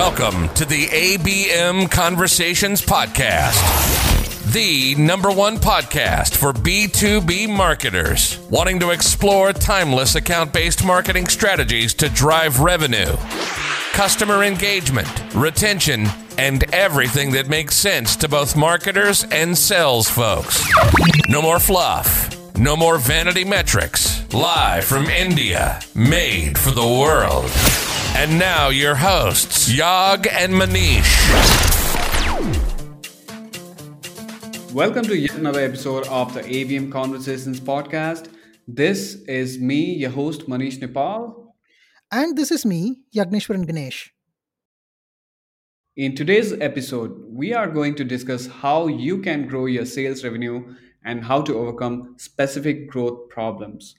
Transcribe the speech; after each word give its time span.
Welcome 0.00 0.48
to 0.54 0.64
the 0.64 0.86
ABM 0.86 1.90
Conversations 1.90 2.80
Podcast, 2.80 3.60
the 4.50 4.94
number 4.94 5.30
one 5.30 5.58
podcast 5.58 6.34
for 6.34 6.54
B2B 6.54 7.54
marketers 7.54 8.38
wanting 8.48 8.80
to 8.80 8.92
explore 8.92 9.52
timeless 9.52 10.14
account 10.14 10.54
based 10.54 10.86
marketing 10.86 11.26
strategies 11.26 11.92
to 11.92 12.08
drive 12.08 12.60
revenue, 12.60 13.14
customer 13.92 14.42
engagement, 14.42 15.06
retention, 15.34 16.06
and 16.38 16.64
everything 16.74 17.32
that 17.32 17.50
makes 17.50 17.76
sense 17.76 18.16
to 18.16 18.26
both 18.26 18.56
marketers 18.56 19.24
and 19.24 19.56
sales 19.56 20.08
folks. 20.08 20.66
No 21.28 21.42
more 21.42 21.58
fluff. 21.58 22.34
No 22.56 22.74
more 22.74 22.96
vanity 22.96 23.44
metrics. 23.44 24.32
Live 24.32 24.84
from 24.84 25.08
India, 25.08 25.78
made 25.94 26.56
for 26.56 26.70
the 26.70 26.86
world. 26.86 27.50
And 28.20 28.38
now 28.38 28.68
your 28.68 28.96
hosts, 28.96 29.74
Yog 29.74 30.26
and 30.30 30.52
Manish. 30.52 31.08
Welcome 34.74 35.06
to 35.06 35.16
yet 35.16 35.36
another 35.36 35.60
episode 35.60 36.06
of 36.08 36.34
the 36.34 36.42
ABM 36.42 36.92
Conversations 36.92 37.60
podcast. 37.60 38.28
This 38.68 39.14
is 39.26 39.58
me, 39.58 39.94
your 39.94 40.10
host 40.10 40.50
Manish 40.50 40.78
Nepal. 40.82 41.54
And 42.12 42.36
this 42.36 42.50
is 42.50 42.66
me, 42.66 42.98
Yagneshwaran 43.16 43.66
Ganesh. 43.66 44.12
In 45.96 46.14
today's 46.14 46.52
episode, 46.52 47.24
we 47.26 47.54
are 47.54 47.68
going 47.68 47.94
to 47.94 48.04
discuss 48.04 48.48
how 48.48 48.86
you 48.86 49.22
can 49.22 49.48
grow 49.48 49.64
your 49.64 49.86
sales 49.86 50.22
revenue 50.22 50.74
and 51.02 51.24
how 51.24 51.40
to 51.40 51.56
overcome 51.56 52.16
specific 52.18 52.90
growth 52.90 53.30
problems. 53.30 53.94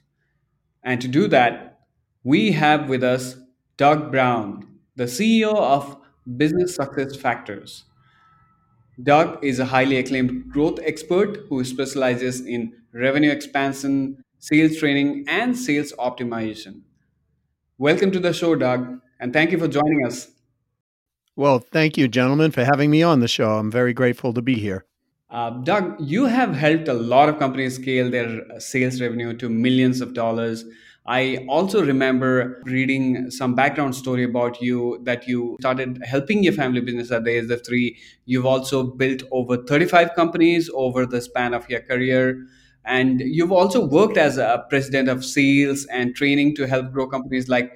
And 0.84 1.00
to 1.00 1.08
do 1.08 1.26
that, 1.26 1.80
we 2.22 2.52
have 2.52 2.88
with 2.88 3.02
us 3.02 3.34
Doug 3.82 4.12
Brown, 4.12 4.64
the 4.94 5.06
CEO 5.06 5.56
of 5.56 5.96
Business 6.36 6.76
Success 6.76 7.16
Factors. 7.16 7.82
Doug 9.02 9.44
is 9.44 9.58
a 9.58 9.64
highly 9.64 9.96
acclaimed 9.96 10.48
growth 10.52 10.78
expert 10.84 11.38
who 11.48 11.64
specializes 11.64 12.46
in 12.46 12.74
revenue 12.92 13.32
expansion, 13.32 14.22
sales 14.38 14.76
training, 14.76 15.24
and 15.26 15.58
sales 15.58 15.92
optimization. 15.98 16.82
Welcome 17.76 18.12
to 18.12 18.20
the 18.20 18.32
show, 18.32 18.54
Doug, 18.54 19.00
and 19.18 19.32
thank 19.32 19.50
you 19.50 19.58
for 19.58 19.66
joining 19.66 20.06
us. 20.06 20.28
Well, 21.34 21.58
thank 21.58 21.98
you, 21.98 22.06
gentlemen, 22.06 22.52
for 22.52 22.62
having 22.62 22.88
me 22.88 23.02
on 23.02 23.18
the 23.18 23.26
show. 23.26 23.58
I'm 23.58 23.72
very 23.72 23.92
grateful 23.92 24.32
to 24.34 24.42
be 24.42 24.54
here. 24.54 24.84
Uh, 25.28 25.50
Doug, 25.50 25.96
you 25.98 26.26
have 26.26 26.54
helped 26.54 26.86
a 26.86 26.94
lot 26.94 27.28
of 27.28 27.40
companies 27.40 27.74
scale 27.74 28.08
their 28.12 28.60
sales 28.60 29.00
revenue 29.00 29.36
to 29.38 29.48
millions 29.48 30.00
of 30.00 30.14
dollars. 30.14 30.64
I 31.04 31.44
also 31.48 31.84
remember 31.84 32.62
reading 32.64 33.28
some 33.30 33.56
background 33.56 33.96
story 33.96 34.22
about 34.22 34.62
you 34.62 35.00
that 35.02 35.26
you 35.26 35.56
started 35.60 35.98
helping 36.04 36.44
your 36.44 36.52
family 36.52 36.80
business 36.80 37.10
at 37.10 37.24
the 37.24 37.30
age 37.38 37.50
of 37.50 37.66
three. 37.66 37.98
You've 38.24 38.46
also 38.46 38.84
built 38.84 39.24
over 39.32 39.56
35 39.56 40.14
companies 40.14 40.70
over 40.72 41.04
the 41.04 41.20
span 41.20 41.54
of 41.54 41.68
your 41.68 41.80
career. 41.80 42.46
And 42.84 43.20
you've 43.20 43.50
also 43.50 43.84
worked 43.84 44.16
as 44.16 44.38
a 44.38 44.64
president 44.70 45.08
of 45.08 45.24
sales 45.24 45.86
and 45.86 46.14
training 46.14 46.54
to 46.56 46.68
help 46.68 46.92
grow 46.92 47.08
companies 47.08 47.48
like 47.48 47.72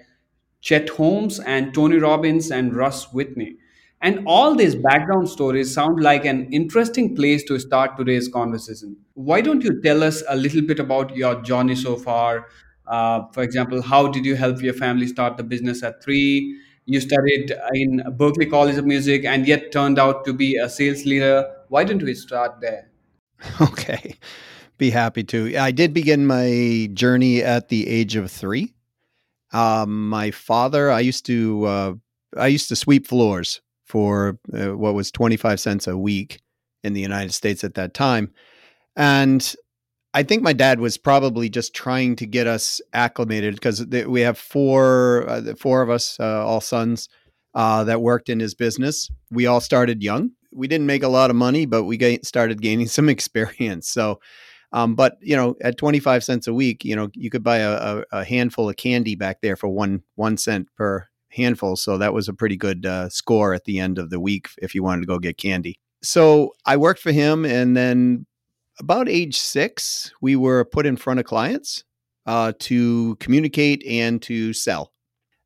Chet 0.60 0.88
Holmes 0.90 1.40
and 1.40 1.74
Tony 1.74 1.96
Robbins 1.98 2.50
and 2.52 2.74
Russ 2.76 3.12
Whitney. 3.12 3.56
And 4.02 4.24
all 4.26 4.54
these 4.54 4.74
background 4.74 5.28
stories 5.28 5.72
sound 5.72 6.00
like 6.00 6.24
an 6.24 6.52
interesting 6.52 7.16
place 7.16 7.42
to 7.44 7.58
start 7.58 7.96
today's 7.96 8.28
conversation. 8.28 8.96
Why 9.14 9.40
don't 9.40 9.64
you 9.64 9.80
tell 9.82 10.04
us 10.04 10.22
a 10.28 10.36
little 10.36 10.62
bit 10.62 10.78
about 10.78 11.16
your 11.16 11.40
journey 11.42 11.74
so 11.74 11.96
far? 11.96 12.46
Uh, 12.86 13.26
for 13.32 13.42
example, 13.42 13.82
how 13.82 14.08
did 14.08 14.24
you 14.24 14.36
help 14.36 14.62
your 14.62 14.74
family 14.74 15.06
start 15.06 15.36
the 15.36 15.42
business 15.42 15.82
at 15.82 16.02
three? 16.02 16.60
You 16.86 17.00
studied 17.00 17.52
in 17.74 18.02
Berklee 18.16 18.48
College 18.48 18.76
of 18.76 18.86
Music 18.86 19.24
and 19.24 19.46
yet 19.46 19.72
turned 19.72 19.98
out 19.98 20.24
to 20.24 20.32
be 20.32 20.56
a 20.56 20.68
sales 20.68 21.04
leader. 21.04 21.44
Why 21.68 21.82
don't 21.82 22.02
we 22.02 22.14
start 22.14 22.60
there? 22.60 22.90
Okay, 23.60 24.16
be 24.78 24.90
happy 24.90 25.24
to. 25.24 25.56
I 25.56 25.70
did 25.70 25.92
begin 25.92 26.26
my 26.26 26.88
journey 26.94 27.42
at 27.42 27.68
the 27.68 27.88
age 27.88 28.16
of 28.16 28.30
three. 28.30 28.72
Um, 29.52 30.08
my 30.08 30.30
father, 30.30 30.90
I 30.90 31.00
used 31.00 31.26
to, 31.26 31.64
uh, 31.64 31.94
I 32.36 32.46
used 32.46 32.68
to 32.68 32.76
sweep 32.76 33.06
floors 33.06 33.60
for 33.84 34.38
uh, 34.52 34.76
what 34.76 34.94
was 34.94 35.10
25 35.10 35.60
cents 35.60 35.86
a 35.86 35.96
week 35.96 36.40
in 36.82 36.92
the 36.92 37.00
United 37.00 37.32
States 37.32 37.64
at 37.64 37.74
that 37.74 37.94
time. 37.94 38.32
And 38.96 39.54
I 40.14 40.22
think 40.22 40.42
my 40.42 40.52
dad 40.52 40.80
was 40.80 40.96
probably 40.96 41.48
just 41.48 41.74
trying 41.74 42.16
to 42.16 42.26
get 42.26 42.46
us 42.46 42.80
acclimated 42.92 43.54
because 43.54 43.84
we 43.86 44.22
have 44.22 44.38
four, 44.38 45.28
uh, 45.28 45.54
four 45.58 45.82
of 45.82 45.90
us, 45.90 46.16
uh, 46.18 46.46
all 46.46 46.60
sons, 46.60 47.08
uh, 47.54 47.84
that 47.84 48.00
worked 48.00 48.28
in 48.28 48.40
his 48.40 48.54
business. 48.54 49.10
We 49.30 49.46
all 49.46 49.60
started 49.60 50.02
young. 50.02 50.30
We 50.52 50.68
didn't 50.68 50.86
make 50.86 51.02
a 51.02 51.08
lot 51.08 51.30
of 51.30 51.36
money, 51.36 51.66
but 51.66 51.84
we 51.84 51.96
gain, 51.96 52.22
started 52.22 52.62
gaining 52.62 52.86
some 52.88 53.08
experience. 53.08 53.88
So, 53.88 54.20
um, 54.72 54.94
but 54.94 55.16
you 55.20 55.36
know, 55.36 55.54
at 55.62 55.78
twenty 55.78 56.00
five 56.00 56.24
cents 56.24 56.46
a 56.46 56.54
week, 56.54 56.84
you 56.84 56.96
know, 56.96 57.08
you 57.14 57.30
could 57.30 57.42
buy 57.42 57.58
a, 57.58 57.72
a, 57.72 58.04
a 58.12 58.24
handful 58.24 58.68
of 58.68 58.76
candy 58.76 59.14
back 59.14 59.40
there 59.40 59.56
for 59.56 59.68
one 59.68 60.02
one 60.16 60.36
cent 60.36 60.68
per 60.76 61.06
handful. 61.30 61.76
So 61.76 61.98
that 61.98 62.14
was 62.14 62.28
a 62.28 62.34
pretty 62.34 62.56
good 62.56 62.84
uh, 62.84 63.08
score 63.08 63.54
at 63.54 63.64
the 63.64 63.78
end 63.78 63.98
of 63.98 64.10
the 64.10 64.20
week 64.20 64.48
if 64.58 64.74
you 64.74 64.82
wanted 64.82 65.02
to 65.02 65.06
go 65.06 65.18
get 65.18 65.38
candy. 65.38 65.78
So 66.02 66.52
I 66.64 66.76
worked 66.76 67.00
for 67.00 67.12
him, 67.12 67.44
and 67.44 67.76
then 67.76 68.26
about 68.80 69.08
age 69.08 69.38
six, 69.38 70.12
we 70.20 70.36
were 70.36 70.64
put 70.64 70.86
in 70.86 70.96
front 70.96 71.20
of 71.20 71.26
clients 71.26 71.84
uh, 72.26 72.52
to 72.60 73.16
communicate 73.16 73.84
and 73.86 74.20
to 74.22 74.52
sell. 74.52 74.92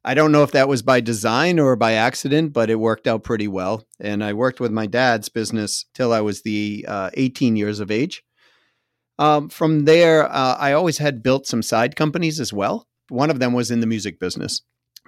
I 0.03 0.15
don't 0.15 0.33
know 0.33 0.43
if 0.43 0.53
that 0.53 0.69
was 0.69 0.83
by 0.83 1.01
design 1.01 1.59
or 1.59 1.77
by 1.77 1.93
accident, 1.93 2.55
but 2.55 2.71
it 2.71 2.77
worked 2.77 3.07
out 3.07 3.23
pretty 3.23 3.49
well. 3.49 3.85
And 4.01 4.25
I 4.25 4.33
worked 4.33 4.59
with 4.59 4.73
my 4.73 4.87
dad's 4.87 5.29
business 5.29 5.85
till 5.95 6.13
I 6.13 6.23
was 6.23 6.43
the 6.43 6.87
uh, 6.89 7.11
18 7.15 7.57
years 7.57 7.81
of 7.81 7.91
age. 7.91 8.25
Um, 9.19 9.51
from 9.51 9.85
there, 9.85 10.25
uh, 10.33 10.57
I 10.59 10.73
always 10.73 10.97
had 10.97 11.23
built 11.23 11.47
some 11.47 11.63
side 11.63 11.97
companies 11.97 12.41
as 12.41 12.55
well. 12.55 12.87
One 13.11 13.29
of 13.29 13.39
them 13.39 13.53
was 13.53 13.71
in 13.71 13.81
the 13.81 13.87
music 13.87 14.19
business. 14.19 14.63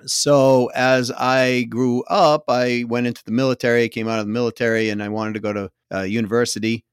So 0.05 0.71
as 0.75 1.11
I 1.11 1.63
grew 1.71 2.03
up, 2.05 2.45
I 2.49 2.85
went 2.87 3.07
into 3.07 3.25
the 3.25 3.33
military, 3.33 3.89
came 3.89 4.09
out 4.09 4.19
of 4.19 4.27
the 4.27 4.33
military, 4.33 4.91
and 4.91 5.03
I 5.03 5.09
wanted 5.09 5.35
to 5.35 5.41
go 5.41 5.53
to 5.55 5.71
uh, 5.95 6.03
university. 6.03 6.85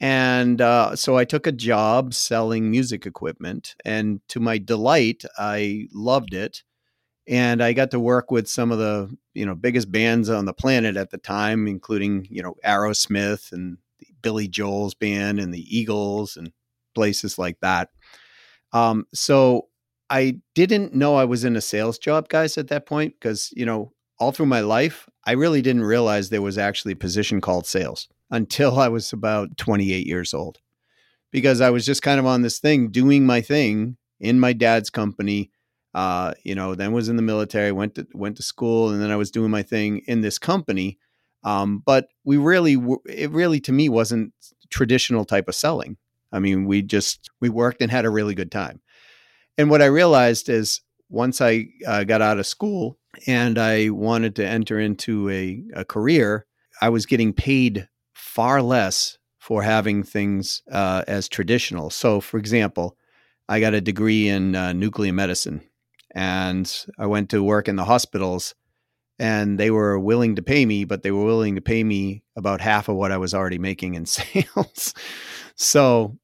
And 0.00 0.60
uh, 0.60 0.94
so 0.94 1.16
I 1.16 1.24
took 1.24 1.46
a 1.46 1.52
job 1.52 2.14
selling 2.14 2.70
music 2.70 3.06
equipment. 3.06 3.74
And 3.84 4.20
to 4.28 4.40
my 4.40 4.58
delight, 4.58 5.24
I 5.36 5.88
loved 5.92 6.34
it. 6.34 6.62
And 7.26 7.62
I 7.62 7.72
got 7.72 7.90
to 7.90 8.00
work 8.00 8.30
with 8.30 8.48
some 8.48 8.72
of 8.72 8.78
the 8.78 9.14
you 9.34 9.44
know 9.44 9.54
biggest 9.54 9.92
bands 9.92 10.30
on 10.30 10.46
the 10.46 10.54
planet 10.54 10.96
at 10.96 11.10
the 11.10 11.18
time, 11.18 11.66
including 11.66 12.26
you 12.30 12.42
know 12.42 12.54
Aerosmith 12.64 13.52
and 13.52 13.78
Billy 14.22 14.48
Joel's 14.48 14.94
band 14.94 15.38
and 15.38 15.52
the 15.52 15.76
Eagles 15.76 16.36
and 16.36 16.52
places 16.94 17.38
like 17.38 17.60
that. 17.60 17.90
Um, 18.72 19.06
so 19.14 19.68
I 20.10 20.40
didn't 20.54 20.94
know 20.94 21.16
I 21.16 21.24
was 21.24 21.44
in 21.44 21.56
a 21.56 21.60
sales 21.60 21.98
job, 21.98 22.28
guys, 22.28 22.58
at 22.58 22.68
that 22.68 22.86
point, 22.86 23.14
because, 23.18 23.52
you 23.54 23.66
know, 23.66 23.92
all 24.18 24.32
through 24.32 24.46
my 24.46 24.60
life, 24.60 25.08
I 25.24 25.32
really 25.32 25.62
didn't 25.62 25.84
realize 25.84 26.30
there 26.30 26.42
was 26.42 26.58
actually 26.58 26.92
a 26.92 26.96
position 26.96 27.40
called 27.40 27.66
sales 27.66 28.08
until 28.30 28.78
I 28.78 28.88
was 28.88 29.12
about 29.12 29.56
28 29.56 30.06
years 30.06 30.34
old. 30.34 30.58
Because 31.30 31.60
I 31.60 31.70
was 31.70 31.84
just 31.84 32.02
kind 32.02 32.18
of 32.18 32.26
on 32.26 32.42
this 32.42 32.58
thing, 32.58 32.90
doing 32.90 33.26
my 33.26 33.40
thing 33.40 33.96
in 34.18 34.40
my 34.40 34.52
dad's 34.52 34.90
company. 34.90 35.50
Uh, 35.94 36.32
you 36.44 36.54
know, 36.54 36.74
then 36.74 36.92
was 36.92 37.08
in 37.08 37.16
the 37.16 37.22
military, 37.22 37.72
went 37.72 37.94
to 37.96 38.06
went 38.14 38.36
to 38.36 38.42
school, 38.42 38.90
and 38.90 39.02
then 39.02 39.10
I 39.10 39.16
was 39.16 39.30
doing 39.30 39.50
my 39.50 39.62
thing 39.62 40.02
in 40.06 40.20
this 40.20 40.38
company. 40.38 40.98
Um, 41.44 41.82
but 41.84 42.08
we 42.24 42.36
really, 42.36 42.76
it 43.06 43.30
really 43.30 43.60
to 43.60 43.72
me 43.72 43.88
wasn't 43.88 44.32
traditional 44.70 45.24
type 45.24 45.48
of 45.48 45.54
selling. 45.54 45.96
I 46.32 46.38
mean, 46.38 46.66
we 46.66 46.82
just 46.82 47.30
we 47.40 47.48
worked 47.48 47.82
and 47.82 47.90
had 47.90 48.04
a 48.04 48.10
really 48.10 48.34
good 48.34 48.50
time. 48.50 48.80
And 49.56 49.70
what 49.70 49.82
I 49.82 49.86
realized 49.86 50.48
is 50.48 50.80
once 51.08 51.40
I 51.40 51.66
uh, 51.86 52.04
got 52.04 52.22
out 52.22 52.38
of 52.38 52.46
school 52.46 52.98
and 53.26 53.58
I 53.58 53.88
wanted 53.90 54.36
to 54.36 54.46
enter 54.46 54.78
into 54.78 55.28
a, 55.30 55.62
a 55.74 55.84
career, 55.84 56.46
I 56.80 56.90
was 56.90 57.06
getting 57.06 57.32
paid 57.32 57.88
far 58.38 58.62
less 58.62 59.18
for 59.40 59.64
having 59.64 60.04
things 60.04 60.62
uh, 60.70 61.02
as 61.08 61.28
traditional. 61.28 61.90
So, 61.90 62.20
for 62.20 62.38
example, 62.38 62.96
I 63.48 63.58
got 63.58 63.74
a 63.74 63.80
degree 63.80 64.28
in 64.28 64.54
uh, 64.54 64.72
nuclear 64.72 65.12
medicine 65.12 65.60
and 66.14 66.72
I 67.00 67.06
went 67.06 67.30
to 67.30 67.42
work 67.42 67.66
in 67.66 67.74
the 67.74 67.84
hospitals 67.84 68.54
and 69.18 69.58
they 69.58 69.72
were 69.72 69.98
willing 69.98 70.36
to 70.36 70.42
pay 70.42 70.64
me, 70.66 70.84
but 70.84 71.02
they 71.02 71.10
were 71.10 71.24
willing 71.24 71.56
to 71.56 71.60
pay 71.60 71.82
me 71.82 72.22
about 72.36 72.60
half 72.60 72.88
of 72.88 72.94
what 72.94 73.10
I 73.10 73.16
was 73.16 73.34
already 73.34 73.58
making 73.58 73.94
in 73.94 74.06
sales. 74.18 74.94
so 75.56 76.16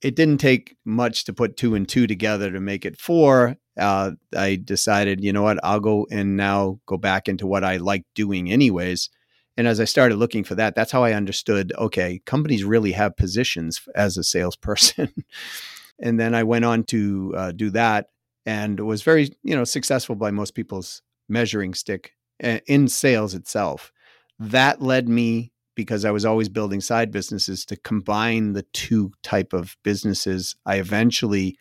it 0.00 0.16
didn't 0.16 0.38
take 0.38 0.74
much 0.86 1.24
to 1.24 1.34
put 1.34 1.58
two 1.58 1.74
and 1.74 1.86
two 1.86 2.06
together 2.06 2.50
to 2.50 2.60
make 2.60 2.86
it 2.86 2.98
four. 2.98 3.58
Uh, 3.78 4.12
I 4.34 4.56
decided, 4.56 5.22
you 5.22 5.34
know 5.34 5.42
what, 5.42 5.60
I'll 5.62 5.80
go 5.80 6.06
and 6.10 6.34
now 6.34 6.80
go 6.86 6.96
back 6.96 7.28
into 7.28 7.46
what 7.46 7.62
I 7.62 7.76
like 7.76 8.04
doing 8.14 8.50
anyways. 8.50 9.10
And 9.56 9.66
as 9.66 9.80
I 9.80 9.84
started 9.84 10.16
looking 10.16 10.44
for 10.44 10.54
that, 10.54 10.74
that's 10.74 10.92
how 10.92 11.04
I 11.04 11.12
understood 11.12 11.72
okay, 11.78 12.20
companies 12.24 12.64
really 12.64 12.92
have 12.92 13.16
positions 13.16 13.80
as 13.94 14.16
a 14.16 14.24
salesperson. 14.24 15.12
and 16.00 16.18
then 16.18 16.34
I 16.34 16.42
went 16.42 16.64
on 16.64 16.84
to 16.84 17.34
uh, 17.36 17.52
do 17.52 17.70
that 17.70 18.06
and 18.46 18.80
was 18.80 19.02
very, 19.02 19.30
you 19.42 19.54
know, 19.54 19.64
successful 19.64 20.16
by 20.16 20.30
most 20.30 20.54
people's 20.54 21.02
measuring 21.28 21.74
stick. 21.74 22.12
in 22.40 22.88
sales 22.88 23.34
itself. 23.34 23.92
That 24.38 24.82
led 24.82 25.08
me 25.08 25.52
because 25.74 26.04
I 26.04 26.10
was 26.10 26.24
always 26.24 26.48
building 26.48 26.80
side 26.80 27.10
businesses 27.10 27.64
to 27.66 27.76
combine 27.76 28.52
the 28.52 28.64
two 28.72 29.12
type 29.22 29.52
of 29.52 29.76
businesses. 29.82 30.56
I 30.66 30.76
eventually 30.76 31.56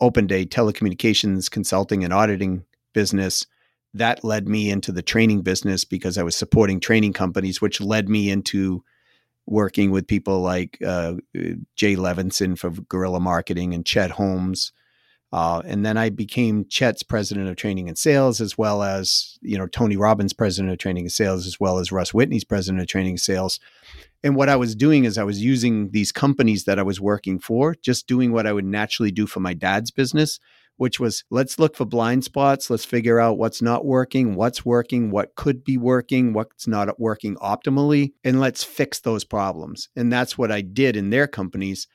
opened 0.00 0.32
a 0.32 0.46
telecommunications 0.46 1.50
consulting 1.50 2.02
and 2.02 2.12
auditing 2.12 2.64
business. 2.92 3.46
That 3.94 4.24
led 4.24 4.48
me 4.48 4.70
into 4.70 4.92
the 4.92 5.02
training 5.02 5.42
business 5.42 5.84
because 5.84 6.16
I 6.16 6.22
was 6.22 6.34
supporting 6.34 6.80
training 6.80 7.12
companies, 7.12 7.60
which 7.60 7.80
led 7.80 8.08
me 8.08 8.30
into 8.30 8.82
working 9.46 9.90
with 9.90 10.06
people 10.06 10.40
like 10.40 10.78
uh, 10.86 11.14
Jay 11.74 11.96
Levinson 11.96 12.56
for 12.56 12.70
guerrilla 12.70 13.20
marketing 13.20 13.74
and 13.74 13.84
Chet 13.84 14.12
Holmes. 14.12 14.72
Uh, 15.32 15.62
and 15.64 15.84
then 15.84 15.96
I 15.96 16.10
became 16.10 16.66
Chet's 16.68 17.02
president 17.02 17.48
of 17.48 17.56
training 17.56 17.88
and 17.88 17.96
sales, 17.96 18.40
as 18.40 18.58
well 18.58 18.82
as 18.82 19.38
you 19.40 19.56
know 19.56 19.66
Tony 19.66 19.96
Robbins' 19.96 20.34
president 20.34 20.72
of 20.72 20.78
training 20.78 21.04
and 21.04 21.12
sales, 21.12 21.46
as 21.46 21.58
well 21.58 21.78
as 21.78 21.90
Russ 21.90 22.12
Whitney's 22.12 22.44
president 22.44 22.82
of 22.82 22.86
training 22.86 23.12
and 23.12 23.20
sales. 23.20 23.58
And 24.22 24.36
what 24.36 24.50
I 24.50 24.56
was 24.56 24.74
doing 24.74 25.04
is 25.04 25.16
I 25.16 25.24
was 25.24 25.42
using 25.42 25.90
these 25.90 26.12
companies 26.12 26.64
that 26.64 26.78
I 26.78 26.82
was 26.82 27.00
working 27.00 27.38
for, 27.38 27.74
just 27.74 28.06
doing 28.06 28.30
what 28.30 28.46
I 28.46 28.52
would 28.52 28.66
naturally 28.66 29.10
do 29.10 29.26
for 29.26 29.40
my 29.40 29.54
dad's 29.54 29.90
business, 29.90 30.38
which 30.82 30.98
was 30.98 31.22
let's 31.30 31.60
look 31.60 31.76
for 31.76 31.84
blind 31.84 32.24
spots. 32.24 32.68
Let's 32.68 32.84
figure 32.84 33.20
out 33.20 33.38
what's 33.38 33.62
not 33.62 33.84
working, 33.84 34.34
what's 34.34 34.64
working, 34.64 35.12
what 35.12 35.36
could 35.36 35.62
be 35.62 35.78
working, 35.78 36.32
what's 36.32 36.66
not 36.66 36.98
working 36.98 37.36
optimally, 37.36 38.14
and 38.24 38.40
let's 38.40 38.64
fix 38.64 38.98
those 38.98 39.22
problems. 39.22 39.88
And 39.94 40.12
that's 40.12 40.36
what 40.36 40.50
I 40.50 40.60
did 40.60 40.96
in 40.96 41.10
their 41.10 41.28
companies. 41.28 41.86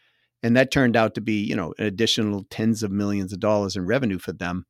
And 0.41 0.55
that 0.55 0.71
turned 0.71 0.95
out 0.95 1.15
to 1.15 1.21
be, 1.21 1.43
you 1.43 1.53
know, 1.53 1.73
an 1.77 1.85
additional 1.85 2.45
tens 2.49 2.81
of 2.81 2.89
millions 2.89 3.33
of 3.33 3.41
dollars 3.41 3.75
in 3.75 3.85
revenue 3.85 4.19
for 4.19 4.31
them. 4.31 4.63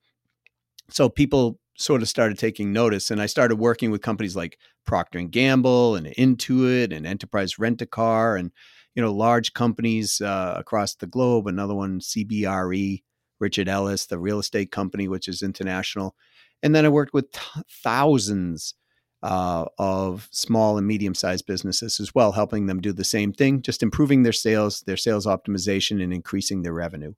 So 0.90 1.10
people 1.10 1.60
sort 1.78 2.02
of 2.02 2.10
started 2.10 2.40
taking 2.40 2.74
notice 2.74 3.12
and 3.12 3.22
I 3.22 3.28
started 3.28 3.58
working 3.58 3.92
with 3.92 4.02
companies 4.02 4.36
like 4.36 4.58
Procter 4.88 5.19
and 5.19 5.31
Gamble 5.31 5.96
and 5.96 6.08
Intuit 6.18 6.92
and 6.92 7.06
Enterprise 7.06 7.60
Rent 7.60 7.84
a 7.84 7.86
Car 7.86 8.36
and 8.36 8.52
you 8.96 9.04
know 9.04 9.14
large 9.14 9.54
companies 9.54 10.22
uh, 10.22 10.56
across 10.58 10.96
the 10.96 11.06
globe. 11.06 11.46
Another 11.46 11.75
one, 11.75 12.00
CBRE, 12.00 13.04
Richard 13.39 13.69
Ellis, 13.69 14.06
the 14.06 14.19
real 14.19 14.39
estate 14.39 14.72
company, 14.72 15.07
which 15.07 15.28
is 15.28 15.42
international. 15.42 16.16
And 16.63 16.74
then 16.75 16.86
I 16.86 16.89
worked 16.89 17.13
with 17.13 17.31
t- 17.31 17.62
thousands 17.84 18.74
uh, 19.24 19.66
of 19.78 20.28
small 20.31 20.78
and 20.78 20.86
medium 20.88 21.16
sized 21.16 21.45
businesses 21.45 22.00
as 22.00 22.13
well, 22.13 22.31
helping 22.31 22.68
them 22.68 22.81
do 22.81 22.94
the 22.94 23.04
same 23.04 23.34
thing, 23.34 23.62
just 23.62 23.84
improving 23.84 24.24
their 24.24 24.34
sales, 24.34 24.81
their 24.81 24.98
sales 24.98 25.25
optimization, 25.25 26.04
and 26.04 26.13
increasing 26.13 26.62
their 26.62 26.74
revenue. 26.74 27.13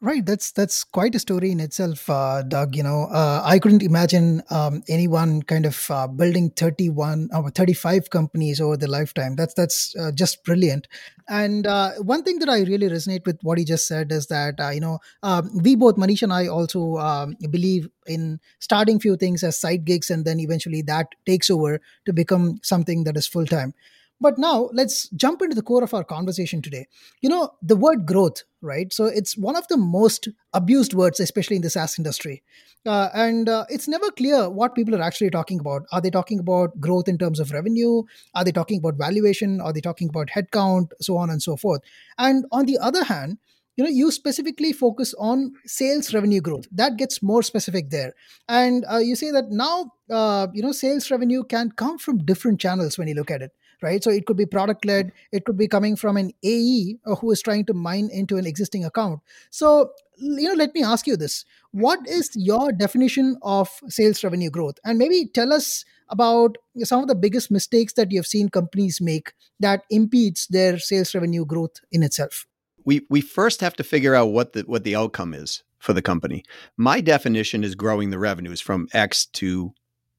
Right, 0.00 0.24
that's 0.24 0.52
that's 0.52 0.84
quite 0.84 1.16
a 1.16 1.18
story 1.18 1.50
in 1.50 1.58
itself, 1.58 2.08
uh, 2.08 2.42
Doug. 2.42 2.76
You 2.76 2.84
know, 2.84 3.08
uh, 3.10 3.42
I 3.44 3.58
couldn't 3.58 3.82
imagine 3.82 4.44
um, 4.48 4.84
anyone 4.88 5.42
kind 5.42 5.66
of 5.66 5.90
uh, 5.90 6.06
building 6.06 6.50
thirty-one 6.50 7.30
or 7.34 7.50
thirty-five 7.50 8.08
companies 8.10 8.60
over 8.60 8.76
their 8.76 8.88
lifetime. 8.88 9.34
That's 9.34 9.54
that's 9.54 9.96
uh, 9.96 10.12
just 10.12 10.44
brilliant. 10.44 10.86
And 11.28 11.66
uh, 11.66 11.94
one 11.94 12.22
thing 12.22 12.38
that 12.38 12.48
I 12.48 12.60
really 12.60 12.88
resonate 12.88 13.26
with 13.26 13.40
what 13.42 13.58
he 13.58 13.64
just 13.64 13.88
said 13.88 14.12
is 14.12 14.28
that 14.28 14.60
uh, 14.60 14.70
you 14.70 14.78
know 14.78 15.00
um, 15.24 15.50
we 15.64 15.74
both, 15.74 15.96
Manish 15.96 16.22
and 16.22 16.32
I, 16.32 16.46
also 16.46 16.98
um, 16.98 17.34
believe 17.50 17.88
in 18.06 18.38
starting 18.60 19.00
few 19.00 19.16
things 19.16 19.42
as 19.42 19.58
side 19.58 19.84
gigs, 19.84 20.10
and 20.10 20.24
then 20.24 20.38
eventually 20.38 20.80
that 20.82 21.08
takes 21.26 21.50
over 21.50 21.80
to 22.06 22.12
become 22.12 22.60
something 22.62 23.02
that 23.02 23.16
is 23.16 23.26
full 23.26 23.46
time. 23.46 23.74
But 24.20 24.38
now 24.38 24.68
let's 24.72 25.08
jump 25.10 25.42
into 25.42 25.54
the 25.54 25.62
core 25.62 25.84
of 25.84 25.94
our 25.94 26.02
conversation 26.04 26.60
today. 26.60 26.86
You 27.20 27.28
know, 27.30 27.54
the 27.62 27.76
word 27.76 28.04
growth, 28.06 28.42
right? 28.62 28.92
So 28.92 29.06
it's 29.06 29.36
one 29.36 29.56
of 29.56 29.66
the 29.68 29.76
most 29.76 30.28
abused 30.52 30.94
words, 30.94 31.20
especially 31.20 31.56
in 31.56 31.62
the 31.62 31.70
SaaS 31.70 31.98
industry. 31.98 32.42
Uh, 32.86 33.08
and 33.12 33.48
uh, 33.48 33.64
it's 33.68 33.88
never 33.88 34.10
clear 34.10 34.48
what 34.48 34.74
people 34.74 34.94
are 34.94 35.02
actually 35.02 35.30
talking 35.30 35.60
about. 35.60 35.82
Are 35.92 36.00
they 36.00 36.10
talking 36.10 36.38
about 36.38 36.80
growth 36.80 37.08
in 37.08 37.18
terms 37.18 37.40
of 37.40 37.52
revenue? 37.52 38.02
Are 38.34 38.44
they 38.44 38.52
talking 38.52 38.78
about 38.78 38.94
valuation? 38.96 39.60
Are 39.60 39.72
they 39.72 39.80
talking 39.80 40.08
about 40.08 40.28
headcount? 40.28 40.90
So 41.00 41.16
on 41.16 41.30
and 41.30 41.42
so 41.42 41.56
forth. 41.56 41.82
And 42.16 42.46
on 42.52 42.66
the 42.66 42.78
other 42.78 43.04
hand, 43.04 43.38
you 43.78 43.84
know 43.84 43.90
you 43.90 44.10
specifically 44.10 44.72
focus 44.72 45.14
on 45.18 45.52
sales 45.64 46.12
revenue 46.12 46.40
growth 46.40 46.66
that 46.72 46.96
gets 46.96 47.22
more 47.22 47.44
specific 47.44 47.90
there 47.90 48.12
and 48.48 48.84
uh, 48.90 48.98
you 48.98 49.14
say 49.14 49.30
that 49.30 49.50
now 49.50 49.92
uh, 50.10 50.48
you 50.52 50.62
know 50.62 50.72
sales 50.72 51.10
revenue 51.12 51.44
can 51.44 51.70
come 51.70 51.96
from 51.96 52.18
different 52.18 52.60
channels 52.60 52.98
when 52.98 53.06
you 53.06 53.14
look 53.14 53.30
at 53.30 53.40
it 53.40 53.52
right? 53.82 54.02
So 54.02 54.10
it 54.10 54.26
could 54.26 54.36
be 54.36 54.46
product 54.46 54.84
led, 54.84 55.12
it 55.32 55.44
could 55.44 55.56
be 55.56 55.68
coming 55.68 55.96
from 55.96 56.16
an 56.16 56.32
AE 56.42 56.96
uh, 57.06 57.14
who 57.16 57.30
is 57.30 57.42
trying 57.42 57.64
to 57.66 57.74
mine 57.74 58.08
into 58.12 58.36
an 58.36 58.46
existing 58.46 58.84
account. 58.84 59.20
So, 59.50 59.90
you 60.16 60.48
know, 60.48 60.54
let 60.54 60.74
me 60.74 60.82
ask 60.82 61.06
you 61.06 61.16
this 61.16 61.44
what 61.72 62.00
is 62.08 62.30
your 62.34 62.72
definition 62.72 63.36
of 63.42 63.68
sales 63.88 64.24
revenue 64.24 64.50
growth? 64.50 64.76
And 64.84 64.98
maybe 64.98 65.26
tell 65.32 65.52
us 65.52 65.84
about 66.08 66.56
some 66.78 67.02
of 67.02 67.08
the 67.08 67.14
biggest 67.14 67.50
mistakes 67.50 67.92
that 67.94 68.10
you 68.10 68.18
have 68.18 68.26
seen 68.26 68.48
companies 68.48 69.00
make 69.00 69.32
that 69.60 69.82
impedes 69.90 70.46
their 70.46 70.78
sales 70.78 71.14
revenue 71.14 71.44
growth 71.44 71.80
in 71.92 72.02
itself. 72.02 72.46
We, 72.84 73.06
we 73.10 73.20
first 73.20 73.60
have 73.60 73.76
to 73.76 73.84
figure 73.84 74.14
out 74.14 74.26
what 74.26 74.54
the 74.54 74.62
what 74.62 74.84
the 74.84 74.96
outcome 74.96 75.34
is 75.34 75.62
for 75.78 75.92
the 75.92 76.02
company. 76.02 76.44
My 76.76 77.00
definition 77.00 77.62
is 77.62 77.74
growing 77.74 78.10
the 78.10 78.18
revenues 78.18 78.60
from 78.60 78.88
X 78.92 79.26
to 79.26 79.74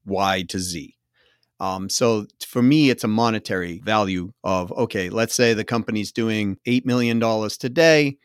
Y 0.06 0.44
to 0.48 0.58
Z. 0.58 0.96
Um, 1.60 1.90
so 1.90 2.26
for 2.44 2.62
me, 2.62 2.88
it's 2.88 3.04
a 3.04 3.08
monetary 3.08 3.80
value 3.84 4.32
of 4.42 4.72
okay, 4.72 5.10
let's 5.10 5.34
say 5.34 5.52
the 5.52 5.64
company's 5.64 6.10
doing 6.10 6.56
$8 6.66 6.86
million 6.86 7.20
today 7.50 8.16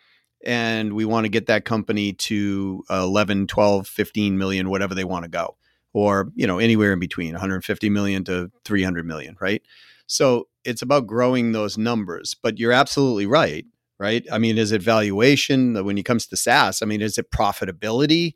and 0.46 0.94
we 0.94 1.06
want 1.06 1.26
to 1.26 1.30
get 1.30 1.48
that 1.48 1.66
company 1.66 2.14
to 2.14 2.84
11 2.90 3.48
12 3.48 3.88
15 3.88 4.38
million 4.38 4.70
whatever 4.70 4.96
they 4.96 5.04
want 5.04 5.24
to 5.24 5.30
go. 5.30 5.58
Or 5.94 6.32
you 6.36 6.48
know 6.48 6.60
anywhere 6.60 6.94
in 6.94 7.00
between 7.00 7.34
150 7.34 7.90
million 7.90 8.24
to 8.26 8.52
300 8.64 9.06
million 9.06 9.36
right? 9.40 9.62
So 10.08 10.48
it's 10.64 10.82
about 10.82 11.08
growing 11.08 11.52
those 11.52 11.78
numbers 11.78 12.36
but 12.42 12.58
you're 12.58 12.72
absolutely 12.72 13.26
right 13.26 13.66
right? 14.00 14.26
I 14.32 14.38
mean 14.38 14.58
is 14.58 14.72
it 14.72 14.82
valuation 14.82 15.84
when 15.84 15.98
it 15.98 16.04
comes 16.04 16.28
to 16.28 16.38
saas 16.38 16.82
i 16.82 16.86
mean 16.86 17.02
is 17.02 17.18
it 17.18 17.32
profitability 17.32 18.34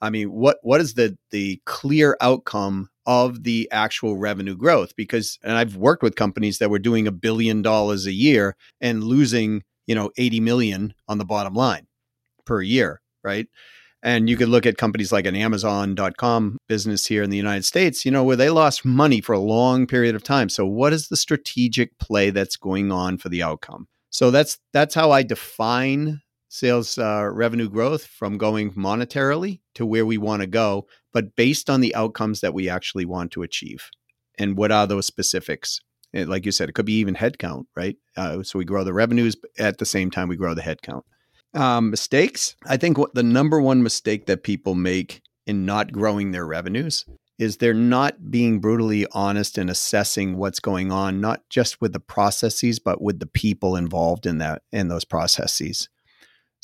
i 0.00 0.10
mean 0.10 0.30
what 0.30 0.58
what 0.62 0.80
is 0.80 0.94
the 0.94 1.16
the 1.30 1.60
clear 1.64 2.16
outcome 2.20 2.88
of 3.06 3.44
the 3.44 3.68
actual 3.70 4.16
revenue 4.16 4.56
growth 4.56 4.94
because 4.96 5.38
and 5.42 5.56
I've 5.56 5.76
worked 5.76 6.02
with 6.02 6.16
companies 6.16 6.58
that 6.58 6.70
were 6.70 6.80
doing 6.80 7.06
a 7.06 7.12
billion 7.12 7.62
dollars 7.62 8.06
a 8.06 8.12
year 8.12 8.56
and 8.80 9.04
losing, 9.04 9.62
you 9.86 9.94
know, 9.94 10.10
80 10.16 10.40
million 10.40 10.94
on 11.08 11.18
the 11.18 11.24
bottom 11.24 11.54
line 11.54 11.86
per 12.44 12.60
year, 12.60 13.00
right? 13.22 13.46
And 14.02 14.28
you 14.28 14.36
could 14.36 14.48
look 14.48 14.66
at 14.66 14.76
companies 14.76 15.12
like 15.12 15.24
an 15.24 15.34
Amazon.com 15.36 16.58
business 16.68 17.06
here 17.06 17.22
in 17.22 17.30
the 17.30 17.36
United 17.36 17.64
States, 17.64 18.04
you 18.04 18.10
know, 18.10 18.22
where 18.22 18.36
they 18.36 18.50
lost 18.50 18.84
money 18.84 19.20
for 19.20 19.32
a 19.32 19.38
long 19.38 19.86
period 19.86 20.14
of 20.14 20.22
time. 20.22 20.48
So 20.48 20.66
what 20.66 20.92
is 20.92 21.08
the 21.08 21.16
strategic 21.16 21.98
play 21.98 22.30
that's 22.30 22.56
going 22.56 22.92
on 22.92 23.18
for 23.18 23.28
the 23.28 23.42
outcome? 23.42 23.88
So 24.10 24.30
that's 24.30 24.58
that's 24.72 24.94
how 24.94 25.10
I 25.12 25.22
define 25.22 26.20
sales 26.56 26.96
uh, 26.96 27.28
revenue 27.30 27.68
growth 27.68 28.06
from 28.06 28.38
going 28.38 28.72
monetarily 28.72 29.60
to 29.74 29.84
where 29.84 30.06
we 30.06 30.16
want 30.16 30.40
to 30.40 30.46
go, 30.46 30.86
but 31.12 31.36
based 31.36 31.68
on 31.68 31.82
the 31.82 31.94
outcomes 31.94 32.40
that 32.40 32.54
we 32.54 32.68
actually 32.68 33.04
want 33.04 33.30
to 33.32 33.42
achieve. 33.42 33.90
And 34.38 34.56
what 34.56 34.72
are 34.72 34.86
those 34.86 35.06
specifics? 35.06 35.80
Eh, 36.14 36.24
like 36.26 36.46
you 36.46 36.52
said, 36.52 36.70
it 36.70 36.72
could 36.72 36.86
be 36.86 36.98
even 36.98 37.14
headcount, 37.14 37.64
right? 37.76 37.96
Uh, 38.16 38.42
so 38.42 38.58
we 38.58 38.64
grow 38.64 38.84
the 38.84 38.94
revenues 38.94 39.36
at 39.58 39.76
the 39.76 39.84
same 39.84 40.10
time 40.10 40.28
we 40.28 40.36
grow 40.36 40.54
the 40.54 40.62
headcount. 40.62 41.02
Um, 41.52 41.90
mistakes. 41.90 42.56
I 42.66 42.78
think 42.78 42.96
what 42.96 43.14
the 43.14 43.22
number 43.22 43.60
one 43.60 43.82
mistake 43.82 44.24
that 44.26 44.42
people 44.42 44.74
make 44.74 45.20
in 45.46 45.66
not 45.66 45.92
growing 45.92 46.30
their 46.30 46.46
revenues 46.46 47.04
is 47.38 47.58
they're 47.58 47.74
not 47.74 48.30
being 48.30 48.60
brutally 48.60 49.06
honest 49.12 49.58
in 49.58 49.68
assessing 49.68 50.38
what's 50.38 50.60
going 50.60 50.90
on, 50.90 51.20
not 51.20 51.42
just 51.50 51.82
with 51.82 51.92
the 51.92 52.00
processes, 52.00 52.78
but 52.78 53.02
with 53.02 53.20
the 53.20 53.26
people 53.26 53.76
involved 53.76 54.24
in 54.24 54.38
that 54.38 54.62
in 54.72 54.88
those 54.88 55.04
processes. 55.04 55.90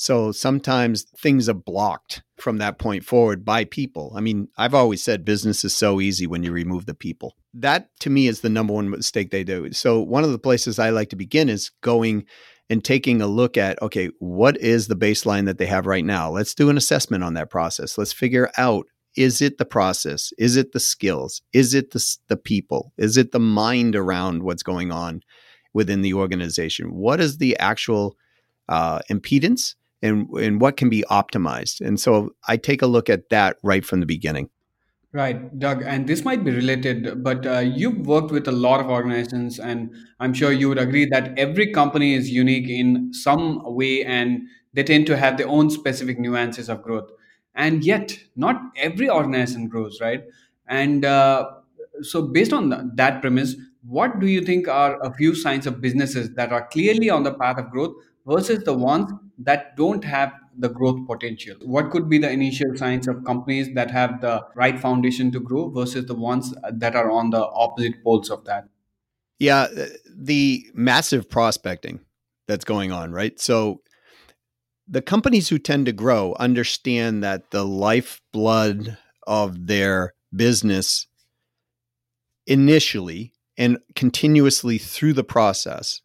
So 0.03 0.33
sometimes 0.33 1.05
things 1.17 1.49
are 1.49 1.55
blocked 1.55 2.25
from 2.37 2.59
that 2.59 2.81
point 2.81 3.05
forward 3.05 3.45
by 3.45 3.65
people. 3.65 4.13
I 4.17 4.21
mean, 4.21 4.49
I've 4.59 4.75
always 4.75 5.01
said 5.01 5.25
business 5.25 5.65
is 5.65 5.77
so 5.77 6.01
easy 6.01 6.27
when 6.27 6.43
you 6.43 6.51
remove 6.51 6.87
the 6.87 6.95
people. 6.95 7.37
That 7.55 7.89
to 8.01 8.11
me 8.11 8.27
is 8.27 8.41
the 8.41 8.49
number 8.49 8.73
one 8.73 8.91
mistake 8.91 9.31
they 9.31 9.45
do. 9.45 9.73
So 9.73 10.01
one 10.01 10.25
of 10.25 10.33
the 10.33 10.41
places 10.41 10.81
I 10.81 10.91
like 10.91 11.11
to 11.11 11.17
begin 11.17 11.49
is 11.49 11.71
going 11.83 12.25
and 12.69 12.85
taking 12.85 13.23
a 13.23 13.29
look 13.29 13.57
at 13.57 13.81
okay, 13.81 14.11
what 14.19 14.57
is 14.57 14.89
the 14.89 14.97
baseline 14.97 15.47
that 15.47 15.59
they 15.59 15.67
have 15.67 15.87
right 15.87 16.05
now? 16.05 16.33
Let's 16.33 16.53
do 16.57 16.69
an 16.69 16.77
assessment 16.77 17.23
on 17.23 17.35
that 17.35 17.49
process. 17.49 17.97
Let's 17.97 18.13
figure 18.13 18.51
out 18.59 18.87
is 19.15 19.41
it 19.41 19.59
the 19.59 19.65
process? 19.65 20.33
Is 20.37 20.57
it 20.57 20.73
the 20.73 20.81
skills? 20.81 21.43
Is 21.53 21.75
it 21.75 21.93
the, 21.93 22.17
the 22.27 22.37
people? 22.37 22.93
Is 22.99 23.17
it 23.17 23.31
the 23.31 23.39
mind 23.39 23.95
around 23.95 24.43
what's 24.43 24.65
going 24.65 24.91
on 24.91 25.23
within 25.73 26.03
the 26.03 26.15
organization? 26.15 26.93
What 26.93 27.21
is 27.21 27.39
the 27.39 27.57
actual 27.59 28.17
uh, 28.69 28.99
impedance? 29.09 29.77
And 30.03 30.29
and 30.31 30.61
what 30.61 30.77
can 30.77 30.89
be 30.89 31.05
optimized. 31.11 31.81
And 31.81 31.99
so 31.99 32.31
I 32.49 32.57
take 32.57 32.83
a 32.83 32.87
look 32.87 33.09
at 33.09 33.29
that 33.31 33.57
right 33.63 33.85
from 33.85 34.01
the 34.01 34.07
beginning. 34.07 34.51
Right, 35.15 35.59
Doug, 35.59 35.83
and 35.83 36.07
this 36.07 36.25
might 36.25 36.43
be 36.43 36.53
related, 36.53 37.23
but 37.23 37.47
uh, 37.47 37.59
you've 37.59 38.07
worked 38.07 38.31
with 38.31 38.49
a 38.49 38.53
lot 38.53 38.81
of 38.81 38.87
organizations, 38.87 39.59
and 39.59 39.95
I'm 40.21 40.33
sure 40.33 40.53
you 40.53 40.71
would 40.71 40.79
agree 40.79 41.05
that 41.13 41.39
every 41.39 41.71
company 41.71 42.15
is 42.15 42.31
unique 42.31 42.67
in 42.67 43.13
some 43.13 43.61
way 43.63 44.05
and 44.05 44.41
they 44.73 44.83
tend 44.83 45.07
to 45.09 45.19
have 45.19 45.37
their 45.37 45.49
own 45.49 45.69
specific 45.69 46.19
nuances 46.19 46.71
of 46.71 46.83
growth. 46.83 47.11
And 47.55 47.85
yet, 47.85 48.19
not 48.37 48.59
every 48.77 49.11
organization 49.11 49.69
grows, 49.69 50.01
right? 50.01 50.23
And 50.67 51.05
uh, 51.05 51.51
so 52.01 52.23
based 52.23 52.55
on 52.55 52.93
that 52.95 53.21
premise, 53.21 53.57
what 53.87 54.19
do 54.19 54.27
you 54.27 54.41
think 54.41 54.67
are 54.67 54.99
a 55.03 55.13
few 55.13 55.35
signs 55.35 55.67
of 55.67 55.83
businesses 55.83 56.35
that 56.37 56.53
are 56.53 56.69
clearly 56.69 57.11
on 57.11 57.23
the 57.23 57.35
path 57.35 57.59
of 57.59 57.71
growth 57.71 57.95
versus 58.27 58.65
the 58.65 58.73
ones 58.73 59.13
that 59.45 59.77
don't 59.77 60.05
have 60.05 60.33
the 60.57 60.69
growth 60.69 61.07
potential? 61.07 61.57
What 61.63 61.91
could 61.91 62.09
be 62.09 62.19
the 62.19 62.31
initial 62.31 62.77
signs 62.77 63.09
of 63.09 63.25
companies 63.25 63.75
that 63.75 63.91
have 63.91 64.21
the 64.21 64.45
right 64.55 64.79
foundation 64.79 65.31
to 65.33 65.41
grow 65.41 65.71
versus 65.71 66.07
the 66.07 66.15
ones 66.15 66.55
that 66.71 66.95
are 66.95 67.11
on 67.11 67.31
the 67.31 67.45
opposite 67.47 68.03
poles 68.05 68.31
of 68.31 68.45
that? 68.45 68.69
Yeah, 69.39 69.69
the 70.15 70.67
massive 70.75 71.29
prospecting 71.29 72.01
that's 72.47 72.65
going 72.65 72.93
on, 72.93 73.13
right? 73.13 73.41
So 73.41 73.81
the 74.87 75.03
companies 75.03 75.49
who 75.49 75.59
tend 75.59 75.87
to 75.87 75.93
grow 75.93 76.37
understand 76.39 77.25
that 77.25 77.51
the 77.51 77.65
lifeblood 77.65 78.99
of 79.27 79.67
their 79.67 80.13
business 80.35 81.07
initially 82.47 83.33
and 83.57 83.79
continuously 83.95 84.79
through 84.79 85.15
the 85.15 85.25
process 85.25 86.02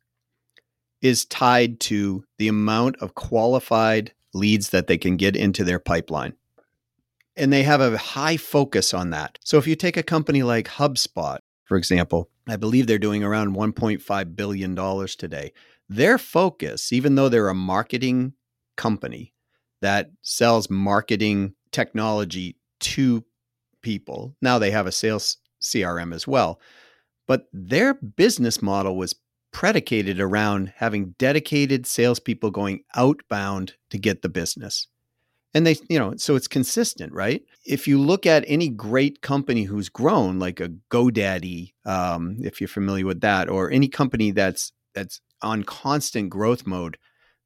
is 1.02 1.26
tied 1.26 1.80
to 1.80 2.24
the 2.38 2.48
amount 2.48 2.98
of 2.98 3.16
qualified 3.16 4.14
leads 4.34 4.70
that 4.70 4.88
they 4.88 4.98
can 4.98 5.18
get 5.18 5.36
into 5.36 5.64
their 5.64 5.80
pipeline. 5.80 6.34
And 7.36 7.54
they 7.54 7.64
have 7.64 7.82
a 7.82 7.98
high 7.98 8.38
focus 8.38 8.94
on 8.94 9.12
that. 9.12 9.38
So 9.44 9.58
if 9.58 9.68
you 9.68 9.76
take 9.76 9.98
a 9.98 10.04
company 10.04 10.44
like 10.44 10.68
HubSpot, 10.68 11.40
for 11.66 11.78
example, 11.78 12.30
I 12.48 12.56
believe 12.56 12.88
they're 12.88 12.98
doing 12.98 13.24
around 13.24 13.56
$1.5 13.56 14.36
billion 14.36 15.08
today. 15.08 15.54
Their 15.90 16.18
focus, 16.18 16.92
even 16.92 17.16
though 17.16 17.30
they're 17.30 17.50
a 17.50 17.56
marketing 17.56 18.34
company 18.76 19.34
that 19.82 20.12
sells 20.22 20.70
marketing 20.70 21.54
technology 21.72 22.58
to 22.80 23.24
people, 23.82 24.36
now 24.42 24.58
they 24.58 24.72
have 24.72 24.88
a 24.88 24.92
sales 24.92 25.38
CRM 25.62 26.14
as 26.14 26.28
well. 26.28 26.60
But 27.28 27.48
their 27.52 27.94
business 27.94 28.62
model 28.62 28.96
was 28.96 29.16
predicated 29.58 30.20
around 30.20 30.72
having 30.76 31.16
dedicated 31.18 31.88
salespeople 31.88 32.52
going 32.52 32.80
outbound 32.96 33.74
to 33.90 33.98
get 33.98 34.22
the 34.22 34.30
business. 34.30 34.88
And 35.52 35.66
they, 35.66 35.78
you 35.90 35.98
know, 35.98 36.14
so 36.16 36.36
it's 36.36 36.48
consistent, 36.48 37.12
right? 37.12 37.42
If 37.66 37.88
you 37.88 38.00
look 38.00 38.28
at 38.28 38.46
any 38.46 38.70
great 38.70 39.24
company 39.24 39.64
who's 39.64 39.90
grown, 39.90 40.38
like 40.38 40.60
a 40.60 40.70
GoDaddy, 40.92 41.72
um, 41.88 42.38
if 42.42 42.62
you're 42.62 42.68
familiar 42.68 43.08
with 43.08 43.22
that, 43.22 43.50
or 43.50 43.72
any 43.72 43.88
company 43.88 44.30
that's 44.30 44.74
that's 44.94 45.22
on 45.42 45.64
constant 45.64 46.30
growth 46.30 46.68
mode, 46.68 47.00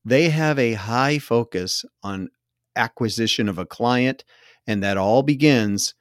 they 0.04 0.32
have 0.32 0.60
a 0.60 0.74
high 0.74 1.18
focus 1.18 1.86
on 2.04 2.28
acquisition 2.76 3.48
of 3.48 3.58
a 3.58 3.66
client, 3.66 4.26
and 4.68 4.84
that 4.84 4.98
all 4.98 5.24
begins 5.24 5.94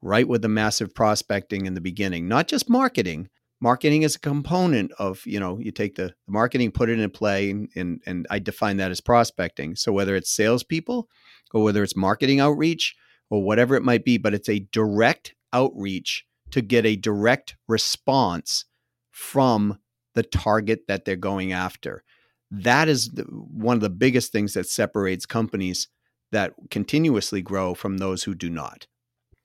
right 0.00 0.28
with 0.28 0.42
the 0.42 0.48
massive 0.48 0.94
prospecting 0.94 1.66
in 1.66 1.74
the 1.74 1.80
beginning, 1.80 2.28
not 2.28 2.46
just 2.46 2.70
marketing. 2.70 3.30
Marketing 3.60 4.02
is 4.02 4.16
a 4.16 4.20
component 4.20 4.92
of, 4.98 5.24
you 5.24 5.40
know, 5.40 5.58
you 5.58 5.70
take 5.70 5.94
the, 5.94 6.14
marketing, 6.28 6.70
put 6.70 6.90
it 6.90 7.00
in 7.00 7.10
play, 7.10 7.50
and, 7.50 7.68
and, 7.74 8.02
and 8.04 8.26
I 8.30 8.38
define 8.38 8.76
that 8.76 8.90
as 8.90 9.00
prospecting. 9.00 9.76
So 9.76 9.92
whether 9.92 10.14
it's 10.14 10.30
salespeople 10.30 11.08
or 11.54 11.64
whether 11.64 11.82
it's 11.82 11.96
marketing 11.96 12.38
outreach 12.38 12.94
or 13.30 13.42
whatever 13.42 13.74
it 13.74 13.82
might 13.82 14.04
be, 14.04 14.18
but 14.18 14.34
it's 14.34 14.48
a 14.48 14.66
direct 14.72 15.34
outreach 15.52 16.26
to 16.50 16.60
get 16.60 16.84
a 16.84 16.96
direct 16.96 17.56
response 17.66 18.66
from 19.10 19.78
the 20.14 20.22
target 20.22 20.86
that 20.86 21.04
they're 21.04 21.16
going 21.16 21.52
after. 21.52 22.04
That 22.50 22.88
is 22.88 23.08
the, 23.08 23.24
one 23.24 23.76
of 23.76 23.80
the 23.80 23.90
biggest 23.90 24.32
things 24.32 24.52
that 24.54 24.68
separates 24.68 25.26
companies 25.26 25.88
that 26.30 26.52
continuously 26.70 27.42
grow 27.42 27.74
from 27.74 27.98
those 27.98 28.24
who 28.24 28.34
do 28.34 28.50
not. 28.50 28.86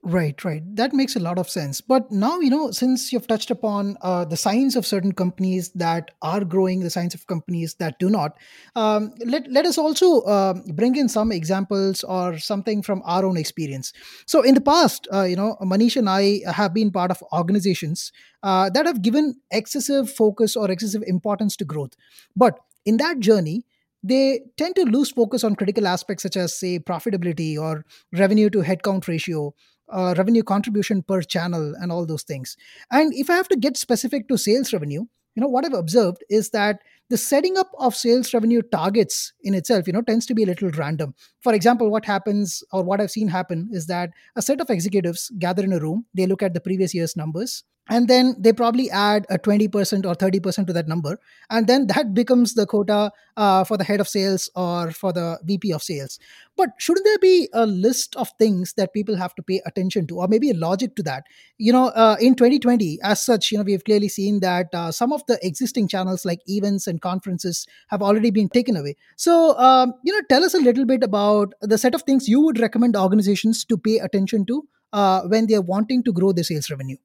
Right, 0.03 0.43
right. 0.43 0.63
That 0.75 0.93
makes 0.93 1.15
a 1.15 1.19
lot 1.19 1.37
of 1.37 1.47
sense. 1.47 1.79
But 1.79 2.11
now, 2.11 2.39
you 2.39 2.49
know, 2.49 2.71
since 2.71 3.13
you've 3.13 3.27
touched 3.27 3.51
upon 3.51 3.97
uh, 4.01 4.25
the 4.25 4.35
signs 4.35 4.75
of 4.75 4.83
certain 4.83 5.11
companies 5.11 5.69
that 5.75 6.09
are 6.23 6.43
growing, 6.43 6.79
the 6.79 6.89
signs 6.89 7.13
of 7.13 7.27
companies 7.27 7.75
that 7.75 7.99
do 7.99 8.09
not, 8.09 8.35
um, 8.75 9.13
let, 9.23 9.47
let 9.51 9.67
us 9.67 9.77
also 9.77 10.21
uh, 10.21 10.55
bring 10.73 10.95
in 10.95 11.07
some 11.07 11.31
examples 11.31 12.03
or 12.03 12.39
something 12.39 12.81
from 12.81 13.03
our 13.05 13.23
own 13.23 13.37
experience. 13.37 13.93
So, 14.25 14.41
in 14.41 14.55
the 14.55 14.61
past, 14.61 15.07
uh, 15.13 15.21
you 15.21 15.35
know, 15.35 15.55
Manish 15.61 15.95
and 15.95 16.09
I 16.09 16.41
have 16.51 16.73
been 16.73 16.89
part 16.89 17.11
of 17.11 17.23
organizations 17.31 18.11
uh, 18.41 18.71
that 18.71 18.87
have 18.87 19.03
given 19.03 19.35
excessive 19.51 20.09
focus 20.11 20.55
or 20.55 20.71
excessive 20.71 21.03
importance 21.05 21.55
to 21.57 21.65
growth. 21.65 21.91
But 22.35 22.57
in 22.85 22.97
that 22.97 23.19
journey, 23.19 23.65
they 24.03 24.41
tend 24.57 24.75
to 24.75 24.83
lose 24.85 25.11
focus 25.11 25.43
on 25.43 25.55
critical 25.55 25.87
aspects 25.87 26.23
such 26.23 26.35
as, 26.35 26.57
say, 26.57 26.79
profitability 26.79 27.55
or 27.55 27.85
revenue 28.11 28.49
to 28.49 28.59
headcount 28.63 29.07
ratio 29.07 29.53
uh, 29.91 30.13
revenue 30.17 30.43
contribution 30.43 31.03
per 31.03 31.21
channel 31.21 31.73
and 31.79 31.91
all 31.91 32.05
those 32.05 32.23
things. 32.23 32.57
And 32.91 33.13
if 33.13 33.29
i 33.29 33.35
have 33.35 33.47
to 33.49 33.57
get 33.57 33.77
specific 33.77 34.27
to 34.27 34.37
sales 34.37 34.73
revenue 34.73 35.05
you 35.35 35.41
know 35.41 35.47
what 35.47 35.65
i've 35.65 35.73
observed 35.73 36.23
is 36.29 36.49
that 36.49 36.79
the 37.09 37.17
setting 37.17 37.57
up 37.57 37.71
of 37.77 37.95
sales 37.95 38.33
revenue 38.33 38.61
targets 38.61 39.33
in 39.43 39.53
itself 39.53 39.87
you 39.87 39.93
know 39.93 40.01
tends 40.01 40.25
to 40.25 40.33
be 40.33 40.43
a 40.43 40.45
little 40.45 40.71
random. 40.71 41.13
For 41.41 41.53
example 41.53 41.89
what 41.89 42.05
happens 42.05 42.63
or 42.71 42.83
what 42.83 43.01
i've 43.01 43.11
seen 43.11 43.27
happen 43.27 43.69
is 43.71 43.87
that 43.87 44.11
a 44.35 44.41
set 44.41 44.61
of 44.61 44.69
executives 44.69 45.31
gather 45.39 45.63
in 45.63 45.73
a 45.73 45.79
room. 45.79 46.05
They 46.13 46.25
look 46.25 46.41
at 46.41 46.53
the 46.53 46.61
previous 46.61 46.93
year's 46.93 47.17
numbers 47.17 47.63
and 47.91 48.07
then 48.07 48.35
they 48.39 48.53
probably 48.53 48.89
add 48.89 49.25
a 49.29 49.37
20% 49.37 50.05
or 50.05 50.15
30% 50.15 50.65
to 50.65 50.73
that 50.73 50.87
number. 50.87 51.19
And 51.49 51.67
then 51.67 51.87
that 51.87 52.13
becomes 52.13 52.53
the 52.53 52.65
quota 52.65 53.11
uh, 53.35 53.65
for 53.65 53.75
the 53.75 53.83
head 53.83 53.99
of 53.99 54.07
sales 54.07 54.49
or 54.55 54.91
for 54.91 55.11
the 55.11 55.39
vp 55.43 55.73
of 55.73 55.83
sales. 55.83 56.17
But 56.55 56.69
shouldn't 56.77 57.05
there 57.05 57.19
be 57.19 57.49
a 57.53 57.65
list 57.65 58.15
of 58.15 58.29
things 58.39 58.73
that 58.77 58.93
people 58.93 59.17
have 59.17 59.35
to 59.35 59.43
pay 59.43 59.61
attention 59.65 60.07
to 60.07 60.19
or 60.19 60.29
maybe 60.29 60.49
a 60.49 60.53
logic 60.53 60.95
to 60.95 61.03
that? 61.03 61.25
You 61.57 61.73
know 61.73 61.87
uh, 61.89 62.15
in 62.21 62.35
2020 62.35 62.99
as 63.03 63.21
such 63.21 63.51
you 63.51 63.57
know 63.57 63.65
we've 63.65 63.83
clearly 63.83 64.07
seen 64.07 64.39
that 64.39 64.67
uh, 64.73 64.93
some 64.93 65.11
of 65.11 65.25
the 65.27 65.37
existing 65.45 65.89
channels 65.89 66.23
like 66.23 66.39
events 66.47 66.87
and 66.87 67.01
conferences 67.01 67.67
have 67.89 68.01
already 68.01 68.31
been 68.31 68.47
taken 68.47 68.77
away. 68.77 68.95
So 69.17 69.57
um, 69.59 69.93
you 70.05 70.13
know 70.13 70.21
tell 70.29 70.45
us 70.45 70.53
a 70.53 70.59
little 70.59 70.85
bit 70.85 71.03
about 71.03 71.53
the 71.59 71.77
set 71.77 71.93
of 71.93 72.03
things 72.03 72.29
you 72.29 72.39
would 72.39 72.57
recommend 72.57 72.95
organizations 72.95 73.65
to 73.65 73.77
pay 73.77 73.97
attention 73.97 74.45
to 74.45 74.65
uh, 74.93 75.23
when 75.23 75.47
they're 75.47 75.61
wanting 75.61 76.03
to 76.03 76.13
grow 76.13 76.31
their 76.31 76.45
sales 76.45 76.69
revenue 76.69 76.95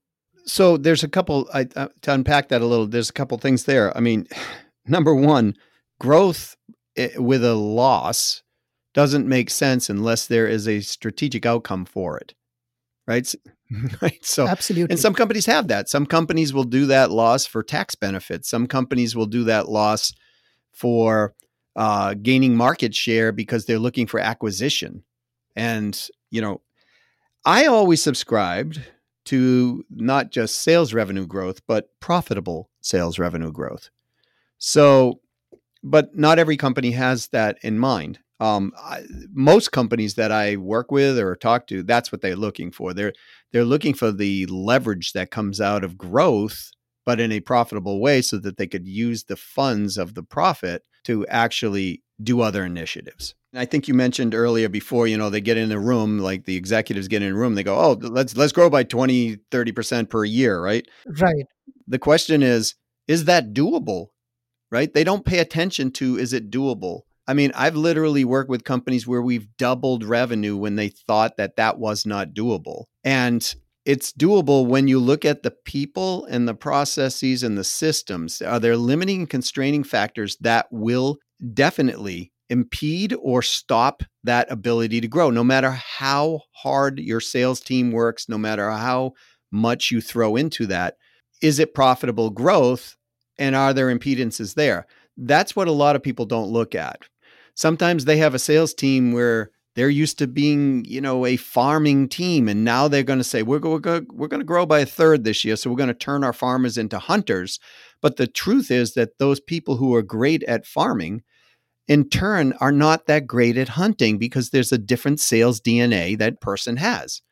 so 0.47 0.77
there's 0.77 1.03
a 1.03 1.09
couple 1.09 1.49
I, 1.53 1.67
uh, 1.75 1.89
to 2.03 2.13
unpack 2.13 2.49
that 2.49 2.63
a 2.63 2.67
little. 2.67 2.87
There's 2.87 3.11
a 3.11 3.15
couple 3.15 3.37
things 3.39 3.65
there. 3.65 3.97
I 3.97 4.01
mean, 4.01 4.27
number 4.87 5.15
one, 5.15 5.55
growth 6.01 6.57
eh, 6.97 7.11
with 7.17 7.45
a 7.45 7.55
loss 7.55 8.43
doesn't 8.95 9.29
make 9.29 9.51
sense 9.51 9.91
unless 9.91 10.27
there 10.27 10.47
is 10.47 10.67
a 10.67 10.81
strategic 10.81 11.45
outcome 11.45 11.85
for 11.85 12.17
it, 12.17 12.35
right? 13.07 13.33
right. 14.03 14.25
So 14.25 14.47
absolutely, 14.47 14.93
and 14.93 15.01
some 15.01 15.15
companies 15.15 15.47
have 15.47 15.69
that. 15.69 15.89
Some 15.89 16.07
companies 16.07 16.55
will 16.55 16.65
do 16.65 16.87
that 16.87 17.11
loss 17.11 17.45
for 17.45 17.63
tax 17.63 17.95
benefits. 17.95 18.49
Some 18.49 18.67
companies 18.67 19.17
will 19.17 19.27
do 19.27 19.45
that 19.45 19.69
loss 19.69 20.15
for 20.73 21.35
uh, 21.75 22.15
gaining 22.15 22.57
market 22.57 22.95
share 22.95 23.33
because 23.33 23.67
they're 23.67 23.79
looking 23.79 24.07
for 24.07 24.21
acquisition. 24.21 25.03
And 25.57 26.01
you 26.31 26.41
know, 26.41 26.61
I 27.45 27.67
always 27.67 28.03
subscribed 28.03 28.81
to 29.27 29.85
not 29.91 30.31
just 30.31 30.61
sales 30.63 30.95
revenue 30.95 31.27
growth, 31.27 31.61
but 31.67 31.89
profitable 32.01 32.71
sales 32.81 33.19
revenue 33.19 33.53
growth. 33.53 33.91
So, 34.59 35.21
but 35.83 36.17
not 36.17 36.39
every 36.39 36.57
company 36.57 36.93
has 36.93 37.29
that 37.29 37.59
in 37.63 37.79
mind. 37.79 38.21
Um, 38.39 38.73
I, 38.77 39.03
most 39.33 39.73
companies 39.73 40.15
that 40.15 40.31
I 40.31 40.57
work 40.57 40.91
with 40.91 41.19
or 41.19 41.35
talk 41.37 41.67
to, 41.69 41.83
that's 41.83 42.13
what 42.13 42.21
they're 42.21 42.37
looking 42.37 42.71
for. 42.71 42.93
They're 42.93 43.15
they're 43.53 43.65
looking 43.65 43.95
for 43.95 44.13
the 44.13 44.47
leverage 44.47 45.13
that 45.13 45.31
comes 45.31 45.61
out 45.61 45.85
of 45.85 45.97
growth, 45.97 46.71
but 47.05 47.21
in 47.21 47.33
a 47.33 47.41
profitable 47.41 48.01
way, 48.01 48.23
so 48.23 48.39
that 48.39 48.57
they 48.57 48.67
could 48.67 48.87
use 48.87 49.25
the 49.25 49.37
funds 49.37 49.97
of 49.97 50.15
the 50.15 50.23
profit 50.23 50.83
to 51.05 51.27
actually 51.29 52.03
do 52.23 52.41
other 52.41 52.65
initiatives. 52.65 53.35
I 53.57 53.65
think 53.65 53.89
you 53.89 53.95
mentioned 53.95 54.35
earlier 54.35 54.69
before, 54.69 55.07
you 55.07 55.17
know, 55.17 55.31
they 55.31 55.41
get 55.41 55.57
in 55.57 55.73
a 55.73 55.79
room, 55.79 56.19
like 56.19 56.45
the 56.45 56.57
executives 56.57 57.09
get 57.09 57.23
in 57.23 57.33
a 57.33 57.37
room, 57.37 57.55
they 57.55 57.63
go, 57.63 57.77
"Oh, 57.79 57.93
let's 58.01 58.37
let's 58.37 58.53
grow 58.53 58.71
by 58.71 58.85
20, 58.85 59.37
30% 59.51 60.11
per 60.11 60.25
year, 60.25 60.61
right?" 60.61 60.87
Right. 61.07 61.47
The 61.87 61.99
question 61.99 62.43
is, 62.43 62.75
is 63.09 63.25
that 63.25 63.53
doable? 63.53 64.09
Right? 64.71 64.93
They 64.93 65.05
don't 65.05 65.25
pay 65.25 65.39
attention 65.39 65.93
to 65.93 66.19
is 66.19 66.33
it 66.33 66.51
doable? 66.51 67.03
I 67.29 67.35
mean, 67.35 67.53
I've 67.55 67.77
literally 67.77 68.25
worked 68.25 68.51
with 68.51 68.65
companies 68.65 69.07
where 69.07 69.23
we've 69.23 69.49
doubled 69.57 70.05
revenue 70.05 70.57
when 70.57 70.77
they 70.77 70.89
thought 70.89 71.37
that 71.37 71.57
that 71.57 71.79
was 71.79 72.07
not 72.07 72.35
doable. 72.35 72.85
And 73.05 73.55
it's 73.85 74.13
doable 74.13 74.67
when 74.67 74.89
you 74.89 74.99
look 74.99 75.25
at 75.25 75.43
the 75.43 75.51
people 75.51 76.25
and 76.27 76.47
the 76.47 76.55
processes 76.55 77.43
and 77.43 77.57
the 77.57 77.65
systems. 77.65 78.43
Are 78.43 78.61
there 78.61 78.77
limiting 78.77 79.21
and 79.21 79.31
constraining 79.31 79.85
factors 79.85 80.37
that 80.41 80.67
will 80.71 81.19
definitely 81.55 82.33
impede 82.51 83.15
or 83.21 83.43
stop 83.43 84.03
that 84.25 84.51
ability 84.51 85.01
to 85.01 85.09
grow 85.09 85.31
no 85.31 85.45
matter 85.45 85.71
how 85.71 86.41
hard 86.53 86.99
your 86.99 87.21
sales 87.21 87.61
team 87.61 87.93
works 87.93 88.29
no 88.29 88.39
matter 88.39 88.71
how 88.71 89.13
much 89.51 89.91
you 89.91 90.01
throw 90.01 90.37
into 90.37 90.67
that 90.67 90.97
is 91.43 91.59
it 91.59 91.75
profitable 91.75 92.31
growth 92.31 92.97
and 93.39 93.55
are 93.57 93.75
there 93.75 93.95
impedances 93.95 94.55
there 94.55 94.87
that's 95.17 95.57
what 95.57 95.69
a 95.69 95.73
lot 95.73 95.97
of 95.97 96.03
people 96.03 96.27
don't 96.27 96.53
look 96.53 96.75
at 96.75 97.01
sometimes 97.55 98.05
they 98.05 98.19
have 98.19 98.35
a 98.35 98.39
sales 98.39 98.75
team 98.75 99.13
where 99.13 99.51
they're 99.77 99.91
used 99.91 100.19
to 100.19 100.27
being, 100.27 100.87
you 100.87 101.03
know, 101.03 101.27
a 101.27 101.37
farming 101.37 102.09
team, 102.09 102.49
and 102.49 102.65
now 102.65 102.89
they're 102.89 103.03
going 103.03 103.19
to 103.19 103.25
say 103.25 103.43
we're 103.43 103.59
going 103.59 104.07
we're 104.11 104.27
going 104.27 104.41
to 104.41 104.45
grow 104.45 104.65
by 104.65 104.81
a 104.81 104.87
third 104.87 105.23
this 105.23 105.45
year, 105.45 105.55
so 105.55 105.69
we're 105.69 105.77
going 105.77 105.89
to 105.89 105.95
turn 105.95 106.25
our 106.25 106.33
farmers 106.33 106.79
into 106.79 106.99
hunters. 106.99 107.61
But 108.01 108.17
the 108.17 108.27
truth 108.27 108.71
is 108.71 108.95
that 108.95 109.19
those 109.19 109.39
people 109.39 109.77
who 109.77 109.95
are 109.95 110.03
great 110.03 110.43
at 110.45 110.67
farming, 110.67 111.23
in 111.89 112.09
turn, 112.09 112.53
are 112.61 112.73
not 112.73 113.07
that 113.07 113.27
great 113.27 113.57
at 113.57 113.69
hunting 113.69 114.19
because 114.19 114.51
there's 114.51 114.73
a 114.73 114.79
different 114.79 115.21
sales 115.21 115.61
DNA 115.61 116.19
that 116.19 116.41
person 116.41 116.77
has. 116.77 117.23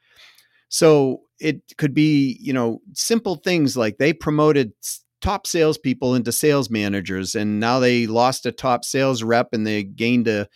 So 0.69 1.23
it 1.41 1.61
could 1.77 1.95
be, 1.95 2.39
you 2.41 2.53
know, 2.53 2.81
simple 2.95 3.37
things 3.37 3.77
like 3.77 3.99
they 3.99 4.13
promoted 4.13 4.73
top 5.21 5.47
salespeople 5.47 6.15
into 6.15 6.33
sales 6.33 6.71
managers, 6.71 7.35
and 7.35 7.59
now 7.59 7.79
they 7.79 8.07
lost 8.07 8.47
a 8.47 8.53
top 8.53 8.85
sales 8.85 9.23
rep 9.23 9.49
and 9.53 9.67
they 9.67 9.83
gained 9.83 10.29
a 10.29 10.49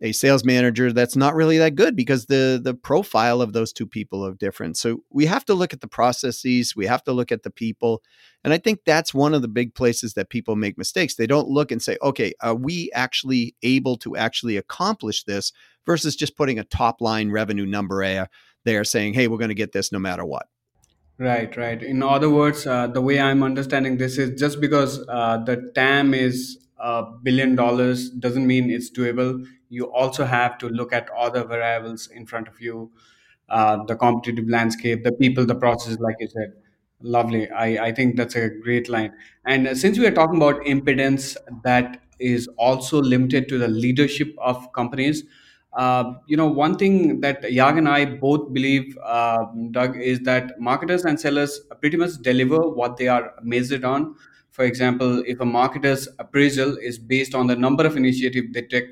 a 0.00 0.12
sales 0.12 0.44
manager 0.44 0.92
that's 0.92 1.16
not 1.16 1.34
really 1.34 1.58
that 1.58 1.74
good 1.74 1.96
because 1.96 2.26
the 2.26 2.60
the 2.62 2.74
profile 2.74 3.42
of 3.42 3.52
those 3.52 3.72
two 3.72 3.86
people 3.86 4.24
are 4.24 4.34
different. 4.34 4.76
So 4.76 5.02
we 5.10 5.26
have 5.26 5.44
to 5.46 5.54
look 5.54 5.72
at 5.72 5.80
the 5.80 5.88
processes, 5.88 6.76
we 6.76 6.86
have 6.86 7.02
to 7.04 7.12
look 7.12 7.32
at 7.32 7.42
the 7.42 7.50
people, 7.50 8.02
and 8.44 8.52
I 8.52 8.58
think 8.58 8.80
that's 8.84 9.12
one 9.12 9.34
of 9.34 9.42
the 9.42 9.48
big 9.48 9.74
places 9.74 10.14
that 10.14 10.30
people 10.30 10.56
make 10.56 10.78
mistakes. 10.78 11.16
They 11.16 11.26
don't 11.26 11.48
look 11.48 11.72
and 11.72 11.82
say, 11.82 11.96
"Okay, 12.02 12.32
are 12.40 12.54
we 12.54 12.90
actually 12.94 13.56
able 13.62 13.96
to 13.98 14.16
actually 14.16 14.56
accomplish 14.56 15.24
this?" 15.24 15.52
versus 15.86 16.14
just 16.14 16.36
putting 16.36 16.58
a 16.58 16.64
top 16.64 17.00
line 17.00 17.30
revenue 17.30 17.66
number 17.66 18.28
there, 18.64 18.84
saying, 18.84 19.14
"Hey, 19.14 19.26
we're 19.26 19.38
going 19.38 19.48
to 19.48 19.54
get 19.54 19.72
this 19.72 19.90
no 19.90 19.98
matter 19.98 20.24
what." 20.24 20.46
Right, 21.18 21.56
right. 21.56 21.82
In 21.82 22.02
other 22.02 22.30
words, 22.30 22.64
uh, 22.64 22.86
the 22.86 23.00
way 23.00 23.18
I'm 23.18 23.42
understanding 23.42 23.96
this 23.96 24.18
is 24.18 24.38
just 24.38 24.60
because 24.60 25.04
uh, 25.08 25.38
the 25.38 25.72
TAM 25.74 26.14
is 26.14 26.58
billion 27.22 27.54
dollars 27.56 28.10
doesn't 28.10 28.46
mean 28.46 28.70
it's 28.70 28.90
doable. 28.90 29.44
You 29.68 29.92
also 29.92 30.24
have 30.24 30.58
to 30.58 30.68
look 30.68 30.92
at 30.92 31.08
other 31.10 31.44
variables 31.44 32.06
in 32.08 32.26
front 32.26 32.48
of 32.48 32.60
you, 32.60 32.90
uh, 33.48 33.84
the 33.84 33.96
competitive 33.96 34.48
landscape, 34.48 35.04
the 35.04 35.12
people, 35.12 35.44
the 35.46 35.54
process, 35.54 35.98
like 35.98 36.16
you 36.20 36.28
said. 36.28 36.52
Lovely. 37.00 37.48
I, 37.50 37.86
I 37.86 37.92
think 37.92 38.16
that's 38.16 38.34
a 38.34 38.48
great 38.48 38.88
line. 38.88 39.12
And 39.44 39.68
uh, 39.68 39.74
since 39.74 39.98
we 39.98 40.06
are 40.06 40.10
talking 40.10 40.36
about 40.36 40.60
impedance 40.62 41.36
that 41.62 42.02
is 42.18 42.48
also 42.58 43.00
limited 43.00 43.48
to 43.50 43.58
the 43.58 43.68
leadership 43.68 44.34
of 44.38 44.72
companies, 44.72 45.22
uh, 45.76 46.14
you 46.26 46.36
know, 46.36 46.48
one 46.48 46.76
thing 46.76 47.20
that 47.20 47.42
Yag 47.42 47.78
and 47.78 47.88
I 47.88 48.04
both 48.04 48.52
believe, 48.52 48.98
uh, 49.04 49.44
Doug, 49.70 49.96
is 49.96 50.18
that 50.20 50.58
marketers 50.58 51.04
and 51.04 51.20
sellers 51.20 51.60
pretty 51.80 51.96
much 51.96 52.14
deliver 52.22 52.68
what 52.68 52.96
they 52.96 53.06
are 53.06 53.32
measured 53.42 53.84
on. 53.84 54.16
For 54.58 54.64
example, 54.64 55.22
if 55.24 55.38
a 55.38 55.44
marketer's 55.44 56.08
appraisal 56.18 56.76
is 56.78 56.98
based 56.98 57.32
on 57.32 57.46
the 57.46 57.54
number 57.54 57.86
of 57.86 57.96
initiatives 57.96 58.48
they 58.52 58.62
take 58.62 58.88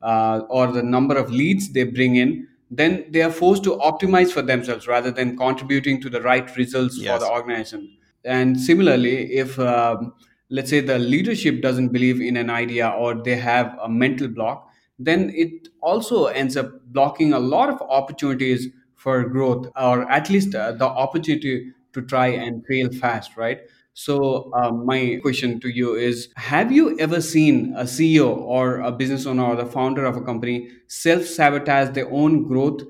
uh, 0.00 0.42
or 0.48 0.68
the 0.68 0.84
number 0.84 1.16
of 1.16 1.32
leads 1.32 1.72
they 1.72 1.82
bring 1.82 2.14
in, 2.14 2.46
then 2.70 3.04
they 3.10 3.22
are 3.22 3.32
forced 3.32 3.64
to 3.64 3.74
optimize 3.78 4.30
for 4.30 4.42
themselves 4.42 4.86
rather 4.86 5.10
than 5.10 5.36
contributing 5.36 6.00
to 6.02 6.08
the 6.08 6.20
right 6.22 6.56
results 6.56 6.96
yes. 7.00 7.12
for 7.12 7.24
the 7.24 7.32
organization. 7.32 7.96
And 8.24 8.60
similarly, 8.60 9.34
if 9.34 9.58
um, 9.58 10.12
let's 10.50 10.70
say 10.70 10.78
the 10.78 11.00
leadership 11.00 11.62
doesn't 11.62 11.88
believe 11.88 12.20
in 12.20 12.36
an 12.36 12.48
idea 12.48 12.88
or 12.88 13.14
they 13.14 13.34
have 13.34 13.76
a 13.82 13.88
mental 13.88 14.28
block, 14.28 14.70
then 15.00 15.32
it 15.34 15.66
also 15.80 16.26
ends 16.26 16.56
up 16.56 16.80
blocking 16.92 17.32
a 17.32 17.40
lot 17.40 17.70
of 17.70 17.82
opportunities 17.82 18.68
for 18.94 19.24
growth 19.24 19.66
or 19.74 20.08
at 20.08 20.30
least 20.30 20.54
uh, 20.54 20.70
the 20.70 20.86
opportunity 20.86 21.72
to 21.92 22.02
try 22.02 22.28
and 22.28 22.64
fail 22.66 22.88
fast 22.92 23.36
right 23.36 23.62
so 23.98 24.48
um, 24.54 24.86
my 24.86 25.18
question 25.22 25.58
to 25.58 25.68
you 25.68 25.96
is 25.96 26.28
have 26.36 26.70
you 26.70 26.96
ever 27.00 27.20
seen 27.20 27.74
a 27.76 27.82
ceo 27.82 28.28
or 28.36 28.78
a 28.78 28.92
business 28.92 29.26
owner 29.26 29.42
or 29.42 29.56
the 29.56 29.66
founder 29.66 30.04
of 30.04 30.16
a 30.16 30.20
company 30.20 30.68
self-sabotage 30.86 31.88
their 31.96 32.08
own 32.12 32.46
growth 32.46 32.82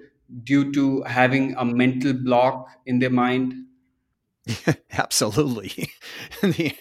due 0.42 0.70
to 0.70 1.02
having 1.04 1.54
a 1.56 1.64
mental 1.64 2.12
block 2.12 2.68
in 2.84 2.98
their 2.98 3.08
mind? 3.08 3.54
Absolutely. 4.92 5.90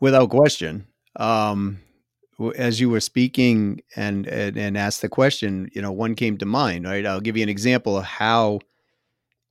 Without 0.00 0.28
question. 0.28 0.86
Um, 1.16 1.78
as 2.56 2.80
you 2.80 2.90
were 2.90 3.00
speaking 3.00 3.80
and, 3.96 4.26
and, 4.26 4.58
and 4.58 4.76
asked 4.76 5.00
the 5.00 5.08
question, 5.08 5.70
you 5.72 5.80
know, 5.80 5.92
one 5.92 6.14
came 6.14 6.36
to 6.36 6.44
mind. 6.44 6.84
Right, 6.84 7.06
I'll 7.06 7.20
give 7.22 7.38
you 7.38 7.42
an 7.42 7.48
example 7.48 7.96
of 7.96 8.04
how, 8.04 8.58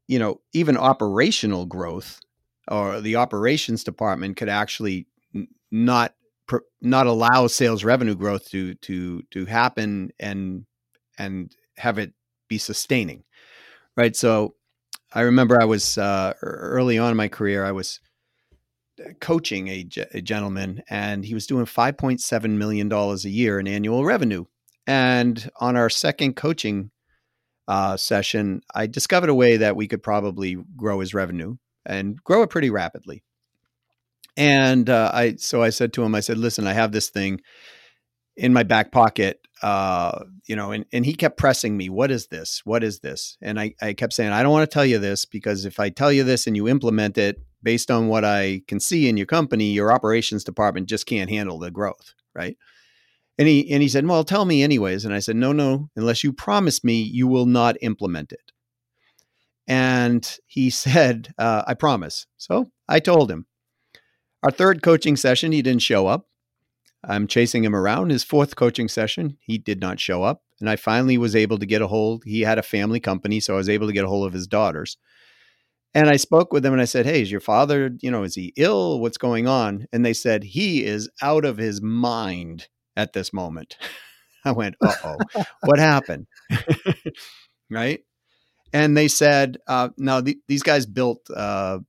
you 0.07 0.19
know, 0.19 0.39
even 0.53 0.77
operational 0.77 1.65
growth 1.65 2.19
or 2.73 3.01
the 3.01 3.15
operations 3.17 3.83
department 3.83 4.35
could 4.35 4.49
actually 4.49 5.07
not 5.71 6.15
not 6.81 7.07
allow 7.07 7.47
sales 7.47 7.83
revenue 7.83 8.15
growth 8.15 8.49
to 8.49 8.73
to 8.75 9.21
to 9.31 9.45
happen 9.45 10.11
and 10.19 10.65
and 11.17 11.55
have 11.77 11.99
it 11.99 12.13
be 12.47 12.57
sustaining, 12.57 13.23
right? 13.95 14.15
So, 14.15 14.55
I 15.13 15.21
remember 15.21 15.61
I 15.61 15.65
was 15.65 15.97
uh, 15.97 16.33
early 16.41 16.97
on 16.97 17.11
in 17.11 17.17
my 17.17 17.27
career, 17.27 17.63
I 17.63 17.71
was 17.71 17.99
coaching 19.21 19.67
a, 19.67 19.87
a 20.13 20.21
gentleman, 20.21 20.83
and 20.89 21.23
he 21.23 21.33
was 21.33 21.47
doing 21.47 21.65
$5.7 21.65 22.49
million 22.57 22.91
a 22.91 23.15
year 23.29 23.59
in 23.59 23.67
annual 23.67 24.05
revenue. 24.05 24.45
And 24.87 25.49
on 25.59 25.75
our 25.75 25.89
second 25.89 26.35
coaching 26.35 26.91
uh, 27.67 27.97
session, 27.97 28.61
I 28.73 28.87
discovered 28.87 29.29
a 29.29 29.35
way 29.35 29.57
that 29.57 29.75
we 29.75 29.87
could 29.87 30.03
probably 30.03 30.57
grow 30.75 30.99
his 30.99 31.13
revenue 31.13 31.57
and 31.85 32.21
grow 32.23 32.43
it 32.43 32.49
pretty 32.49 32.69
rapidly. 32.69 33.23
And 34.35 34.89
uh, 34.89 35.11
I, 35.13 35.35
so 35.35 35.61
I 35.61 35.69
said 35.69 35.93
to 35.93 36.03
him, 36.03 36.15
I 36.15 36.19
said, 36.19 36.37
"Listen, 36.37 36.65
I 36.65 36.73
have 36.73 36.91
this 36.91 37.09
thing 37.09 37.41
in 38.35 38.51
my 38.51 38.63
back 38.63 38.91
pocket, 38.91 39.39
uh, 39.61 40.23
you 40.47 40.55
know." 40.55 40.71
And 40.71 40.85
and 40.91 41.05
he 41.05 41.13
kept 41.13 41.37
pressing 41.37 41.77
me, 41.77 41.89
"What 41.89 42.09
is 42.09 42.27
this? 42.27 42.61
What 42.65 42.83
is 42.83 42.99
this?" 42.99 43.37
And 43.41 43.59
I 43.59 43.75
I 43.81 43.93
kept 43.93 44.13
saying, 44.13 44.31
"I 44.31 44.41
don't 44.41 44.51
want 44.51 44.69
to 44.69 44.73
tell 44.73 44.85
you 44.85 44.97
this 44.97 45.25
because 45.25 45.65
if 45.65 45.79
I 45.79 45.89
tell 45.89 46.11
you 46.11 46.23
this 46.23 46.47
and 46.47 46.55
you 46.55 46.67
implement 46.67 47.17
it, 47.17 47.43
based 47.61 47.91
on 47.91 48.07
what 48.07 48.25
I 48.25 48.61
can 48.67 48.79
see 48.79 49.07
in 49.07 49.17
your 49.17 49.27
company, 49.27 49.65
your 49.65 49.91
operations 49.91 50.43
department 50.43 50.89
just 50.89 51.05
can't 51.05 51.29
handle 51.29 51.59
the 51.59 51.71
growth, 51.71 52.13
right? 52.33 52.57
And 53.37 53.47
he 53.47 53.71
and 53.71 53.83
he 53.83 53.89
said, 53.89 54.07
"Well, 54.07 54.23
tell 54.23 54.45
me 54.45 54.63
anyways." 54.63 55.05
And 55.05 55.13
I 55.13 55.19
said, 55.19 55.35
"No, 55.35 55.51
no, 55.51 55.89
unless 55.95 56.23
you 56.23 56.33
promise 56.33 56.83
me 56.83 57.01
you 57.01 57.27
will 57.27 57.45
not 57.45 57.77
implement 57.81 58.31
it." 58.31 58.52
And 59.67 60.37
he 60.47 60.69
said, 60.85 61.33
uh, 61.37 61.63
"I 61.67 61.73
promise." 61.73 62.27
So 62.37 62.71
I 62.87 62.99
told 62.99 63.31
him. 63.31 63.45
Our 64.43 64.51
third 64.51 64.83
coaching 64.83 65.15
session, 65.15 65.53
he 65.53 65.61
didn't 65.61 65.81
show 65.81 66.07
up. 66.07 66.27
I'm 67.05 67.27
chasing 67.27 67.63
him 67.63 67.75
around. 67.75 68.11
His 68.11 68.23
fourth 68.23 68.55
coaching 68.55 68.87
session, 68.87 69.37
he 69.39 69.57
did 69.57 69.79
not 69.79 69.99
show 69.99 70.23
up. 70.23 70.43
And 70.59 70.69
I 70.69 70.75
finally 70.75 71.17
was 71.17 71.35
able 71.35 71.57
to 71.59 71.65
get 71.65 71.81
a 71.81 71.87
hold. 71.87 72.23
He 72.25 72.41
had 72.41 72.57
a 72.57 72.63
family 72.63 72.99
company, 72.99 73.39
so 73.39 73.53
I 73.53 73.57
was 73.57 73.69
able 73.69 73.87
to 73.87 73.93
get 73.93 74.05
a 74.05 74.09
hold 74.09 74.27
of 74.27 74.33
his 74.33 74.47
daughters. 74.47 74.97
And 75.93 76.09
I 76.09 76.15
spoke 76.15 76.51
with 76.51 76.63
them 76.63 76.73
and 76.73 76.81
I 76.81 76.85
said, 76.85 77.05
Hey, 77.05 77.21
is 77.21 77.31
your 77.31 77.39
father, 77.39 77.91
you 78.01 78.09
know, 78.09 78.23
is 78.23 78.35
he 78.35 78.53
ill? 78.55 78.99
What's 78.99 79.17
going 79.17 79.47
on? 79.47 79.85
And 79.93 80.05
they 80.05 80.13
said, 80.13 80.43
He 80.43 80.83
is 80.83 81.09
out 81.21 81.45
of 81.45 81.57
his 81.57 81.81
mind 81.81 82.67
at 82.95 83.13
this 83.13 83.31
moment. 83.33 83.77
I 84.45 84.51
went, 84.51 84.75
Uh 84.81 84.93
oh, 85.03 85.43
what 85.61 85.79
happened? 85.79 86.27
right. 87.69 88.01
And 88.73 88.97
they 88.97 89.07
said, 89.07 89.57
uh, 89.67 89.89
Now, 89.97 90.19
the, 90.21 90.37
these 90.47 90.63
guys 90.63 90.85
built 90.85 91.19
uh, 91.35 91.79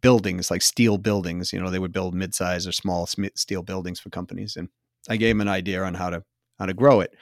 buildings 0.00 0.50
like 0.50 0.62
steel 0.62 0.98
buildings. 0.98 1.52
You 1.52 1.60
know, 1.60 1.70
they 1.70 1.78
would 1.78 1.92
build 1.92 2.14
mid-size 2.14 2.66
or 2.66 2.72
small 2.72 3.06
steel 3.06 3.62
buildings 3.62 4.00
for 4.00 4.10
companies. 4.10 4.56
And 4.56 4.68
I 5.08 5.16
gave 5.16 5.34
them 5.34 5.42
an 5.42 5.48
idea 5.48 5.82
on 5.84 5.94
how 5.94 6.10
to 6.10 6.24
how 6.58 6.66
to 6.66 6.74
grow 6.74 7.00
it. 7.00 7.14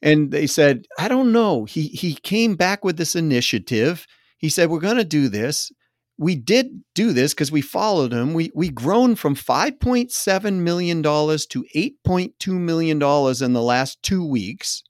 And 0.00 0.30
they 0.30 0.46
said, 0.46 0.86
I 0.98 1.08
don't 1.08 1.32
know. 1.32 1.64
He 1.64 1.88
he 1.88 2.14
came 2.14 2.54
back 2.54 2.84
with 2.84 2.96
this 2.96 3.16
initiative 3.16 4.06
he 4.38 4.48
said, 4.48 4.70
We're 4.70 4.78
going 4.78 4.96
to 4.96 5.04
do 5.04 5.28
this. 5.28 5.70
We 6.16 6.34
did 6.34 6.82
do 6.94 7.12
this 7.12 7.34
because 7.34 7.52
we 7.52 7.60
followed 7.60 8.12
him. 8.12 8.34
We 8.34 8.50
we 8.54 8.70
grown 8.70 9.14
from 9.14 9.36
$5.7 9.36 10.54
million 10.54 11.02
to 11.02 11.08
$8.2 11.08 12.48
million 12.48 12.96
in 12.96 13.52
the 13.52 13.62
last 13.62 14.02
two 14.02 14.24
weeks. 14.24 14.82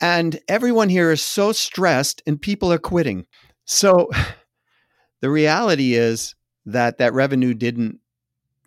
And 0.00 0.38
everyone 0.48 0.88
here 0.88 1.10
is 1.10 1.22
so 1.22 1.52
stressed 1.52 2.22
and 2.26 2.40
people 2.40 2.72
are 2.72 2.78
quitting. 2.78 3.26
So 3.64 4.10
the 5.20 5.30
reality 5.30 5.94
is 5.94 6.34
that 6.66 6.98
that 6.98 7.14
revenue 7.14 7.54
didn't 7.54 8.00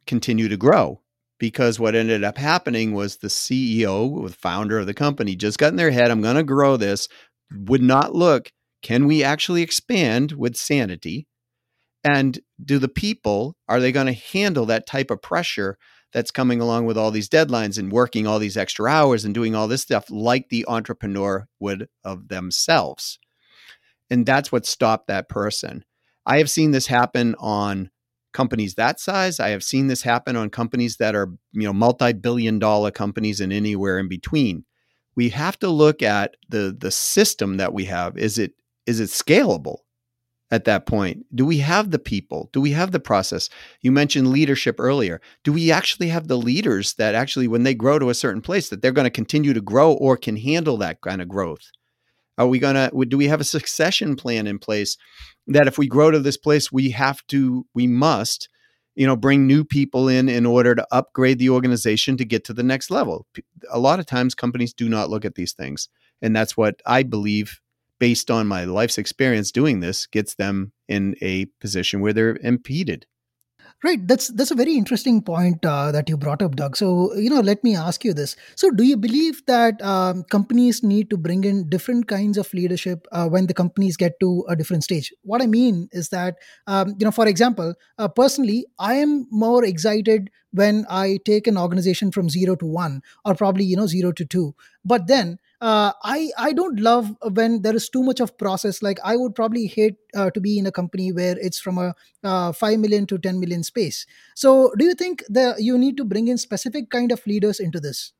continue 0.07 0.47
to 0.47 0.57
grow 0.57 1.01
because 1.37 1.79
what 1.79 1.95
ended 1.95 2.23
up 2.23 2.37
happening 2.37 2.93
was 2.93 3.17
the 3.17 3.27
CEO, 3.27 4.27
the 4.27 4.33
founder 4.33 4.79
of 4.79 4.87
the 4.87 4.93
company, 4.93 5.35
just 5.35 5.57
got 5.57 5.67
in 5.67 5.75
their 5.75 5.91
head, 5.91 6.11
I'm 6.11 6.21
going 6.21 6.35
to 6.35 6.43
grow 6.43 6.77
this, 6.77 7.07
would 7.51 7.81
not 7.81 8.13
look 8.13 8.51
can 8.81 9.07
we 9.07 9.23
actually 9.23 9.61
expand 9.61 10.33
with 10.33 10.55
sanity? 10.55 11.27
And 12.03 12.39
do 12.63 12.79
the 12.79 12.87
people, 12.87 13.57
are 13.67 13.81
they 13.81 13.91
going 13.91 14.07
to 14.07 14.13
handle 14.13 14.65
that 14.67 14.87
type 14.87 15.11
of 15.11 15.21
pressure 15.21 15.77
that's 16.13 16.31
coming 16.31 16.61
along 16.61 16.85
with 16.85 16.97
all 16.97 17.11
these 17.11 17.29
deadlines 17.29 17.77
and 17.77 17.91
working 17.91 18.25
all 18.25 18.39
these 18.39 18.57
extra 18.57 18.89
hours 18.89 19.25
and 19.25 19.33
doing 19.33 19.55
all 19.55 19.67
this 19.67 19.81
stuff 19.81 20.09
like 20.09 20.49
the 20.49 20.65
entrepreneur 20.67 21.47
would 21.59 21.87
of 22.03 22.27
themselves? 22.27 23.19
And 24.09 24.25
that's 24.25 24.51
what 24.51 24.65
stopped 24.65 25.07
that 25.07 25.29
person. 25.29 25.85
I 26.25 26.37
have 26.37 26.49
seen 26.49 26.71
this 26.71 26.87
happen 26.87 27.35
on 27.39 27.91
companies 28.33 28.75
that 28.75 28.99
size. 28.99 29.39
I 29.39 29.49
have 29.49 29.63
seen 29.63 29.87
this 29.87 30.01
happen 30.01 30.35
on 30.35 30.49
companies 30.49 30.97
that 30.97 31.15
are, 31.15 31.29
you 31.51 31.63
know, 31.63 31.73
multi-billion 31.73 32.59
dollar 32.59 32.91
companies 32.91 33.39
and 33.41 33.53
anywhere 33.53 33.99
in 33.99 34.07
between 34.07 34.65
we 35.19 35.27
have 35.27 35.59
to 35.59 35.67
look 35.67 36.01
at 36.01 36.35
the 36.47 36.73
the 36.79 36.91
system 36.91 37.57
that 37.57 37.73
we 37.73 37.83
have. 37.83 38.17
Is 38.17 38.37
it 38.37 38.53
is 38.85 39.01
it 39.01 39.09
scalable? 39.09 39.79
At 40.51 40.65
that 40.65 40.85
point? 40.85 41.25
Do 41.35 41.45
we 41.45 41.59
have 41.59 41.91
the 41.91 41.99
people? 41.99 42.49
Do 42.53 42.61
we 42.61 42.71
have 42.71 42.91
the 42.91 42.99
process? 42.99 43.49
You 43.81 43.91
mentioned 43.91 44.31
leadership 44.31 44.77
earlier. 44.79 45.21
Do 45.43 45.53
we 45.53 45.71
actually 45.71 46.07
have 46.09 46.27
the 46.27 46.37
leaders 46.37 46.93
that 46.95 47.15
actually, 47.15 47.47
when 47.47 47.63
they 47.63 47.75
grow 47.75 47.99
to 47.99 48.09
a 48.09 48.15
certain 48.15 48.41
place, 48.41 48.69
that 48.69 48.81
they're 48.81 48.91
going 48.91 49.05
to 49.05 49.11
continue 49.11 49.53
to 49.53 49.61
grow 49.61 49.93
or 49.93 50.17
can 50.17 50.37
handle 50.37 50.77
that 50.77 51.01
kind 51.01 51.21
of 51.21 51.27
growth? 51.27 51.71
Are 52.37 52.47
we 52.47 52.57
going 52.57 52.75
to, 52.75 53.05
do 53.05 53.17
we 53.17 53.27
have 53.27 53.41
a 53.41 53.45
succession 53.45 54.15
plan 54.15 54.47
in 54.47 54.59
place 54.59 54.97
that 55.47 55.67
if 55.67 55.77
we 55.77 55.87
grow 55.87 56.09
to 56.09 56.19
this 56.19 56.37
place, 56.37 56.71
we 56.71 56.91
have 56.91 57.25
to, 57.27 57.65
we 57.75 57.85
must, 57.85 58.47
you 58.95 59.05
know, 59.05 59.15
bring 59.15 59.45
new 59.45 59.63
people 59.63 60.07
in 60.07 60.29
in 60.29 60.45
order 60.45 60.73
to 60.73 60.87
upgrade 60.91 61.37
the 61.37 61.49
organization 61.49 62.17
to 62.17 62.25
get 62.25 62.45
to 62.45 62.53
the 62.53 62.63
next 62.63 62.89
level? 62.89 63.27
A 63.69 63.77
lot 63.77 63.99
of 63.99 64.05
times 64.05 64.35
companies 64.35 64.73
do 64.73 64.87
not 64.87 65.09
look 65.09 65.25
at 65.25 65.35
these 65.35 65.53
things. 65.53 65.89
And 66.21 66.35
that's 66.35 66.57
what 66.57 66.81
I 66.85 67.03
believe 67.03 67.59
based 67.99 68.31
on 68.31 68.47
my 68.47 68.63
life's 68.63 68.97
experience 68.97 69.51
doing 69.51 69.79
this 69.79 70.07
gets 70.07 70.35
them 70.35 70.71
in 70.87 71.15
a 71.21 71.45
position 71.59 72.01
where 72.01 72.13
they're 72.13 72.37
impeded 72.37 73.05
Right. 73.81 74.05
That's 74.05 74.27
that's 74.27 74.51
a 74.51 74.55
very 74.55 74.75
interesting 74.75 75.21
point 75.21 75.65
uh, 75.65 75.93
that 75.93 76.09
you 76.09 76.17
brought 76.17 76.41
up, 76.41 76.57
Doug. 76.57 76.75
So 76.75 77.15
you 77.15 77.29
know, 77.29 77.39
let 77.39 77.63
me 77.63 77.77
ask 77.77 78.03
you 78.03 78.13
this. 78.13 78.35
So, 78.55 78.71
do 78.71 78.83
you 78.83 78.97
believe 78.97 79.41
that 79.45 79.81
um, 79.81 80.23
companies 80.23 80.83
need 80.83 81.09
to 81.11 81.17
bring 81.17 81.45
in 81.45 81.69
different 81.69 82.09
kinds 82.09 82.37
of 82.37 82.53
leadership 82.53 83.07
uh, 83.13 83.29
when 83.29 83.47
the 83.47 83.53
companies 83.53 83.95
get 83.95 84.19
to 84.19 84.43
a 84.49 84.55
different 84.57 84.83
stage? 84.83 85.13
What 85.21 85.41
I 85.41 85.47
mean 85.47 85.87
is 85.93 86.09
that 86.09 86.35
um, 86.67 86.95
you 86.99 87.05
know, 87.05 87.11
for 87.11 87.25
example, 87.25 87.73
uh, 87.97 88.09
personally, 88.09 88.65
I 88.79 88.95
am 88.95 89.27
more 89.31 89.63
excited 89.63 90.29
when 90.51 90.85
I 90.89 91.19
take 91.23 91.47
an 91.47 91.57
organization 91.57 92.11
from 92.11 92.27
zero 92.27 92.57
to 92.57 92.65
one, 92.65 93.01
or 93.23 93.33
probably 93.33 93.63
you 93.63 93.77
know 93.77 93.87
zero 93.87 94.11
to 94.11 94.25
two. 94.25 94.55
But 94.83 95.07
then 95.07 95.37
uh, 95.61 95.91
I 96.03 96.29
I 96.37 96.53
don't 96.53 96.79
love 96.79 97.15
when 97.33 97.61
there 97.61 97.75
is 97.75 97.89
too 97.89 98.03
much 98.03 98.19
of 98.19 98.37
process. 98.37 98.81
Like 98.81 98.99
I 99.03 99.17
would 99.17 99.35
probably 99.35 99.67
hate 99.67 99.95
uh, 100.15 100.29
to 100.31 100.39
be 100.39 100.57
in 100.57 100.65
a 100.65 100.71
company 100.71 101.11
where 101.11 101.37
it's 101.37 101.59
from 101.59 101.77
a 101.77 101.93
uh, 102.23 102.51
five 102.53 102.79
million 102.79 103.05
to 103.07 103.17
ten 103.17 103.39
million 103.39 103.63
space. 103.63 104.05
So, 104.35 104.71
do 104.77 104.85
you 104.85 104.95
think 104.95 105.23
that 105.29 105.61
you 105.61 105.77
need 105.77 105.97
to 105.97 106.05
bring 106.05 106.27
in 106.27 106.37
specific 106.37 106.89
kind 106.89 107.11
of 107.11 107.25
leaders 107.27 107.59
into 107.59 107.79
this? 107.79 108.13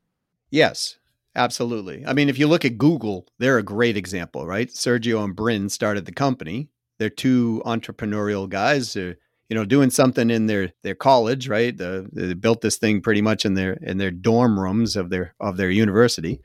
Yes, 0.50 0.98
absolutely. 1.34 2.04
I 2.06 2.12
mean, 2.12 2.28
if 2.28 2.38
you 2.38 2.46
look 2.46 2.64
at 2.64 2.76
Google, 2.76 3.26
they're 3.38 3.58
a 3.58 3.62
great 3.62 3.96
example, 3.96 4.46
right? 4.46 4.68
Sergio 4.68 5.24
and 5.24 5.34
Brin 5.34 5.70
started 5.70 6.04
the 6.04 6.12
company. 6.12 6.68
They're 6.98 7.08
two 7.08 7.62
entrepreneurial 7.64 8.48
guys. 8.48 8.92
Who, 8.92 9.14
you 9.48 9.56
know, 9.56 9.64
doing 9.64 9.88
something 9.88 10.30
in 10.30 10.46
their 10.46 10.72
their 10.82 10.94
college, 10.94 11.48
right? 11.48 11.74
The, 11.74 12.06
they 12.12 12.34
built 12.34 12.60
this 12.60 12.76
thing 12.76 13.00
pretty 13.00 13.22
much 13.22 13.46
in 13.46 13.54
their 13.54 13.72
in 13.80 13.96
their 13.96 14.10
dorm 14.10 14.60
rooms 14.60 14.94
of 14.94 15.08
their 15.08 15.34
of 15.40 15.56
their 15.56 15.70
university 15.70 16.42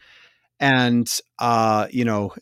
and 0.60 1.12
uh, 1.40 1.88
you 1.92 2.06
know 2.06 2.34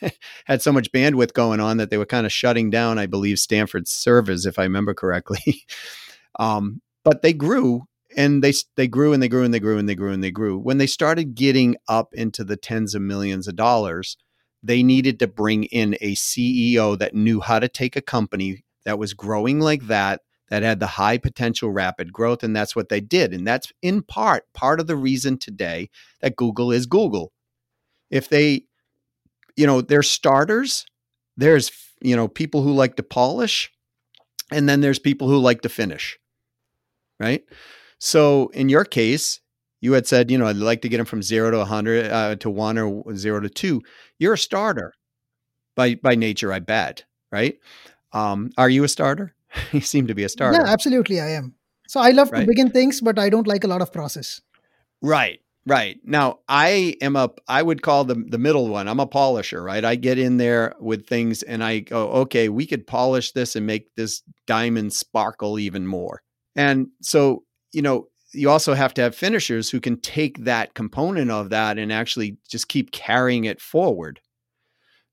had 0.44 0.62
so 0.62 0.72
much 0.72 0.92
bandwidth 0.92 1.32
going 1.32 1.60
on 1.60 1.76
that 1.78 1.90
they 1.90 1.98
were 1.98 2.06
kind 2.06 2.26
of 2.26 2.32
shutting 2.32 2.70
down, 2.70 2.98
I 2.98 3.06
believe, 3.06 3.38
Stanford's 3.38 3.90
servers, 3.90 4.46
if 4.46 4.58
I 4.58 4.64
remember 4.64 4.94
correctly. 4.94 5.64
um, 6.38 6.80
but 7.04 7.22
they 7.22 7.32
grew 7.32 7.84
and 8.16 8.42
they 8.42 8.52
they 8.76 8.88
grew 8.88 9.12
and 9.12 9.22
they 9.22 9.28
grew 9.28 9.44
and 9.44 9.52
they 9.52 9.60
grew 9.60 9.78
and 9.78 9.88
they 9.88 9.94
grew 9.94 10.12
and 10.12 10.24
they 10.24 10.30
grew. 10.30 10.58
When 10.58 10.78
they 10.78 10.86
started 10.86 11.34
getting 11.34 11.76
up 11.88 12.14
into 12.14 12.44
the 12.44 12.56
tens 12.56 12.94
of 12.94 13.02
millions 13.02 13.48
of 13.48 13.56
dollars, 13.56 14.16
they 14.62 14.82
needed 14.82 15.18
to 15.20 15.26
bring 15.26 15.64
in 15.64 15.96
a 16.00 16.14
CEO 16.14 16.98
that 16.98 17.14
knew 17.14 17.40
how 17.40 17.58
to 17.58 17.68
take 17.68 17.96
a 17.96 18.02
company 18.02 18.64
that 18.84 18.98
was 18.98 19.14
growing 19.14 19.60
like 19.60 19.86
that 19.86 20.22
that 20.48 20.62
had 20.62 20.78
the 20.78 20.86
high 20.86 21.18
potential 21.18 21.70
rapid 21.70 22.12
growth 22.12 22.42
and 22.42 22.54
that's 22.54 22.76
what 22.76 22.88
they 22.88 23.00
did 23.00 23.34
and 23.34 23.46
that's 23.46 23.72
in 23.82 24.00
part 24.02 24.44
part 24.54 24.78
of 24.78 24.86
the 24.86 24.96
reason 24.96 25.36
today 25.36 25.90
that 26.20 26.36
Google 26.36 26.70
is 26.70 26.86
Google 26.86 27.32
if 28.10 28.28
they, 28.28 28.64
you 29.56 29.66
know, 29.66 29.80
they're 29.80 30.02
starters, 30.02 30.86
there's, 31.36 31.70
you 32.00 32.16
know, 32.16 32.28
people 32.28 32.62
who 32.62 32.72
like 32.72 32.96
to 32.96 33.02
polish, 33.02 33.70
and 34.50 34.68
then 34.68 34.80
there's 34.80 34.98
people 34.98 35.28
who 35.28 35.38
like 35.38 35.62
to 35.62 35.68
finish. 35.68 36.18
Right. 37.18 37.44
So 37.98 38.48
in 38.48 38.68
your 38.68 38.84
case, 38.84 39.40
you 39.80 39.92
had 39.92 40.06
said, 40.06 40.30
you 40.30 40.38
know, 40.38 40.46
I'd 40.46 40.56
like 40.56 40.82
to 40.82 40.88
get 40.88 40.98
them 40.98 41.06
from 41.06 41.22
zero 41.22 41.50
to 41.50 41.58
100 41.58 42.06
uh, 42.10 42.36
to 42.36 42.50
one 42.50 42.78
or 42.78 43.14
zero 43.14 43.40
to 43.40 43.48
two. 43.48 43.82
You're 44.18 44.34
a 44.34 44.38
starter 44.38 44.92
by 45.74 45.94
by 45.94 46.14
nature, 46.14 46.52
I 46.52 46.58
bet. 46.58 47.04
Right. 47.30 47.58
Um, 48.12 48.50
are 48.56 48.70
you 48.70 48.84
a 48.84 48.88
starter? 48.88 49.34
you 49.72 49.80
seem 49.80 50.06
to 50.06 50.14
be 50.14 50.24
a 50.24 50.28
starter. 50.28 50.58
Yeah, 50.58 50.72
absolutely, 50.72 51.20
I 51.20 51.30
am. 51.30 51.54
So 51.88 52.00
I 52.00 52.10
love 52.10 52.32
right? 52.32 52.40
to 52.40 52.46
begin 52.46 52.70
things, 52.70 53.00
but 53.00 53.18
I 53.18 53.28
don't 53.28 53.46
like 53.46 53.64
a 53.64 53.68
lot 53.68 53.82
of 53.82 53.92
process. 53.92 54.40
Right. 55.02 55.40
Right. 55.68 55.98
Now, 56.04 56.38
I 56.48 56.94
am 57.00 57.16
a 57.16 57.28
I 57.48 57.60
would 57.60 57.82
call 57.82 58.04
the 58.04 58.14
the 58.14 58.38
middle 58.38 58.68
one. 58.68 58.86
I'm 58.86 59.00
a 59.00 59.06
polisher, 59.06 59.62
right? 59.62 59.84
I 59.84 59.96
get 59.96 60.16
in 60.16 60.36
there 60.36 60.74
with 60.78 61.08
things 61.08 61.42
and 61.42 61.62
I 61.64 61.80
go, 61.80 62.08
"Okay, 62.22 62.48
we 62.48 62.66
could 62.66 62.86
polish 62.86 63.32
this 63.32 63.56
and 63.56 63.66
make 63.66 63.92
this 63.96 64.22
diamond 64.46 64.92
sparkle 64.92 65.58
even 65.58 65.84
more." 65.86 66.22
And 66.54 66.88
so, 67.02 67.42
you 67.72 67.82
know, 67.82 68.08
you 68.32 68.48
also 68.48 68.74
have 68.74 68.94
to 68.94 69.02
have 69.02 69.16
finishers 69.16 69.68
who 69.68 69.80
can 69.80 70.00
take 70.00 70.44
that 70.44 70.74
component 70.74 71.32
of 71.32 71.50
that 71.50 71.78
and 71.78 71.92
actually 71.92 72.38
just 72.48 72.68
keep 72.68 72.92
carrying 72.92 73.44
it 73.44 73.60
forward. 73.60 74.20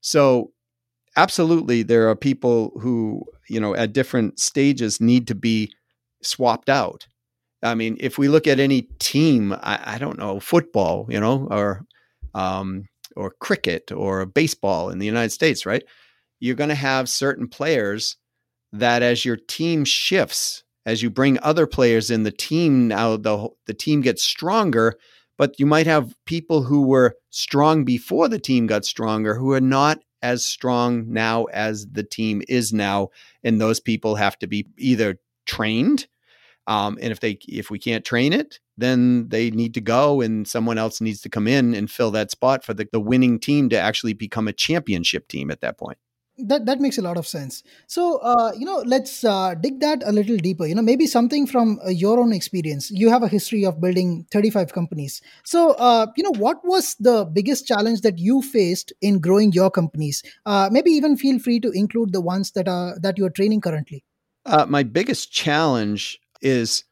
So, 0.02 0.52
absolutely 1.16 1.82
there 1.84 2.08
are 2.10 2.16
people 2.16 2.72
who, 2.80 3.24
you 3.48 3.60
know, 3.60 3.74
at 3.76 3.92
different 3.94 4.40
stages 4.40 5.00
need 5.00 5.28
to 5.28 5.34
be 5.36 5.72
swapped 6.22 6.68
out 6.70 7.06
I 7.64 7.74
mean, 7.74 7.96
if 7.98 8.18
we 8.18 8.28
look 8.28 8.46
at 8.46 8.60
any 8.60 8.82
team, 8.98 9.52
I, 9.52 9.94
I 9.94 9.98
don't 9.98 10.18
know, 10.18 10.38
football, 10.38 11.06
you 11.08 11.18
know, 11.18 11.48
or 11.50 11.84
um, 12.34 12.84
or 13.16 13.30
cricket 13.40 13.90
or 13.90 14.26
baseball 14.26 14.90
in 14.90 14.98
the 14.98 15.06
United 15.06 15.30
States, 15.30 15.64
right? 15.64 15.82
You're 16.40 16.56
going 16.56 16.68
to 16.68 16.74
have 16.74 17.08
certain 17.08 17.48
players 17.48 18.16
that, 18.72 19.02
as 19.02 19.24
your 19.24 19.36
team 19.36 19.84
shifts, 19.84 20.64
as 20.84 21.02
you 21.02 21.08
bring 21.08 21.38
other 21.42 21.66
players 21.66 22.10
in, 22.10 22.24
the 22.24 22.30
team 22.30 22.88
now 22.88 23.16
the 23.16 23.48
the 23.66 23.74
team 23.74 24.02
gets 24.02 24.22
stronger. 24.22 24.94
But 25.36 25.58
you 25.58 25.66
might 25.66 25.86
have 25.86 26.14
people 26.26 26.62
who 26.62 26.82
were 26.86 27.16
strong 27.30 27.84
before 27.84 28.28
the 28.28 28.38
team 28.38 28.68
got 28.68 28.84
stronger 28.84 29.34
who 29.34 29.52
are 29.52 29.60
not 29.60 29.98
as 30.22 30.46
strong 30.46 31.12
now 31.12 31.44
as 31.44 31.86
the 31.90 32.04
team 32.04 32.42
is 32.48 32.72
now, 32.72 33.08
and 33.42 33.60
those 33.60 33.80
people 33.80 34.14
have 34.16 34.38
to 34.40 34.46
be 34.46 34.66
either 34.78 35.18
trained 35.46 36.06
um, 36.66 36.98
and 37.00 37.12
if 37.12 37.20
they 37.20 37.38
if 37.46 37.70
we 37.70 37.78
can't 37.78 38.04
train 38.04 38.32
it, 38.32 38.60
then 38.76 39.28
they 39.28 39.50
need 39.50 39.74
to 39.74 39.80
go 39.80 40.20
and 40.20 40.48
someone 40.48 40.78
else 40.78 41.00
needs 41.00 41.20
to 41.22 41.28
come 41.28 41.46
in 41.46 41.74
and 41.74 41.90
fill 41.90 42.10
that 42.12 42.30
spot 42.30 42.64
for 42.64 42.74
the, 42.74 42.88
the 42.92 43.00
winning 43.00 43.38
team 43.38 43.68
to 43.68 43.78
actually 43.78 44.14
become 44.14 44.48
a 44.48 44.52
championship 44.52 45.28
team 45.28 45.50
at 45.50 45.60
that 45.60 45.78
point. 45.78 45.98
That 46.36 46.66
that 46.66 46.80
makes 46.80 46.98
a 46.98 47.02
lot 47.02 47.16
of 47.16 47.28
sense. 47.28 47.62
So 47.86 48.16
uh, 48.16 48.52
you 48.58 48.66
know 48.66 48.82
let's 48.84 49.22
uh, 49.22 49.54
dig 49.54 49.78
that 49.80 50.02
a 50.04 50.10
little 50.10 50.36
deeper. 50.36 50.66
You 50.66 50.74
know 50.74 50.82
maybe 50.82 51.06
something 51.06 51.46
from 51.46 51.78
uh, 51.86 51.90
your 51.90 52.18
own 52.18 52.32
experience. 52.32 52.90
You 52.90 53.08
have 53.10 53.22
a 53.22 53.28
history 53.28 53.64
of 53.64 53.80
building 53.80 54.26
35 54.32 54.72
companies. 54.72 55.20
So 55.44 55.72
uh, 55.74 56.06
you 56.16 56.24
know 56.24 56.32
what 56.36 56.64
was 56.64 56.96
the 56.98 57.24
biggest 57.26 57.68
challenge 57.68 58.00
that 58.00 58.18
you 58.18 58.42
faced 58.42 58.92
in 59.00 59.20
growing 59.20 59.52
your 59.52 59.70
companies? 59.70 60.24
Uh, 60.44 60.68
maybe 60.72 60.90
even 60.90 61.16
feel 61.16 61.38
free 61.38 61.60
to 61.60 61.70
include 61.70 62.12
the 62.12 62.20
ones 62.22 62.50
that 62.52 62.68
are 62.68 62.98
that 62.98 63.16
you 63.16 63.26
are 63.26 63.30
training 63.30 63.60
currently. 63.60 64.02
Uh, 64.46 64.66
my 64.68 64.82
biggest 64.82 65.30
challenge 65.30 66.18
is 66.42 66.84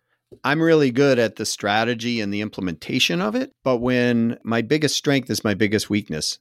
I'm 0.44 0.62
really 0.62 0.90
good 0.90 1.18
at 1.18 1.36
the 1.36 1.44
strategy 1.44 2.20
and 2.20 2.32
the 2.32 2.40
implementation 2.40 3.20
of 3.20 3.34
it, 3.34 3.52
but 3.64 3.78
when 3.78 4.38
my 4.44 4.62
biggest 4.62 4.96
strength 4.96 5.30
is 5.30 5.44
my 5.44 5.54
biggest 5.54 5.90
weakness. 5.90 6.38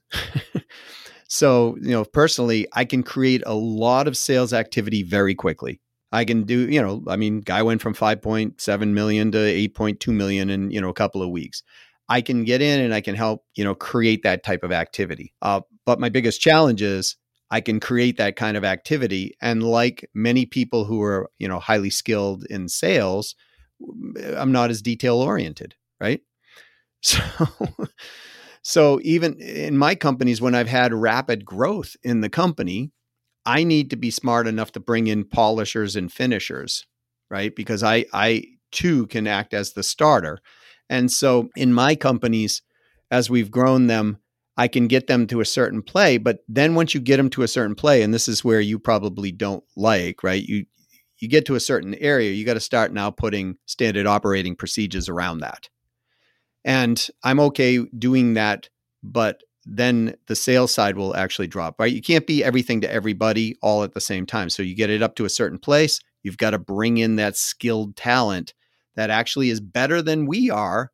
so, 1.28 1.76
you 1.80 1.90
know, 1.90 2.04
personally, 2.04 2.66
I 2.72 2.84
can 2.84 3.02
create 3.02 3.42
a 3.44 3.54
lot 3.54 4.08
of 4.08 4.16
sales 4.16 4.52
activity 4.52 5.02
very 5.02 5.34
quickly. 5.34 5.80
I 6.10 6.24
can 6.24 6.44
do, 6.44 6.68
you 6.68 6.80
know, 6.80 7.02
I 7.08 7.16
mean, 7.16 7.40
guy 7.40 7.62
went 7.62 7.80
from 7.80 7.94
5.7 7.94 8.88
million 8.88 9.32
to 9.32 9.38
8.2 9.38 10.08
million 10.08 10.50
in, 10.50 10.70
you 10.70 10.80
know, 10.80 10.90
a 10.90 10.94
couple 10.94 11.22
of 11.22 11.30
weeks. 11.30 11.62
I 12.08 12.20
can 12.20 12.44
get 12.44 12.60
in 12.60 12.80
and 12.80 12.92
I 12.92 13.00
can 13.00 13.14
help, 13.14 13.44
you 13.54 13.64
know, 13.64 13.74
create 13.74 14.22
that 14.24 14.44
type 14.44 14.62
of 14.62 14.72
activity. 14.72 15.32
Uh, 15.40 15.62
but 15.86 16.00
my 16.00 16.10
biggest 16.10 16.40
challenge 16.40 16.82
is 16.82 17.16
I 17.52 17.60
can 17.60 17.80
create 17.80 18.16
that 18.16 18.34
kind 18.34 18.56
of 18.56 18.64
activity. 18.64 19.36
And 19.42 19.62
like 19.62 20.08
many 20.14 20.46
people 20.46 20.86
who 20.86 21.02
are, 21.02 21.30
you 21.38 21.46
know, 21.46 21.58
highly 21.58 21.90
skilled 21.90 22.46
in 22.48 22.66
sales, 22.66 23.34
I'm 24.34 24.52
not 24.52 24.70
as 24.70 24.80
detail 24.80 25.20
oriented, 25.20 25.76
right? 26.00 26.20
So, 27.04 27.18
so 28.62 29.00
even 29.02 29.40
in 29.40 29.76
my 29.76 29.96
companies, 29.96 30.40
when 30.40 30.54
I've 30.54 30.68
had 30.68 30.94
rapid 30.94 31.44
growth 31.44 31.96
in 32.04 32.20
the 32.20 32.28
company, 32.30 32.92
I 33.44 33.64
need 33.64 33.90
to 33.90 33.96
be 33.96 34.12
smart 34.12 34.46
enough 34.46 34.70
to 34.72 34.80
bring 34.80 35.08
in 35.08 35.24
polishers 35.24 35.96
and 35.96 36.12
finishers, 36.12 36.86
right? 37.28 37.54
Because 37.56 37.82
I, 37.82 38.04
I 38.12 38.44
too 38.70 39.08
can 39.08 39.26
act 39.26 39.52
as 39.52 39.72
the 39.72 39.82
starter. 39.82 40.38
And 40.88 41.10
so 41.10 41.50
in 41.56 41.74
my 41.74 41.96
companies, 41.96 42.62
as 43.10 43.28
we've 43.28 43.50
grown 43.50 43.88
them, 43.88 44.18
I 44.56 44.68
can 44.68 44.86
get 44.86 45.06
them 45.06 45.26
to 45.28 45.40
a 45.40 45.46
certain 45.46 45.82
play. 45.82 46.18
But 46.18 46.44
then 46.48 46.74
once 46.74 46.94
you 46.94 47.00
get 47.00 47.16
them 47.16 47.30
to 47.30 47.42
a 47.42 47.48
certain 47.48 47.74
play, 47.74 48.02
and 48.02 48.12
this 48.12 48.28
is 48.28 48.44
where 48.44 48.60
you 48.60 48.78
probably 48.78 49.32
don't 49.32 49.64
like, 49.76 50.22
right? 50.22 50.42
You 50.42 50.66
you 51.18 51.28
get 51.28 51.46
to 51.46 51.54
a 51.54 51.60
certain 51.60 51.94
area, 51.94 52.32
you 52.32 52.44
got 52.44 52.54
to 52.54 52.60
start 52.60 52.92
now 52.92 53.08
putting 53.10 53.56
standard 53.66 54.06
operating 54.06 54.56
procedures 54.56 55.08
around 55.08 55.38
that. 55.38 55.68
And 56.64 57.06
I'm 57.22 57.38
okay 57.38 57.78
doing 57.96 58.34
that 58.34 58.68
but 59.02 59.42
then 59.64 60.14
the 60.26 60.36
sales 60.36 60.74
side 60.74 60.96
will 60.96 61.16
actually 61.16 61.46
drop, 61.46 61.78
right? 61.78 61.92
You 61.92 62.02
can't 62.02 62.26
be 62.26 62.42
everything 62.42 62.80
to 62.80 62.92
everybody 62.92 63.56
all 63.62 63.84
at 63.84 63.94
the 63.94 64.00
same 64.00 64.26
time. 64.26 64.50
So 64.50 64.62
you 64.62 64.74
get 64.74 64.90
it 64.90 65.02
up 65.02 65.14
to 65.16 65.24
a 65.24 65.30
certain 65.30 65.58
place, 65.58 66.00
you've 66.22 66.38
got 66.38 66.50
to 66.50 66.58
bring 66.58 66.98
in 66.98 67.16
that 67.16 67.36
skilled 67.36 67.96
talent 67.96 68.54
that 68.94 69.10
actually 69.10 69.50
is 69.50 69.60
better 69.60 70.02
than 70.02 70.26
we 70.26 70.50
are 70.50 70.90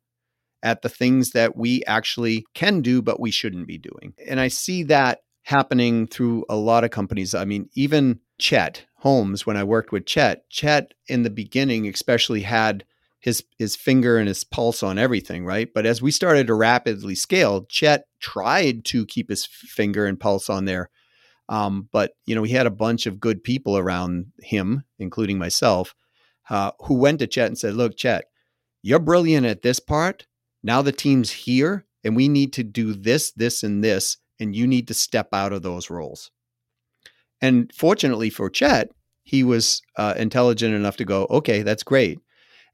at 0.63 0.81
the 0.81 0.89
things 0.89 1.31
that 1.31 1.55
we 1.55 1.83
actually 1.85 2.45
can 2.53 2.81
do, 2.81 3.01
but 3.01 3.19
we 3.19 3.31
shouldn't 3.31 3.67
be 3.67 3.77
doing. 3.77 4.13
And 4.27 4.39
I 4.39 4.47
see 4.47 4.83
that 4.83 5.19
happening 5.43 6.07
through 6.07 6.45
a 6.49 6.55
lot 6.55 6.83
of 6.83 6.91
companies. 6.91 7.33
I 7.33 7.45
mean, 7.45 7.69
even 7.73 8.19
Chet 8.37 8.85
Holmes, 8.97 9.45
when 9.45 9.57
I 9.57 9.63
worked 9.63 9.91
with 9.91 10.05
Chet, 10.05 10.49
Chet 10.49 10.93
in 11.07 11.23
the 11.23 11.29
beginning 11.29 11.87
especially 11.87 12.41
had 12.41 12.85
his 13.19 13.43
his 13.57 13.75
finger 13.75 14.17
and 14.17 14.27
his 14.27 14.43
pulse 14.43 14.81
on 14.81 14.97
everything, 14.97 15.45
right? 15.45 15.69
But 15.73 15.85
as 15.85 16.01
we 16.01 16.11
started 16.11 16.47
to 16.47 16.53
rapidly 16.53 17.15
scale, 17.15 17.65
Chet 17.65 18.05
tried 18.19 18.85
to 18.85 19.05
keep 19.05 19.29
his 19.29 19.45
finger 19.45 20.05
and 20.05 20.19
pulse 20.19 20.49
on 20.49 20.65
there. 20.65 20.89
Um, 21.49 21.89
but 21.91 22.11
you 22.25 22.35
know, 22.35 22.43
he 22.43 22.53
had 22.53 22.67
a 22.67 22.71
bunch 22.71 23.05
of 23.05 23.19
good 23.19 23.43
people 23.43 23.77
around 23.77 24.27
him, 24.41 24.83
including 24.99 25.37
myself, 25.37 25.95
uh, 26.49 26.71
who 26.81 26.93
went 26.95 27.19
to 27.19 27.27
Chet 27.27 27.47
and 27.47 27.57
said, 27.57 27.73
"Look, 27.73 27.97
Chet, 27.97 28.25
you're 28.81 28.99
brilliant 28.99 29.45
at 29.45 29.63
this 29.63 29.79
part. 29.79 30.27
Now 30.63 30.81
the 30.81 30.91
team's 30.91 31.31
here, 31.31 31.85
and 32.03 32.15
we 32.15 32.27
need 32.27 32.53
to 32.53 32.63
do 32.63 32.93
this, 32.93 33.31
this, 33.31 33.63
and 33.63 33.83
this, 33.83 34.17
and 34.39 34.55
you 34.55 34.67
need 34.67 34.87
to 34.87 34.93
step 34.93 35.29
out 35.33 35.53
of 35.53 35.61
those 35.61 35.89
roles." 35.89 36.31
And 37.41 37.71
fortunately 37.73 38.29
for 38.29 38.49
Chet, 38.49 38.89
he 39.23 39.43
was 39.43 39.81
uh, 39.97 40.15
intelligent 40.17 40.75
enough 40.75 40.97
to 40.97 41.05
go, 41.05 41.27
"Okay, 41.29 41.61
that's 41.61 41.83
great." 41.83 42.19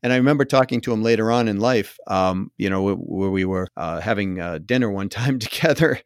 And 0.06 0.14
I 0.14 0.18
remember 0.18 0.46
talking 0.46 0.82
to 0.82 0.94
him 0.94 1.02
later 1.02 1.32
on 1.32 1.48
in 1.48 1.60
life, 1.60 1.98
um, 2.06 2.52
you 2.58 2.70
know, 2.70 2.96
where 2.96 3.32
we 3.32 3.44
were 3.44 3.70
uh, 3.76 4.02
having 4.02 4.40
uh, 4.40 4.60
dinner 4.64 4.92
one 4.92 5.10
time 5.22 5.40
together. 5.40 6.00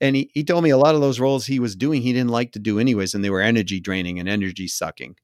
And 0.00 0.16
he, 0.16 0.30
he 0.34 0.42
told 0.42 0.64
me 0.64 0.70
a 0.70 0.76
lot 0.76 0.96
of 0.96 1.00
those 1.00 1.20
roles 1.20 1.46
he 1.46 1.60
was 1.60 1.76
doing, 1.76 2.02
he 2.02 2.12
didn't 2.12 2.30
like 2.30 2.50
to 2.52 2.58
do 2.58 2.80
anyways, 2.80 3.14
and 3.14 3.24
they 3.24 3.30
were 3.30 3.40
energy 3.40 3.78
draining 3.78 4.18
and 4.18 4.28
energy 4.28 4.66
sucking. 4.66 5.14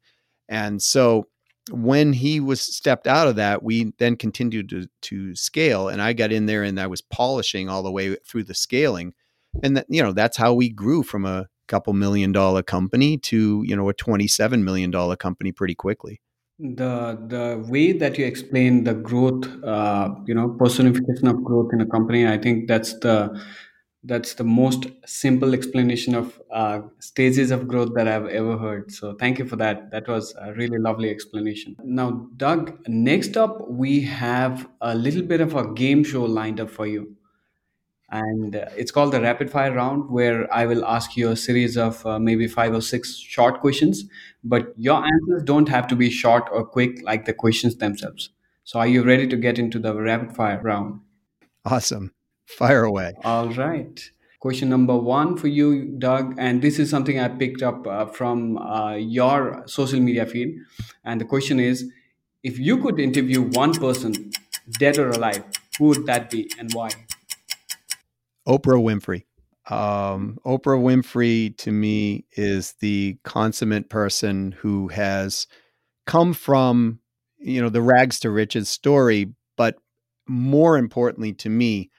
And 0.49 0.81
so 0.81 1.27
when 1.71 2.13
he 2.13 2.41
was 2.41 2.61
stepped 2.61 3.07
out 3.07 3.29
of 3.29 3.37
that, 3.37 3.63
we 3.63 3.93
then 3.99 4.17
continued 4.17 4.69
to, 4.71 4.89
to 5.03 5.35
scale. 5.35 5.89
And 5.89 6.03
I 6.03 6.13
got 6.13 6.33
in 6.33 6.47
there 6.47 6.63
and 6.63 6.81
I 6.81 6.87
was 6.87 7.01
polishing 7.01 7.69
all 7.69 7.83
the 7.83 7.93
way 7.93 8.17
through 8.27 8.45
the 8.45 8.55
scaling. 8.55 9.15
And 9.63 9.77
that, 9.77 9.87
you 9.89 10.03
know, 10.03 10.13
that's 10.13 10.37
how 10.37 10.55
we 10.55 10.69
grew 10.71 11.03
from 11.03 11.25
a 11.25 11.47
couple 11.69 11.93
million 11.93 12.33
dollar 12.33 12.63
company 12.63 13.19
to, 13.19 13.63
you 13.65 13.77
know, 13.77 13.89
a 13.89 13.95
$27 13.95 14.63
million 14.63 15.17
company 15.17 15.53
pretty 15.53 15.75
quickly 15.75 16.21
the 16.59 17.19
the 17.27 17.65
way 17.69 17.93
that 17.93 18.17
you 18.19 18.25
explain 18.25 18.85
the 18.85 18.95
growth 18.95 19.47
uh, 19.65 20.11
you 20.27 20.35
know 20.35 20.51
personification 20.51 21.27
of 21.27 21.43
growth 21.43 21.71
in 21.73 21.81
a 21.81 21.87
company 21.87 22.27
i 22.27 22.39
think 22.39 22.69
that's 22.69 22.99
the 23.01 23.29
that's 24.05 24.35
the 24.35 24.45
most 24.45 24.87
simple 25.07 25.55
explanation 25.55 26.15
of 26.15 26.41
uh, 26.51 26.81
stages 26.99 27.51
of 27.53 27.69
growth 27.69 27.95
that 27.95 28.09
i've 28.09 28.27
ever 28.27 28.59
heard. 28.59 28.91
So 28.91 29.15
thank 29.15 29.39
you 29.39 29.47
for 29.47 29.57
that. 29.57 29.91
That 29.91 30.09
was 30.09 30.35
a 30.41 30.53
really 30.55 30.79
lovely 30.79 31.11
explanation. 31.11 31.77
Now 31.85 32.27
doug 32.37 32.79
next 32.89 33.37
up 33.37 33.69
we 33.69 34.01
have 34.03 34.69
a 34.81 34.95
little 34.95 35.23
bit 35.23 35.41
of 35.41 35.55
a 35.55 35.73
game 35.73 36.03
show 36.03 36.25
lined 36.25 36.61
up 36.61 36.71
for 36.71 36.87
you. 36.87 37.17
And 38.11 38.57
uh, 38.57 38.67
it's 38.77 38.91
called 38.91 39.13
the 39.13 39.23
rapid 39.23 39.51
fire 39.51 39.73
round 39.73 40.11
where 40.11 40.53
i 40.53 40.67
will 40.67 40.85
ask 40.85 41.17
you 41.17 41.31
a 41.31 41.37
series 41.37 41.79
of 41.79 42.05
uh, 42.05 42.19
maybe 42.19 42.47
five 42.47 42.75
or 42.75 42.83
six 42.83 43.17
short 43.17 43.61
questions. 43.61 44.05
But 44.43 44.75
your 44.77 45.05
answers 45.05 45.45
don't 45.45 45.69
have 45.69 45.87
to 45.89 45.97
be 45.97 46.11
short 46.11 46.49
or 46.53 46.65
quick 46.65 47.01
like 47.03 47.25
the 47.25 47.33
questions 47.35 47.77
themselves. 47.77 48.31
So 48.65 48.81
are 48.81 48.87
you 48.87 49.05
ready 49.05 49.29
to 49.29 49.37
get 49.37 49.59
into 49.59 49.79
the 49.79 49.95
rapid 49.95 50.35
fire 50.35 50.61
round? 50.61 51.01
Awesome 51.65 52.13
fire 52.57 52.85
away. 52.85 53.15
All 53.25 53.49
right. 53.51 54.11
Question 54.41 54.69
number 54.71 54.97
one 54.97 55.37
for 55.37 55.47
you 55.47 55.95
doug 55.99 56.35
and 56.37 56.63
this 56.63 56.81
is 56.81 56.91
something 56.91 57.21
i 57.21 57.29
picked 57.29 57.63
up 57.63 57.87
uh, 57.87 58.07
from 58.07 58.59
uh, 58.59 58.95
your 58.95 59.63
social 59.67 60.01
media 60.01 60.27
feed 60.27 60.57
and 61.05 61.21
the 61.21 61.25
question 61.25 61.61
is 61.61 61.89
if 62.43 62.59
you 62.59 62.77
could 62.83 62.99
interview 62.99 63.41
one 63.41 63.73
person 63.73 64.33
dead 64.81 64.99
or 64.99 65.11
alive 65.11 65.45
who 65.79 65.87
would 65.87 66.07
that 66.07 66.31
be 66.31 66.51
and 66.59 66.73
why? 66.73 66.91
Oprah 68.47 68.81
Winfrey. 68.81 69.25
Um, 69.71 70.39
Oprah 70.45 70.81
Winfrey 70.81 71.57
to 71.59 71.73
me 71.73 72.25
is 72.33 72.75
the 72.81 73.19
consummate 73.25 73.89
person 73.89 74.53
who 74.53 74.89
has 74.89 75.47
come 76.07 76.35
from, 76.35 77.01
you 77.39 77.63
know, 77.63 77.69
the 77.69 77.83
rags 77.83 78.21
to 78.21 78.31
riches 78.31 78.69
story, 78.69 79.33
but 79.57 79.77
more 80.27 80.77
importantly 80.77 81.33
to 81.35 81.49
me, 81.49 81.91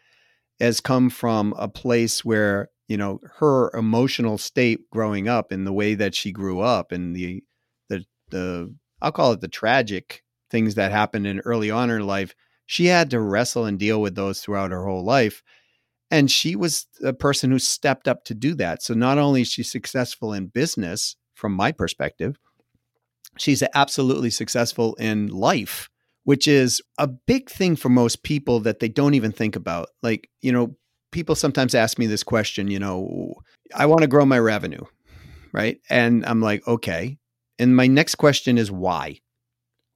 has 0.63 0.81
come 0.81 1.09
from 1.09 1.53
a 1.57 1.67
place 1.67 2.23
where, 2.23 2.69
you 2.87 2.97
know, 2.97 3.19
her 3.37 3.75
emotional 3.75 4.37
state 4.37 4.89
growing 4.91 5.27
up 5.27 5.51
and 5.51 5.65
the 5.65 5.73
way 5.73 5.95
that 5.95 6.15
she 6.15 6.31
grew 6.31 6.59
up 6.59 6.91
and 6.91 7.15
the, 7.15 7.43
the, 7.89 8.05
the, 8.29 8.73
I'll 9.01 9.11
call 9.11 9.33
it 9.33 9.41
the 9.41 9.47
tragic 9.47 10.23
things 10.49 10.75
that 10.75 10.91
happened 10.91 11.27
in 11.27 11.39
early 11.39 11.71
on 11.71 11.89
in 11.89 11.97
her 11.97 12.03
life. 12.03 12.33
She 12.65 12.85
had 12.85 13.09
to 13.11 13.19
wrestle 13.19 13.65
and 13.65 13.77
deal 13.77 14.01
with 14.01 14.15
those 14.15 14.41
throughout 14.41 14.71
her 14.71 14.85
whole 14.85 15.03
life 15.03 15.43
and 16.13 16.29
she 16.29 16.55
was 16.55 16.85
a 17.03 17.11
person 17.11 17.49
who 17.49 17.57
stepped 17.57 18.07
up 18.07 18.23
to 18.25 18.35
do 18.35 18.53
that. 18.53 18.83
So 18.83 18.93
not 18.93 19.17
only 19.17 19.41
is 19.41 19.47
she 19.47 19.63
successful 19.63 20.31
in 20.31 20.45
business, 20.45 21.15
from 21.33 21.53
my 21.53 21.71
perspective, 21.71 22.37
she's 23.39 23.63
absolutely 23.73 24.29
successful 24.29 24.93
in 24.99 25.27
life, 25.27 25.89
which 26.23 26.47
is 26.47 26.81
a 26.97 27.07
big 27.07 27.49
thing 27.49 27.75
for 27.75 27.89
most 27.89 28.23
people 28.23 28.59
that 28.61 28.79
they 28.79 28.89
don't 28.89 29.13
even 29.13 29.31
think 29.31 29.55
about. 29.55 29.89
Like, 30.01 30.29
you 30.41 30.51
know, 30.51 30.75
people 31.11 31.35
sometimes 31.35 31.75
ask 31.75 31.99
me 31.99 32.07
this 32.07 32.23
question, 32.23 32.69
you 32.69 32.79
know, 32.79 33.35
I 33.75 33.85
want 33.85 34.01
to 34.01 34.07
grow 34.07 34.25
my 34.25 34.39
revenue, 34.39 34.83
right? 35.51 35.79
And 35.89 36.25
I'm 36.25 36.41
like, 36.41 36.67
okay. 36.67 37.17
And 37.59 37.75
my 37.75 37.87
next 37.87 38.15
question 38.15 38.57
is 38.57 38.71
why? 38.71 39.19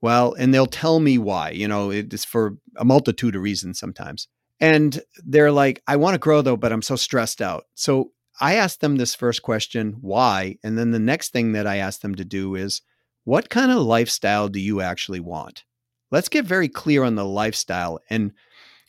Well, 0.01 0.33
and 0.33 0.53
they'll 0.53 0.67
tell 0.67 0.99
me 0.99 1.17
why, 1.17 1.49
you 1.51 1.67
know, 1.67 1.89
it's 1.89 2.23
for 2.23 2.57
a 2.75 2.85
multitude 2.85 3.35
of 3.35 3.41
reasons 3.41 3.79
sometimes. 3.79 4.27
And 4.59 5.01
they're 5.25 5.51
like, 5.51 5.81
I 5.87 5.95
want 5.95 6.13
to 6.13 6.19
grow 6.19 6.41
though, 6.41 6.57
but 6.57 6.71
I'm 6.71 6.83
so 6.83 6.95
stressed 6.95 7.41
out. 7.41 7.65
So 7.73 8.11
I 8.39 8.55
asked 8.55 8.81
them 8.81 8.97
this 8.97 9.15
first 9.15 9.41
question, 9.41 9.97
why? 10.01 10.57
And 10.63 10.77
then 10.77 10.91
the 10.91 10.99
next 10.99 11.31
thing 11.31 11.53
that 11.53 11.65
I 11.65 11.77
asked 11.77 12.03
them 12.03 12.15
to 12.15 12.25
do 12.25 12.53
is, 12.53 12.81
what 13.23 13.49
kind 13.49 13.71
of 13.71 13.79
lifestyle 13.79 14.47
do 14.47 14.59
you 14.59 14.79
actually 14.79 15.19
want? 15.19 15.63
Let's 16.11 16.29
get 16.29 16.45
very 16.45 16.69
clear 16.69 17.03
on 17.03 17.15
the 17.15 17.25
lifestyle 17.25 17.99
and, 18.09 18.31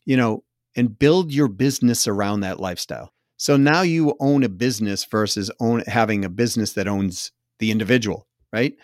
you 0.05 0.17
know, 0.17 0.45
and 0.77 0.99
build 0.99 1.33
your 1.33 1.49
business 1.49 2.07
around 2.07 2.41
that 2.41 2.61
lifestyle. 2.61 3.13
So 3.37 3.57
now 3.57 3.83
you 3.83 4.15
own 4.21 4.43
a 4.45 4.49
business 4.49 5.05
versus 5.05 5.51
own 5.61 5.83
having 5.87 6.25
a 6.25 6.29
business 6.29 6.73
that 6.75 6.89
owns 6.89 7.33
the 7.59 7.71
individual, 7.71 8.27
right? 8.53 8.75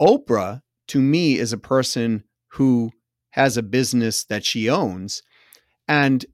Oprah 0.00 0.62
to 0.88 1.00
me 1.00 1.38
is 1.38 1.52
a 1.52 1.58
person 1.58 2.24
who 2.52 2.90
has 3.30 3.56
a 3.56 3.62
business 3.62 4.24
that 4.24 4.44
she 4.44 4.70
owns 4.70 5.22
and 5.88 6.24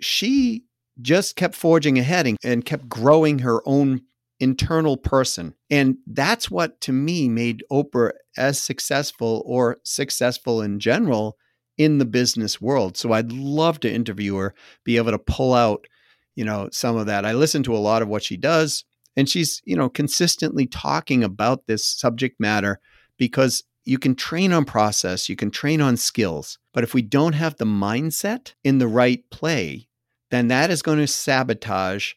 she 0.00 0.64
just 1.00 1.36
kept 1.36 1.54
forging 1.54 1.98
ahead 1.98 2.26
and, 2.26 2.36
and 2.42 2.64
kept 2.64 2.88
growing 2.88 3.40
her 3.40 3.62
own 3.66 4.02
internal 4.40 4.96
person. 4.96 5.54
And 5.70 5.96
that's 6.06 6.50
what 6.50 6.80
to 6.82 6.92
me 6.92 7.28
made 7.28 7.64
Oprah 7.70 8.12
as 8.36 8.60
successful 8.60 9.42
or 9.46 9.78
successful 9.84 10.62
in 10.62 10.78
general 10.78 11.36
in 11.76 11.98
the 11.98 12.04
business 12.04 12.60
world. 12.60 12.96
So 12.96 13.12
I'd 13.12 13.32
love 13.32 13.80
to 13.80 13.92
interview 13.92 14.36
her, 14.36 14.54
be 14.84 14.96
able 14.96 15.12
to 15.12 15.18
pull 15.18 15.54
out, 15.54 15.86
you 16.34 16.44
know, 16.44 16.68
some 16.72 16.96
of 16.96 17.06
that. 17.06 17.24
I 17.24 17.32
listen 17.32 17.62
to 17.64 17.74
a 17.74 17.78
lot 17.78 18.02
of 18.02 18.08
what 18.08 18.22
she 18.22 18.36
does 18.36 18.84
and 19.16 19.28
she's, 19.28 19.60
you 19.64 19.76
know, 19.76 19.88
consistently 19.88 20.66
talking 20.66 21.24
about 21.24 21.66
this 21.66 21.84
subject 21.84 22.38
matter 22.38 22.80
because 23.16 23.64
you 23.84 23.98
can 23.98 24.14
train 24.14 24.52
on 24.52 24.64
process, 24.64 25.28
you 25.28 25.36
can 25.36 25.50
train 25.50 25.80
on 25.80 25.96
skills, 25.96 26.58
but 26.74 26.84
if 26.84 26.94
we 26.94 27.02
don't 27.02 27.32
have 27.32 27.56
the 27.56 27.64
mindset 27.64 28.52
in 28.62 28.78
the 28.78 28.86
right 28.86 29.24
play, 29.30 29.88
then 30.30 30.48
that 30.48 30.70
is 30.70 30.82
going 30.82 30.98
to 30.98 31.06
sabotage 31.06 32.12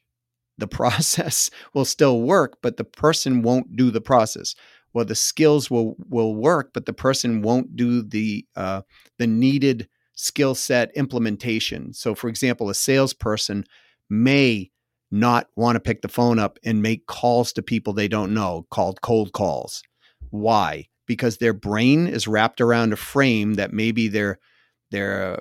the 0.62 0.68
process 0.68 1.50
will 1.74 1.84
still 1.84 2.22
work, 2.22 2.60
but 2.62 2.78
the 2.78 2.86
person 2.86 3.42
won't 3.42 3.76
do 3.76 3.92
the 3.92 4.00
process. 4.00 4.56
Well, 4.94 5.04
the 5.04 5.16
skills 5.16 5.70
will 5.70 5.96
will 6.10 6.36
work, 6.36 6.72
but 6.74 6.86
the 6.86 6.94
person 6.94 7.42
won't 7.42 7.76
do 7.76 8.02
the 8.02 8.46
uh, 8.56 8.84
the 9.20 9.28
needed 9.28 9.90
skill 10.16 10.56
set 10.56 10.92
implementation. 10.96 11.94
So, 11.94 12.16
for 12.16 12.30
example, 12.30 12.70
a 12.70 12.76
salesperson 12.76 13.66
may 14.10 14.72
not 15.12 15.48
want 15.58 15.76
to 15.76 15.82
pick 15.82 16.02
the 16.02 16.08
phone 16.08 16.40
up 16.40 16.58
and 16.64 16.82
make 16.82 17.06
calls 17.08 17.52
to 17.54 17.62
people 17.62 17.92
they 17.92 18.08
don't 18.08 18.34
know, 18.34 18.66
called 18.70 19.02
cold 19.02 19.34
calls. 19.34 19.84
Why? 20.30 20.88
because 21.12 21.40
their 21.40 21.52
brain 21.52 22.08
is 22.08 22.26
wrapped 22.26 22.62
around 22.62 22.94
a 22.94 22.96
frame 22.96 23.56
that 23.56 23.74
maybe 23.74 24.08
their 24.08 24.40
their 24.92 25.40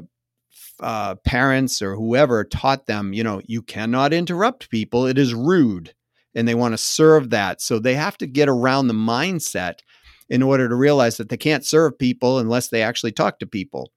uh, 0.81 1.15
parents 1.17 1.83
or 1.83 1.95
whoever 1.95 2.45
taught 2.45 2.87
them, 2.87 3.13
you 3.13 3.23
know, 3.23 3.41
you 3.47 3.63
cannot 3.63 4.13
interrupt 4.13 4.71
people; 4.71 5.07
it 5.07 5.19
is 5.19 5.35
rude, 5.35 5.95
and 6.35 6.47
they 6.47 6.55
want 6.55 6.73
to 6.73 6.79
serve 6.79 7.31
that. 7.31 7.61
So 7.61 7.79
they 7.79 7.95
have 7.95 8.19
to 8.19 8.27
get 8.27 8.49
around 8.49 8.89
the 8.89 8.95
mindset 8.95 9.81
in 10.29 10.43
order 10.43 10.69
to 10.69 10.75
realize 10.75 11.17
that 11.17 11.29
they 11.29 11.37
can't 11.37 11.65
serve 11.65 11.99
people 11.99 12.39
unless 12.39 12.69
they 12.69 12.83
actually 12.83 13.13
talk 13.13 13.39
to 13.41 13.47
people. 13.47 13.91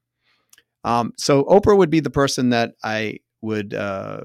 Um, 0.83 1.13
so 1.17 1.43
Oprah 1.45 1.77
would 1.77 1.91
be 1.91 1.99
the 1.99 2.09
person 2.09 2.49
that 2.49 2.73
I 2.83 3.19
would 3.41 3.73
uh, 3.73 4.21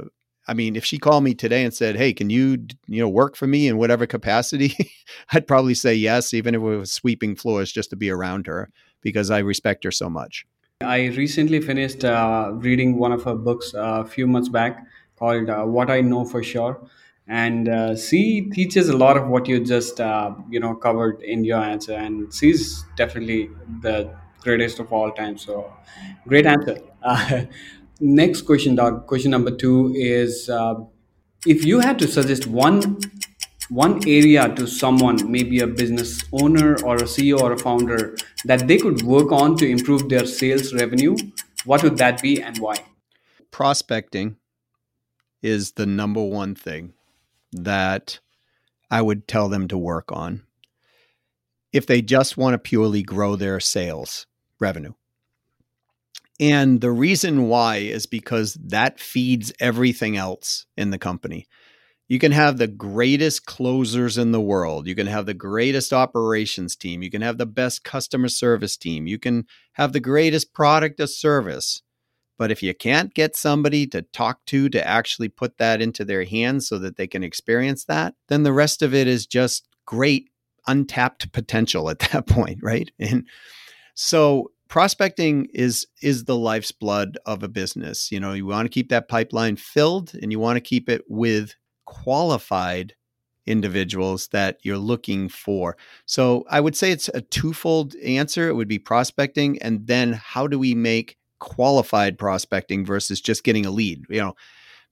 I 0.49 0.55
mean, 0.55 0.77
if 0.77 0.85
she 0.85 0.97
called 0.97 1.23
me 1.25 1.35
today 1.35 1.63
and 1.63 1.75
said, 1.75 1.97
"Hey, 1.97 2.15
can 2.15 2.31
you 2.31 2.67
you 2.87 3.01
know 3.01 3.09
work 3.09 3.37
for 3.37 3.47
me 3.47 3.69
in 3.69 3.77
whatever 3.77 4.07
capacity?" 4.07 4.75
I'd 5.33 5.47
probably 5.47 5.75
say 5.75 5.95
yes, 5.95 6.33
even 6.33 6.55
if 6.55 6.63
it 6.63 6.65
was 6.65 6.91
sweeping 6.91 7.37
floors 7.37 7.71
just 7.71 7.91
to 7.91 7.97
be 7.97 8.11
around 8.11 8.47
her 8.47 8.71
because 9.03 9.31
I 9.31 9.39
respect 9.39 9.85
her 9.85 9.91
so 9.91 10.09
much. 10.09 10.47
I 10.81 11.07
recently 11.17 11.61
finished 11.61 12.05
uh, 12.05 12.51
reading 12.55 12.99
one 12.99 13.11
of 13.11 13.25
her 13.25 13.35
books 13.35 13.75
uh, 13.75 14.03
a 14.03 14.05
few 14.05 14.29
months 14.29 14.49
back 14.49 14.87
called 15.19 15.51
uh, 15.51 15.65
"What 15.65 15.91
I 15.91 16.03
Know 16.03 16.25
for 16.25 16.41
Sure," 16.41 16.81
and 17.27 17.69
uh, 17.69 17.97
she 17.97 18.49
teaches 18.53 18.89
a 18.89 18.97
lot 18.97 19.17
of 19.17 19.27
what 19.27 19.49
you 19.49 19.59
just 19.65 20.01
uh, 20.01 20.33
you 20.49 20.61
know 20.61 20.77
covered 20.77 21.21
in 21.23 21.45
your 21.45 21.59
answer, 21.59 21.95
and 21.95 22.33
she's 22.33 22.85
definitely 22.97 23.51
the 23.83 24.15
greatest 24.43 24.79
of 24.79 24.93
all 24.93 25.11
time. 25.11 25.37
So, 25.37 25.73
great 26.29 26.47
answer. 26.47 26.79
Uh, 27.03 27.47
next 28.01 28.43
question, 28.43 28.77
Doug. 28.77 29.09
Question 29.09 29.33
number 29.33 29.51
two 29.51 29.93
is: 29.97 30.49
uh, 30.49 30.77
If 31.45 31.65
you 31.65 31.81
had 31.81 31.99
to 31.99 32.07
suggest 32.07 32.47
one 32.47 32.99
one 33.69 34.07
area 34.09 34.49
to 34.55 34.67
someone, 34.67 35.31
maybe 35.31 35.61
a 35.61 35.67
business 35.67 36.23
owner 36.33 36.77
or 36.85 36.97
a 36.97 37.03
CEO 37.03 37.41
or 37.41 37.53
a 37.53 37.59
founder, 37.59 38.17
that 38.45 38.67
they 38.67 38.79
could 38.79 39.03
work 39.03 39.31
on 39.33 39.57
to 39.57 39.69
improve 39.69 40.09
their 40.09 40.27
sales 40.27 40.73
revenue, 40.73 41.17
what 41.65 41.83
would 41.83 41.99
that 41.99 42.23
be 42.23 42.41
and 42.41 42.59
why? 42.59 42.77
Prospecting 43.51 44.37
is 45.43 45.73
the 45.73 45.87
number 45.87 46.23
one 46.23 46.55
thing 46.55 46.95
that 47.53 48.21
I 48.91 49.03
would 49.03 49.29
tell 49.29 49.49
them 49.49 49.69
to 49.69 49.79
work 49.79 50.11
on 50.13 50.43
if 51.73 51.87
they 51.87 52.01
just 52.01 52.37
want 52.37 52.55
to 52.55 52.59
purely 52.59 53.03
grow 53.03 53.37
their 53.37 53.61
sales 53.61 54.27
revenue. 54.59 54.95
And 56.41 56.81
the 56.81 56.91
reason 56.91 57.49
why 57.49 57.77
is 57.77 58.07
because 58.07 58.55
that 58.55 59.01
feeds 59.01 59.53
everything 59.61 60.17
else 60.17 60.67
in 60.77 60.91
the 60.91 60.99
company. 60.99 61.47
You 62.09 62.19
can 62.19 62.33
have 62.33 62.57
the 62.57 62.67
greatest 62.67 63.45
closers 63.45 64.17
in 64.17 64.33
the 64.33 64.41
world. 64.41 64.87
You 64.87 64.95
can 64.95 65.07
have 65.07 65.27
the 65.27 65.35
greatest 65.35 65.93
operations 65.93 66.75
team. 66.75 67.03
You 67.03 67.11
can 67.11 67.21
have 67.21 67.37
the 67.37 67.47
best 67.47 67.85
customer 67.85 68.29
service 68.29 68.79
team. 68.79 69.07
You 69.07 69.19
can 69.19 69.45
have 69.73 69.93
the 69.93 70.01
greatest 70.01 70.55
product 70.55 70.99
or 71.01 71.07
service. 71.07 71.83
But 72.39 72.51
if 72.51 72.63
you 72.63 72.73
can't 72.75 73.13
get 73.13 73.37
somebody 73.37 73.87
to 73.89 74.03
talk 74.03 74.45
to 74.47 74.71
to 74.71 74.87
actually 74.87 75.29
put 75.29 75.59
that 75.59 75.83
into 75.83 76.05
their 76.05 76.25
hands 76.25 76.67
so 76.67 76.79
that 76.79 76.97
they 76.97 77.07
can 77.07 77.23
experience 77.23 77.85
that, 77.85 78.15
then 78.29 78.43
the 78.43 78.53
rest 78.53 78.81
of 78.81 78.95
it 78.95 79.07
is 79.07 79.27
just 79.27 79.69
great 79.85 80.31
untapped 80.67 81.33
potential 81.33 81.91
at 81.91 81.99
that 82.13 82.27
point, 82.27 82.61
right? 82.63 82.91
And 82.99 83.27
so 83.95 84.53
prospecting 84.69 85.49
is 85.53 85.87
is 86.01 86.25
the 86.25 86.37
life's 86.37 86.73
blood 86.73 87.19
of 87.27 87.43
a 87.43 87.49
business. 87.49 88.11
You 88.13 88.21
know, 88.21 88.33
you 88.33 88.47
want 88.47 88.67
to 88.67 88.71
keep 88.71 88.89
that 88.91 89.09
pipeline 89.09 89.57
filled 89.57 90.15
and 90.23 90.31
you 90.33 90.39
want 90.39 90.57
to 90.57 90.61
keep 90.61 90.89
it 90.89 91.03
with 91.09 91.55
qualified 91.89 92.95
individuals 93.47 94.29
that 94.29 94.59
you're 94.63 94.77
looking 94.77 95.27
for. 95.27 95.75
So 96.05 96.45
I 96.51 96.61
would 96.61 96.77
say 96.77 96.91
it's 96.91 97.09
a 97.15 97.23
twofold 97.23 97.97
answer. 97.97 98.47
It 98.47 98.53
would 98.53 98.69
be 98.69 98.79
prospecting 98.79 99.59
and 99.63 99.87
then 99.87 100.13
how 100.13 100.47
do 100.47 100.59
we 100.59 100.75
make 100.75 101.17
qualified 101.39 102.19
prospecting 102.19 102.85
versus 102.85 103.23
just 103.23 103.43
getting 103.43 103.65
a 103.65 103.71
lead, 103.71 104.05
you 104.11 104.21
know, 104.21 104.35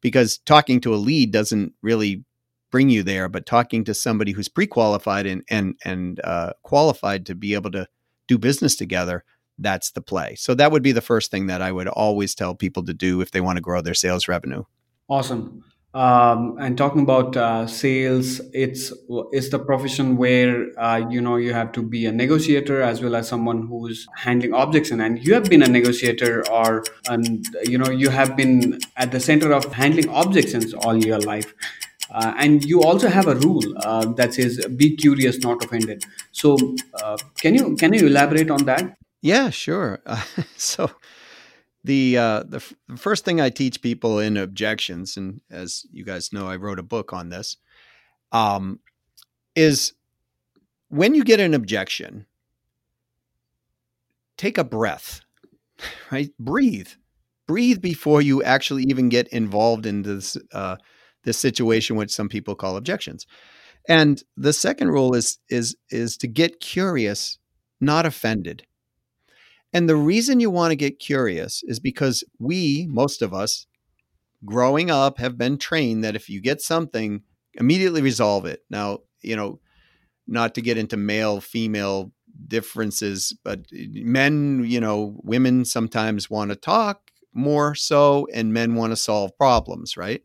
because 0.00 0.38
talking 0.38 0.80
to 0.80 0.94
a 0.94 0.96
lead 0.96 1.32
doesn't 1.32 1.74
really 1.82 2.24
bring 2.70 2.88
you 2.88 3.02
there, 3.02 3.28
but 3.28 3.44
talking 3.44 3.84
to 3.84 3.92
somebody 3.92 4.32
who's 4.32 4.48
pre-qualified 4.48 5.26
and 5.26 5.42
and 5.50 5.74
and 5.84 6.18
uh, 6.24 6.54
qualified 6.62 7.26
to 7.26 7.34
be 7.34 7.52
able 7.52 7.72
to 7.72 7.86
do 8.26 8.38
business 8.38 8.74
together, 8.74 9.22
that's 9.58 9.90
the 9.90 10.00
play. 10.00 10.34
So 10.34 10.54
that 10.54 10.72
would 10.72 10.82
be 10.82 10.92
the 10.92 11.02
first 11.02 11.30
thing 11.30 11.46
that 11.48 11.60
I 11.60 11.72
would 11.72 11.88
always 11.88 12.34
tell 12.34 12.54
people 12.54 12.84
to 12.84 12.94
do 12.94 13.20
if 13.20 13.32
they 13.32 13.42
want 13.42 13.58
to 13.58 13.62
grow 13.62 13.82
their 13.82 13.92
sales 13.92 14.28
revenue. 14.28 14.64
Awesome. 15.10 15.62
Um, 15.96 16.58
and 16.60 16.76
talking 16.76 17.00
about 17.00 17.38
uh, 17.38 17.66
sales, 17.66 18.42
it's 18.52 18.92
it's 19.32 19.48
the 19.48 19.58
profession 19.58 20.18
where 20.18 20.66
uh, 20.78 20.98
you 21.08 21.22
know 21.22 21.36
you 21.36 21.54
have 21.54 21.72
to 21.72 21.82
be 21.82 22.04
a 22.04 22.12
negotiator 22.12 22.82
as 22.82 23.00
well 23.00 23.16
as 23.16 23.26
someone 23.26 23.66
who's 23.66 24.06
handling 24.14 24.52
objection. 24.52 25.00
And 25.00 25.26
you 25.26 25.32
have 25.32 25.44
been 25.44 25.62
a 25.62 25.68
negotiator, 25.68 26.46
or 26.50 26.84
and 27.08 27.46
you 27.64 27.78
know 27.78 27.90
you 27.90 28.10
have 28.10 28.36
been 28.36 28.78
at 28.98 29.10
the 29.10 29.20
center 29.20 29.54
of 29.54 29.72
handling 29.72 30.10
objections 30.10 30.74
all 30.74 31.02
your 31.02 31.18
life. 31.20 31.54
Uh, 32.10 32.34
and 32.36 32.62
you 32.62 32.82
also 32.82 33.08
have 33.08 33.26
a 33.26 33.36
rule 33.36 33.64
uh, 33.78 34.04
that 34.16 34.34
says 34.34 34.66
"be 34.76 34.96
curious, 34.96 35.38
not 35.38 35.64
offended." 35.64 36.04
So, 36.30 36.58
uh, 37.02 37.16
can 37.40 37.54
you 37.54 37.74
can 37.74 37.94
you 37.94 38.08
elaborate 38.08 38.50
on 38.50 38.66
that? 38.66 38.98
Yeah, 39.22 39.48
sure. 39.48 40.00
so 40.58 40.90
the 41.86 42.18
uh, 42.18 42.42
the, 42.42 42.56
f- 42.56 42.74
first 42.96 43.24
thing 43.24 43.40
I 43.40 43.48
teach 43.48 43.80
people 43.80 44.18
in 44.18 44.36
objections, 44.36 45.16
and 45.16 45.40
as 45.50 45.86
you 45.92 46.04
guys 46.04 46.32
know, 46.32 46.48
I 46.48 46.56
wrote 46.56 46.80
a 46.80 46.84
book 46.84 47.12
on 47.12 47.28
this, 47.28 47.56
um, 48.32 48.80
is 49.54 49.92
when 50.88 51.14
you 51.14 51.22
get 51.22 51.38
an 51.38 51.54
objection, 51.54 52.26
take 54.36 54.58
a 54.58 54.64
breath, 54.64 55.20
right? 56.10 56.30
Breathe, 56.40 56.88
breathe 57.46 57.80
before 57.80 58.20
you 58.20 58.42
actually 58.42 58.82
even 58.84 59.08
get 59.08 59.28
involved 59.28 59.86
in 59.86 60.02
this 60.02 60.36
uh, 60.52 60.76
this 61.22 61.38
situation, 61.38 61.94
which 61.94 62.10
some 62.10 62.28
people 62.28 62.56
call 62.56 62.76
objections. 62.76 63.26
And 63.88 64.20
the 64.36 64.52
second 64.52 64.88
rule 64.90 65.14
is 65.14 65.38
is 65.48 65.76
is 65.90 66.16
to 66.16 66.26
get 66.26 66.58
curious, 66.58 67.38
not 67.80 68.06
offended. 68.06 68.64
And 69.76 69.90
the 69.90 69.96
reason 69.96 70.40
you 70.40 70.48
want 70.48 70.72
to 70.72 70.76
get 70.76 70.98
curious 70.98 71.62
is 71.66 71.80
because 71.80 72.24
we, 72.38 72.86
most 72.88 73.20
of 73.20 73.34
us, 73.34 73.66
growing 74.42 74.90
up, 74.90 75.18
have 75.18 75.36
been 75.36 75.58
trained 75.58 76.02
that 76.02 76.16
if 76.16 76.30
you 76.30 76.40
get 76.40 76.62
something, 76.62 77.20
immediately 77.52 78.00
resolve 78.00 78.46
it. 78.46 78.60
Now, 78.70 79.00
you 79.20 79.36
know, 79.36 79.60
not 80.26 80.54
to 80.54 80.62
get 80.62 80.78
into 80.78 80.96
male 80.96 81.42
female 81.42 82.10
differences, 82.48 83.36
but 83.44 83.66
eh, 83.70 83.88
men, 84.02 84.64
you 84.66 84.80
know, 84.80 85.20
women 85.22 85.66
sometimes 85.66 86.30
want 86.30 86.52
to 86.52 86.56
talk 86.56 87.10
more 87.34 87.74
so, 87.74 88.26
and 88.32 88.54
men 88.54 88.76
want 88.76 88.92
to 88.92 88.96
solve 88.96 89.36
problems, 89.36 89.94
right? 89.94 90.22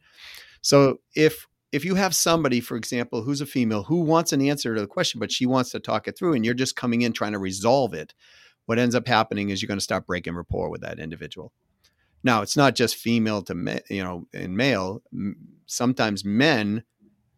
So 0.61 1.01
if 1.13 1.45
if 1.73 1.83
you 1.83 1.95
have 1.95 2.15
somebody, 2.15 2.61
for 2.61 2.77
example, 2.77 3.23
who's 3.23 3.41
a 3.41 3.45
female 3.45 3.83
who 3.83 3.99
wants 3.99 4.31
an 4.31 4.41
answer 4.41 4.73
to 4.73 4.79
the 4.79 4.87
question, 4.87 5.19
but 5.19 5.29
she 5.33 5.45
wants 5.45 5.71
to 5.71 5.81
talk 5.81 6.07
it 6.07 6.17
through, 6.17 6.35
and 6.35 6.45
you're 6.45 6.53
just 6.53 6.77
coming 6.77 7.01
in 7.01 7.11
trying 7.11 7.33
to 7.33 7.37
resolve 7.37 7.93
it, 7.93 8.13
what 8.71 8.79
ends 8.79 8.95
up 8.95 9.05
happening 9.05 9.49
is 9.49 9.61
you're 9.61 9.67
going 9.67 9.77
to 9.77 9.83
start 9.83 10.07
breaking 10.07 10.33
rapport 10.33 10.69
with 10.69 10.79
that 10.79 10.97
individual. 10.97 11.51
Now, 12.23 12.41
it's 12.41 12.55
not 12.55 12.73
just 12.73 12.95
female 12.95 13.41
to 13.41 13.53
ma- 13.53 13.85
you 13.89 14.01
know 14.01 14.27
in 14.31 14.55
male. 14.55 15.03
Sometimes 15.65 16.23
men 16.23 16.85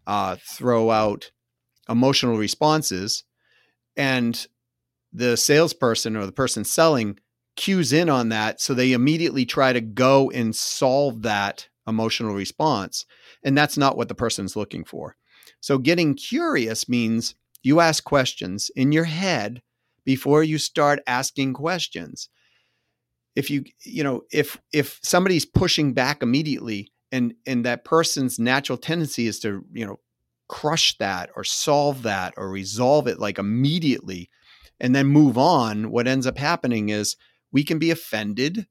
uh, 0.06 0.36
throw 0.39 0.91
out 0.91 1.32
emotional 1.89 2.38
responses, 2.38 3.24
and 3.98 4.46
the 5.12 5.36
salesperson 5.36 6.15
or 6.15 6.28
the 6.28 6.32
person 6.32 6.63
selling 6.63 7.17
cues 7.56 7.91
in 7.91 8.10
on 8.10 8.30
that, 8.30 8.62
so 8.62 8.76
they 8.76 8.91
immediately 8.91 9.43
try 9.43 9.74
to 9.74 9.82
go 9.82 10.30
and 10.30 10.56
solve 10.56 11.24
that 11.24 11.67
emotional 11.88 12.36
response, 12.36 13.08
and 13.43 13.58
that's 13.58 13.76
not 13.76 13.98
what 13.98 14.08
the 14.08 14.13
person's 14.13 14.56
looking 14.56 14.84
for. 14.84 15.15
So, 15.62 15.80
getting 15.80 16.13
curious 16.13 16.88
means 16.88 17.34
you 17.63 17.80
ask 17.80 18.04
questions 18.04 18.69
in 18.76 18.91
your 18.91 19.06
head 19.06 19.63
before 20.05 20.43
you 20.43 20.57
start 20.57 20.99
asking 21.07 21.53
questions. 21.53 22.29
If 23.35 23.49
you, 23.49 23.63
you 23.83 24.03
know, 24.03 24.21
if 24.31 24.59
if 24.71 24.99
somebody's 25.01 25.45
pushing 25.45 25.93
back 25.93 26.21
immediately 26.21 26.91
and 27.11 27.33
and 27.47 27.65
that 27.65 27.83
person's 27.83 28.37
natural 28.37 28.77
tendency 28.77 29.27
is 29.27 29.39
to, 29.39 29.65
you 29.73 29.85
know, 29.85 29.99
crush 30.47 30.97
that 30.97 31.29
or 31.35 31.43
solve 31.43 32.03
that 32.03 32.33
or 32.37 32.49
resolve 32.49 33.07
it 33.07 33.19
like 33.19 33.39
immediately 33.39 34.29
and 34.79 34.95
then 34.95 35.07
move 35.07 35.37
on, 35.37 35.89
what 35.89 36.07
ends 36.07 36.27
up 36.27 36.37
happening 36.37 36.89
is 36.89 37.15
we 37.51 37.63
can 37.63 37.79
be 37.79 37.91
offended 37.91 38.67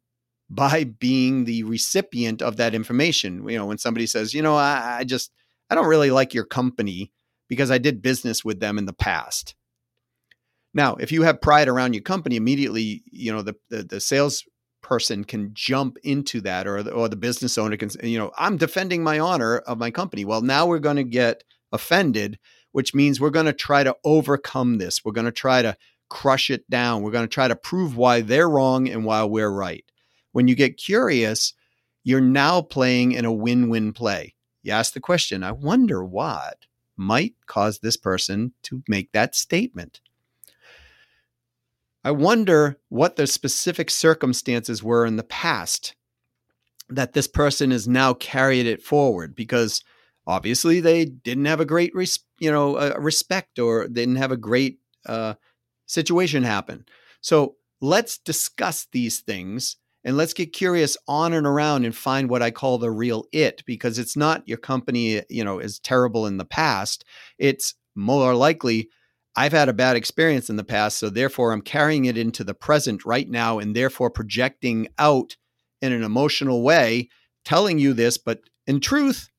by 0.49 0.85
being 0.85 1.45
the 1.45 1.63
recipient 1.65 2.43
of 2.43 2.59
that 2.59 2.75
information. 2.75 3.49
You 3.49 3.59
know, 3.59 3.67
when 3.67 3.79
somebody 3.79 4.07
says, 4.07 4.35
you 4.35 4.43
know, 4.43 4.55
I, 4.55 4.99
I 4.99 5.05
just 5.05 5.33
I 5.71 5.75
don't 5.75 5.87
really 5.87 6.11
like 6.11 6.35
your 6.35 6.45
company 6.45 7.11
because 7.49 7.71
I 7.71 7.79
did 7.79 8.03
business 8.03 8.45
with 8.45 8.61
them 8.61 8.79
in 8.79 8.85
the 8.85 8.93
past. 8.93 9.55
Now, 10.75 10.97
if 10.97 11.13
you 11.13 11.23
have 11.23 11.41
pride 11.41 11.69
around 11.69 11.95
your 11.95 12.03
company, 12.03 12.37
immediately, 12.37 13.03
you 13.11 13.33
know, 13.33 13.43
the 13.43 13.55
the, 13.69 13.83
the 13.83 14.01
sales 14.01 14.45
person 14.83 15.25
can 15.25 15.51
jump 15.55 15.97
into 16.03 16.41
that 16.41 16.67
or 16.67 16.83
the, 16.83 16.91
or 16.91 17.09
the 17.09 17.17
business 17.17 17.57
owner 17.57 17.77
can 17.77 17.89
you 18.03 18.19
know 18.19 18.33
i'm 18.37 18.57
defending 18.57 19.03
my 19.03 19.19
honor 19.19 19.59
of 19.59 19.79
my 19.79 19.91
company. 19.91 20.25
Well 20.25 20.43
now 20.43 20.67
we're 20.67 20.81
going 20.81 20.97
to 20.97 21.05
get 21.05 21.45
offended 21.71 22.39
which 22.73 22.95
means 22.95 23.21
we're 23.21 23.31
going 23.31 23.47
to 23.47 23.53
try 23.53 23.85
to 23.85 23.95
overcome 24.03 24.79
this. 24.79 25.05
We're 25.05 25.13
going 25.13 25.27
to 25.27 25.31
try 25.31 25.61
to 25.61 25.77
crush 26.09 26.51
it 26.51 26.69
down. 26.71 27.03
We're 27.03 27.11
going 27.11 27.29
to 27.29 27.33
try 27.33 27.47
to 27.47 27.55
prove 27.55 27.99
why 27.99 28.23
they're 28.23 28.49
wrong 28.49 28.89
and 28.89 29.05
why 29.05 29.23
we're 29.25 29.51
right. 29.51 29.85
When 30.33 30.49
you 30.49 30.55
get 30.55 30.79
curious 30.79 31.55
you're 32.05 32.21
now 32.21 32.61
playing 32.61 33.13
in 33.13 33.25
a 33.25 33.33
win-win 33.33 33.93
play. 33.93 34.35
You 34.65 34.73
ask 34.73 34.93
the 34.93 35.01
question 35.01 35.45
i 35.45 35.53
wonder 35.53 36.05
what 36.05 36.67
might 36.97 37.35
cause 37.47 37.79
this 37.79 37.97
person 37.97 38.53
to 38.65 38.83
make 38.89 39.13
that 39.13 39.35
statement 39.35 40.01
I 42.05 42.11
wonder 42.11 42.79
what 42.89 43.17
the 43.17 43.27
specific 43.27 43.91
circumstances 43.91 44.83
were 44.83 45.07
in 45.07 45.17
the 45.17 45.23
past 45.23 45.95
that 46.89 47.13
this 47.13 47.29
person 47.29 47.71
has 47.71 47.89
now 47.89 48.15
carried 48.15 48.67
it 48.67 48.83
forward 48.83 49.35
because 49.35 49.83
obviously 50.27 50.81
they 50.81 51.05
didn't 51.05 51.47
have 51.47 51.61
a 51.61 51.65
great 51.65 51.95
res- 51.95 52.21
you 52.39 52.51
know 52.51 52.77
uh, 52.77 52.95
respect 52.99 53.59
or 53.59 53.89
didn't 53.89 54.17
have 54.17 54.33
a 54.33 54.37
great 54.37 54.79
uh, 55.07 55.35
situation 55.87 56.43
happen. 56.43 56.85
So 57.21 57.57
let's 57.81 58.19
discuss 58.19 58.87
these 58.93 59.21
things 59.21 59.77
and 60.05 60.17
let's 60.17 60.35
get 60.35 60.53
curious 60.53 60.97
on 61.07 61.33
and 61.33 61.47
around 61.47 61.85
and 61.85 61.95
find 61.95 62.29
what 62.29 62.43
i 62.43 62.51
call 62.51 62.79
the 62.79 62.91
real 62.91 63.25
it 63.33 63.63
because 63.67 63.99
it's 63.99 64.17
not 64.17 64.47
your 64.49 64.59
company 64.59 65.23
you 65.29 65.45
know 65.45 65.61
is 65.61 65.79
terrible 65.79 66.27
in 66.27 66.37
the 66.37 66.45
past. 66.45 67.05
It's 67.39 67.75
more 67.95 68.35
likely 68.35 68.89
I've 69.35 69.53
had 69.53 69.69
a 69.69 69.75
bad 69.75 69.97
experience 69.97 70.51
in 70.51 70.57
the 70.57 70.65
past, 70.65 70.99
so 70.99 71.09
therefore 71.09 71.53
I'm 71.53 71.63
carrying 71.63 72.05
it 72.05 72.19
into 72.19 72.45
the 72.45 72.55
present 72.55 73.05
right 73.05 73.29
now 73.29 73.59
and 73.59 73.75
therefore 73.75 74.11
projecting 74.11 74.89
out 74.99 75.37
in 75.81 75.93
an 75.93 76.03
emotional 76.03 76.63
way, 76.63 77.09
telling 77.45 77.79
you 77.79 77.93
this, 77.93 78.19
but 78.19 78.41
in 78.67 78.81
truth, 78.81 79.31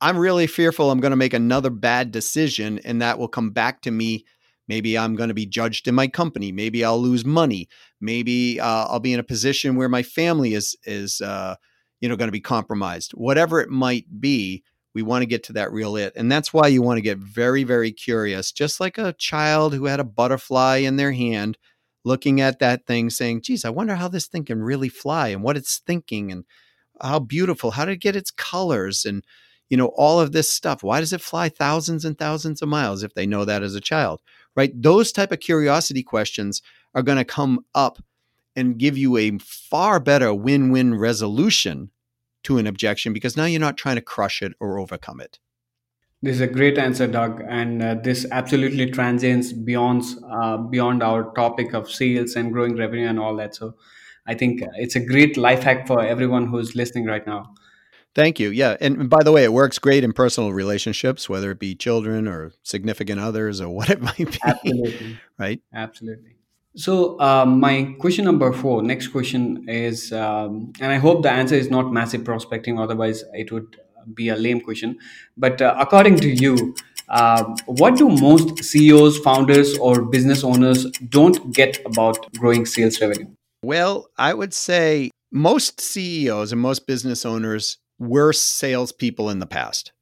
I'm 0.00 0.18
really 0.18 0.48
fearful 0.48 0.90
I'm 0.90 1.00
going 1.00 1.12
to 1.12 1.16
make 1.16 1.34
another 1.34 1.70
bad 1.70 2.10
decision 2.10 2.80
and 2.84 3.00
that 3.00 3.18
will 3.18 3.28
come 3.28 3.50
back 3.50 3.82
to 3.82 3.90
me. 3.90 4.24
Maybe 4.66 4.98
I'm 4.98 5.14
going 5.14 5.28
to 5.28 5.34
be 5.34 5.46
judged 5.46 5.86
in 5.86 5.94
my 5.94 6.08
company. 6.08 6.50
Maybe 6.50 6.84
I'll 6.84 7.00
lose 7.00 7.24
money. 7.24 7.68
Maybe 8.00 8.58
uh, 8.58 8.86
I'll 8.86 9.00
be 9.00 9.12
in 9.12 9.20
a 9.20 9.24
position 9.24 9.76
where 9.76 9.88
my 9.88 10.02
family 10.02 10.54
is 10.54 10.76
is 10.84 11.20
uh, 11.20 11.56
you 12.00 12.08
know 12.08 12.16
going 12.16 12.28
to 12.28 12.32
be 12.32 12.40
compromised. 12.40 13.12
Whatever 13.12 13.60
it 13.60 13.68
might 13.68 14.06
be, 14.20 14.64
we 14.94 15.02
want 15.02 15.22
to 15.22 15.26
get 15.26 15.42
to 15.44 15.52
that 15.54 15.72
real 15.72 15.96
it. 15.96 16.12
And 16.16 16.30
that's 16.30 16.52
why 16.52 16.68
you 16.68 16.82
want 16.82 16.98
to 16.98 17.02
get 17.02 17.18
very, 17.18 17.64
very 17.64 17.92
curious, 17.92 18.52
just 18.52 18.80
like 18.80 18.98
a 18.98 19.14
child 19.14 19.74
who 19.74 19.86
had 19.86 20.00
a 20.00 20.04
butterfly 20.04 20.78
in 20.78 20.96
their 20.96 21.12
hand, 21.12 21.56
looking 22.04 22.40
at 22.40 22.58
that 22.58 22.86
thing 22.86 23.10
saying, 23.10 23.42
geez, 23.42 23.64
I 23.64 23.70
wonder 23.70 23.94
how 23.94 24.08
this 24.08 24.26
thing 24.26 24.44
can 24.44 24.62
really 24.62 24.88
fly 24.88 25.28
and 25.28 25.42
what 25.42 25.56
it's 25.56 25.78
thinking 25.78 26.30
and 26.30 26.44
how 27.00 27.18
beautiful, 27.18 27.70
how 27.70 27.84
did 27.84 27.92
it 27.92 28.00
get 28.00 28.16
its 28.16 28.30
colors 28.30 29.04
and 29.04 29.24
you 29.72 29.78
know 29.78 29.86
all 29.96 30.20
of 30.20 30.32
this 30.32 30.52
stuff 30.52 30.82
why 30.82 31.00
does 31.00 31.14
it 31.14 31.22
fly 31.22 31.48
thousands 31.48 32.04
and 32.04 32.18
thousands 32.18 32.60
of 32.60 32.68
miles 32.68 33.02
if 33.02 33.14
they 33.14 33.26
know 33.26 33.46
that 33.46 33.62
as 33.62 33.74
a 33.74 33.80
child 33.80 34.20
right 34.54 34.70
those 34.74 35.12
type 35.12 35.32
of 35.32 35.40
curiosity 35.40 36.02
questions 36.02 36.60
are 36.94 37.02
going 37.02 37.16
to 37.16 37.24
come 37.24 37.64
up 37.74 37.98
and 38.54 38.76
give 38.76 38.98
you 38.98 39.16
a 39.16 39.38
far 39.38 39.98
better 39.98 40.34
win-win 40.34 40.94
resolution 40.94 41.90
to 42.44 42.58
an 42.58 42.66
objection 42.66 43.12
because 43.12 43.36
now 43.36 43.44
you're 43.44 43.60
not 43.60 43.76
trying 43.76 43.96
to 43.96 44.02
crush 44.02 44.42
it 44.42 44.52
or 44.60 44.78
overcome 44.78 45.20
it. 45.20 45.38
This 46.24 46.36
is 46.36 46.40
a 46.40 46.46
great 46.46 46.78
answer, 46.78 47.08
Doug, 47.08 47.42
and 47.48 47.82
uh, 47.82 47.94
this 47.96 48.26
absolutely 48.30 48.90
transcends 48.90 49.52
beyond 49.52 50.04
uh, 50.30 50.56
beyond 50.56 51.02
our 51.02 51.32
topic 51.34 51.74
of 51.74 51.90
sales 51.90 52.36
and 52.36 52.52
growing 52.52 52.76
revenue 52.76 53.08
and 53.08 53.18
all 53.18 53.34
that. 53.36 53.56
So, 53.56 53.74
I 54.24 54.34
think 54.34 54.62
it's 54.76 54.94
a 54.94 55.00
great 55.00 55.36
life 55.36 55.64
hack 55.64 55.88
for 55.88 56.00
everyone 56.00 56.46
who's 56.46 56.76
listening 56.76 57.06
right 57.06 57.26
now. 57.26 57.54
Thank 58.14 58.38
you. 58.38 58.50
Yeah, 58.50 58.76
and 58.80 59.10
by 59.10 59.24
the 59.24 59.32
way, 59.32 59.42
it 59.42 59.52
works 59.52 59.78
great 59.80 60.04
in 60.04 60.12
personal 60.12 60.52
relationships, 60.52 61.28
whether 61.28 61.50
it 61.50 61.58
be 61.58 61.74
children 61.74 62.28
or 62.28 62.52
significant 62.62 63.20
others 63.20 63.60
or 63.60 63.68
what 63.74 63.90
it 63.90 64.00
might 64.00 64.16
be. 64.16 64.38
Absolutely. 64.44 65.18
right. 65.38 65.60
Absolutely. 65.74 66.36
So 66.74 67.20
um, 67.20 67.60
my 67.60 67.94
question 67.98 68.24
number 68.24 68.52
four, 68.52 68.82
next 68.82 69.08
question 69.08 69.68
is, 69.68 70.12
um, 70.12 70.72
and 70.80 70.90
I 70.90 70.96
hope 70.96 71.22
the 71.22 71.30
answer 71.30 71.54
is 71.54 71.70
not 71.70 71.92
massive 71.92 72.24
prospecting. 72.24 72.78
Otherwise, 72.78 73.24
it 73.34 73.52
would 73.52 73.76
be 74.14 74.30
a 74.30 74.36
lame 74.36 74.60
question. 74.60 74.98
But 75.36 75.60
uh, 75.60 75.74
according 75.78 76.16
to 76.20 76.30
you, 76.30 76.74
uh, 77.08 77.44
what 77.66 77.96
do 77.96 78.08
most 78.08 78.64
CEOs, 78.64 79.18
founders, 79.18 79.76
or 79.78 80.02
business 80.02 80.42
owners 80.42 80.90
don't 81.10 81.52
get 81.54 81.78
about 81.84 82.32
growing 82.38 82.64
sales 82.64 83.00
revenue? 83.00 83.28
Well, 83.62 84.08
I 84.16 84.32
would 84.32 84.54
say 84.54 85.10
most 85.30 85.80
CEOs 85.80 86.52
and 86.52 86.60
most 86.60 86.86
business 86.86 87.26
owners 87.26 87.78
were 87.98 88.32
salespeople 88.32 89.28
in 89.30 89.40
the 89.40 89.46
past. 89.46 89.92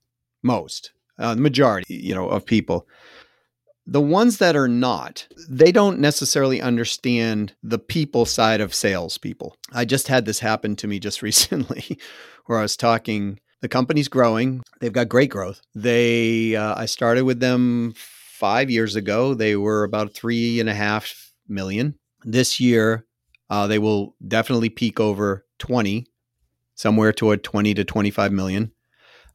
Most, 0.42 0.92
uh, 1.18 1.34
the 1.34 1.42
majority, 1.42 1.94
you 1.94 2.14
know, 2.14 2.28
of 2.28 2.46
people. 2.46 2.86
The 3.90 4.00
ones 4.00 4.38
that 4.38 4.54
are 4.54 4.68
not, 4.68 5.26
they 5.48 5.72
don't 5.72 5.98
necessarily 5.98 6.62
understand 6.62 7.54
the 7.60 7.80
people 7.80 8.24
side 8.24 8.60
of 8.60 8.72
salespeople. 8.72 9.56
I 9.72 9.84
just 9.84 10.06
had 10.06 10.26
this 10.26 10.38
happen 10.38 10.76
to 10.76 10.86
me 10.86 11.00
just 11.00 11.22
recently 11.30 11.98
where 12.46 12.60
I 12.60 12.62
was 12.62 12.76
talking. 12.76 13.40
The 13.62 13.68
company's 13.68 14.06
growing. 14.06 14.62
They've 14.80 14.92
got 14.92 15.08
great 15.08 15.30
growth. 15.30 15.60
They, 15.74 16.54
uh, 16.54 16.76
I 16.76 16.86
started 16.86 17.24
with 17.24 17.40
them 17.40 17.94
five 17.96 18.70
years 18.70 18.94
ago. 18.94 19.34
They 19.34 19.56
were 19.56 19.82
about 19.82 20.14
three 20.14 20.60
and 20.60 20.68
a 20.68 20.74
half 20.74 21.32
million. 21.48 21.96
This 22.24 22.60
year, 22.60 23.06
uh, 23.50 23.66
they 23.66 23.80
will 23.80 24.14
definitely 24.26 24.68
peak 24.68 25.00
over 25.00 25.44
20, 25.58 26.06
somewhere 26.76 27.12
toward 27.12 27.42
20 27.42 27.74
to 27.74 27.84
25 27.84 28.30
million 28.30 28.70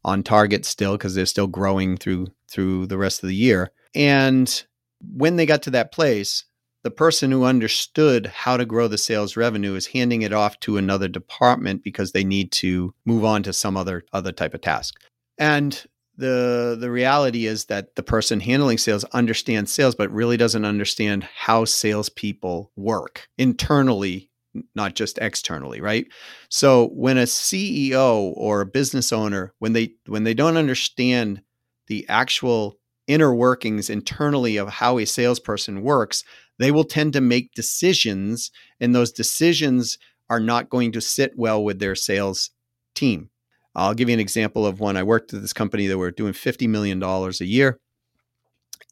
on 0.06 0.24
target 0.24 0.64
still 0.64 0.94
because 0.94 1.14
they're 1.14 1.26
still 1.26 1.48
growing 1.48 1.98
through 1.98 2.28
through 2.50 2.86
the 2.86 2.98
rest 2.98 3.22
of 3.22 3.28
the 3.28 3.36
year. 3.36 3.72
And 3.96 4.64
when 5.02 5.36
they 5.38 5.46
got 5.46 5.64
to 5.64 5.72
that 5.72 5.92
place, 5.92 6.46
the 6.84 6.92
person 6.92 7.32
who 7.32 7.46
understood 7.46 8.28
how 8.28 8.58
to 8.58 8.66
grow 8.66 8.88
the 8.88 8.98
sales 8.98 9.36
revenue 9.36 9.74
is 9.74 9.88
handing 9.88 10.22
it 10.22 10.34
off 10.34 10.60
to 10.60 10.78
another 10.78 11.08
department 11.08 11.84
because 11.84 12.12
they 12.12 12.24
need 12.24 12.52
to 12.52 12.94
move 13.06 13.26
on 13.26 13.42
to 13.44 13.54
some 13.54 13.76
other 13.76 14.04
other 14.14 14.32
type 14.32 14.54
of 14.54 14.62
task. 14.62 14.96
And 15.40 15.84
the 16.18 16.78
the 16.80 16.92
reality 16.92 17.48
is 17.48 17.66
that 17.66 17.96
the 17.96 18.04
person 18.04 18.40
handling 18.40 18.78
sales 18.78 19.04
understands 19.06 19.72
sales, 19.72 19.96
but 19.96 20.12
really 20.12 20.38
doesn't 20.38 20.64
understand 20.64 21.24
how 21.24 21.66
salespeople 21.66 22.72
work 22.76 23.28
internally, 23.38 24.30
not 24.76 24.96
just 24.96 25.18
externally, 25.18 25.82
right? 25.82 26.06
So 26.50 26.90
when 26.90 27.18
a 27.18 27.24
CEO 27.24 28.32
or 28.36 28.62
a 28.62 28.66
business 28.66 29.12
owner, 29.12 29.54
when 29.60 29.74
they 29.74 29.96
when 30.06 30.24
they 30.24 30.34
don't 30.34 30.58
understand 30.58 31.42
the 31.88 32.06
actual 32.10 32.78
inner 33.08 33.34
workings 33.34 33.90
internally 33.90 34.58
of 34.58 34.70
how 34.70 34.98
a 34.98 35.06
salesperson 35.06 35.82
works, 35.82 36.24
they 36.58 36.72
will 36.72 36.84
tend 36.84 37.14
to 37.14 37.22
make 37.22 37.54
decisions, 37.54 38.52
and 38.80 38.96
those 38.96 39.12
decisions 39.12 39.98
are 40.30 40.40
not 40.40 40.70
going 40.70 40.92
to 40.92 41.02
sit 41.02 41.34
well 41.38 41.64
with 41.64 41.80
their 41.80 41.96
sales 41.96 42.52
team. 42.94 43.30
I'll 43.76 43.94
give 43.94 44.10
you 44.10 44.14
an 44.14 44.20
example 44.20 44.66
of 44.66 44.80
one. 44.80 44.98
I 44.98 45.04
worked 45.04 45.34
at 45.34 45.42
this 45.42 45.54
company 45.54 45.88
that 45.88 45.98
were 45.98 46.12
doing 46.12 46.34
$50 46.34 46.68
million 46.70 47.04
a 47.04 47.30
year. 47.44 47.80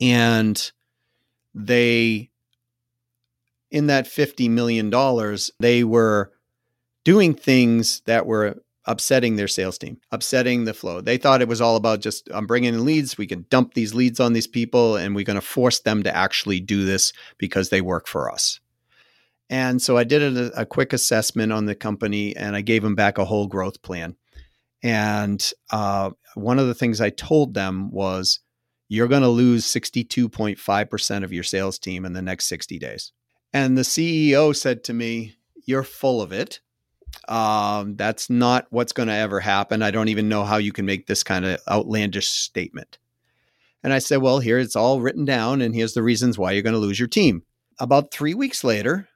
And 0.01 0.71
they, 1.55 2.29
in 3.71 3.87
that 3.87 4.05
$50 4.05 4.49
million, 4.49 4.91
they 5.59 5.83
were 5.83 6.31
doing 7.05 7.33
things 7.33 8.01
that 8.05 8.25
were 8.25 8.61
upsetting 8.85 9.35
their 9.35 9.47
sales 9.47 9.77
team, 9.77 9.99
upsetting 10.11 10.65
the 10.65 10.73
flow. 10.73 11.01
They 11.01 11.17
thought 11.17 11.41
it 11.41 11.47
was 11.47 11.61
all 11.61 11.75
about 11.75 12.01
just 12.01 12.29
I'm 12.33 12.47
bringing 12.47 12.73
in 12.73 12.85
leads. 12.85 13.17
We 13.17 13.27
can 13.27 13.45
dump 13.49 13.73
these 13.73 13.93
leads 13.93 14.19
on 14.19 14.33
these 14.33 14.47
people, 14.47 14.95
and 14.95 15.15
we're 15.15 15.23
going 15.23 15.35
to 15.35 15.41
force 15.41 15.79
them 15.79 16.03
to 16.03 16.15
actually 16.15 16.59
do 16.59 16.85
this 16.85 17.13
because 17.37 17.69
they 17.69 17.81
work 17.81 18.07
for 18.07 18.31
us. 18.31 18.59
And 19.49 19.81
so 19.81 19.97
I 19.97 20.03
did 20.03 20.37
a, 20.37 20.61
a 20.61 20.65
quick 20.65 20.93
assessment 20.93 21.51
on 21.51 21.65
the 21.65 21.75
company, 21.75 22.35
and 22.35 22.55
I 22.55 22.61
gave 22.61 22.83
them 22.83 22.95
back 22.95 23.17
a 23.17 23.25
whole 23.25 23.47
growth 23.47 23.81
plan. 23.81 24.15
And 24.81 25.51
uh, 25.71 26.11
one 26.35 26.59
of 26.59 26.67
the 26.67 26.73
things 26.73 26.99
I 26.99 27.09
told 27.09 27.53
them 27.53 27.91
was, 27.91 28.39
you're 28.89 29.07
going 29.07 29.21
to 29.21 29.29
lose 29.29 29.65
62.5% 29.65 31.23
of 31.23 31.33
your 31.33 31.43
sales 31.43 31.79
team 31.79 32.05
in 32.05 32.13
the 32.13 32.21
next 32.21 32.45
60 32.45 32.77
days. 32.79 33.11
And 33.53 33.77
the 33.77 33.83
CEO 33.83 34.55
said 34.55 34.83
to 34.85 34.93
me, 34.93 35.35
You're 35.65 35.83
full 35.83 36.21
of 36.21 36.31
it 36.31 36.59
um, 37.27 37.95
that's 37.95 38.29
not 38.29 38.67
what's 38.69 38.93
going 38.93 39.07
to 39.07 39.13
ever 39.13 39.39
happen. 39.39 39.81
I 39.81 39.91
don't 39.91 40.09
even 40.09 40.29
know 40.29 40.43
how 40.43 40.57
you 40.57 40.71
can 40.71 40.85
make 40.85 41.07
this 41.07 41.23
kind 41.23 41.45
of 41.45 41.59
outlandish 41.69 42.27
statement. 42.27 42.97
And 43.83 43.93
I 43.93 43.99
said, 43.99 44.21
Well, 44.21 44.39
here 44.39 44.59
it's 44.59 44.75
all 44.75 45.01
written 45.01 45.25
down, 45.25 45.61
and 45.61 45.75
here's 45.75 45.93
the 45.93 46.03
reasons 46.03 46.37
why 46.37 46.51
you're 46.51 46.63
going 46.63 46.73
to 46.73 46.79
lose 46.79 46.99
your 46.99 47.07
team. 47.07 47.43
About 47.79 48.11
three 48.11 48.33
weeks 48.33 48.63
later, 48.63 49.07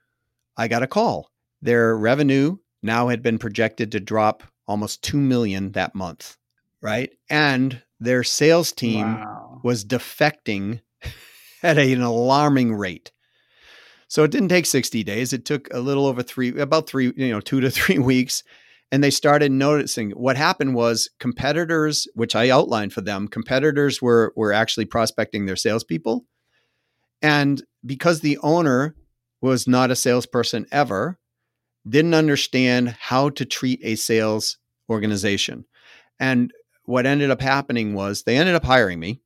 I 0.57 0.67
got 0.67 0.83
a 0.83 0.87
call. 0.87 1.31
Their 1.61 1.97
revenue 1.97 2.57
now 2.81 3.07
had 3.07 3.21
been 3.21 3.37
projected 3.37 3.91
to 3.91 3.99
drop 3.99 4.43
almost 4.67 5.03
2 5.03 5.17
million 5.17 5.71
that 5.71 5.95
month, 5.95 6.37
right? 6.81 7.11
And 7.29 7.81
their 7.99 8.23
sales 8.23 8.71
team 8.71 9.15
wow. 9.15 9.61
was 9.63 9.85
defecting 9.85 10.81
at 11.63 11.77
an 11.77 12.01
alarming 12.01 12.73
rate. 12.75 13.11
So 14.07 14.23
it 14.23 14.31
didn't 14.31 14.49
take 14.49 14.65
60 14.65 15.03
days. 15.03 15.33
It 15.33 15.45
took 15.45 15.67
a 15.73 15.79
little 15.79 16.05
over 16.05 16.23
three, 16.23 16.57
about 16.59 16.87
three, 16.87 17.11
you 17.15 17.29
know, 17.29 17.41
two 17.41 17.59
to 17.61 17.69
three 17.71 17.99
weeks. 17.99 18.43
And 18.91 19.03
they 19.03 19.11
started 19.11 19.51
noticing 19.51 20.11
what 20.11 20.37
happened 20.37 20.73
was 20.73 21.09
competitors, 21.19 22.07
which 22.13 22.35
I 22.35 22.49
outlined 22.49 22.93
for 22.93 23.01
them, 23.01 23.27
competitors 23.27 24.01
were 24.01 24.31
were 24.37 24.53
actually 24.53 24.85
prospecting 24.85 25.45
their 25.45 25.57
salespeople. 25.57 26.25
And 27.21 27.61
because 27.85 28.21
the 28.21 28.37
owner 28.37 28.95
was 29.41 29.67
not 29.67 29.91
a 29.91 29.95
salesperson 29.95 30.67
ever, 30.71 31.17
didn't 31.87 32.13
understand 32.13 32.95
how 32.99 33.29
to 33.31 33.45
treat 33.45 33.81
a 33.83 33.95
sales 33.95 34.57
organization. 34.89 35.65
And 36.19 36.53
what 36.83 37.05
ended 37.05 37.29
up 37.29 37.41
happening 37.41 37.93
was 37.93 38.23
they 38.23 38.37
ended 38.37 38.55
up 38.55 38.63
hiring 38.63 38.99
me. 38.99 39.21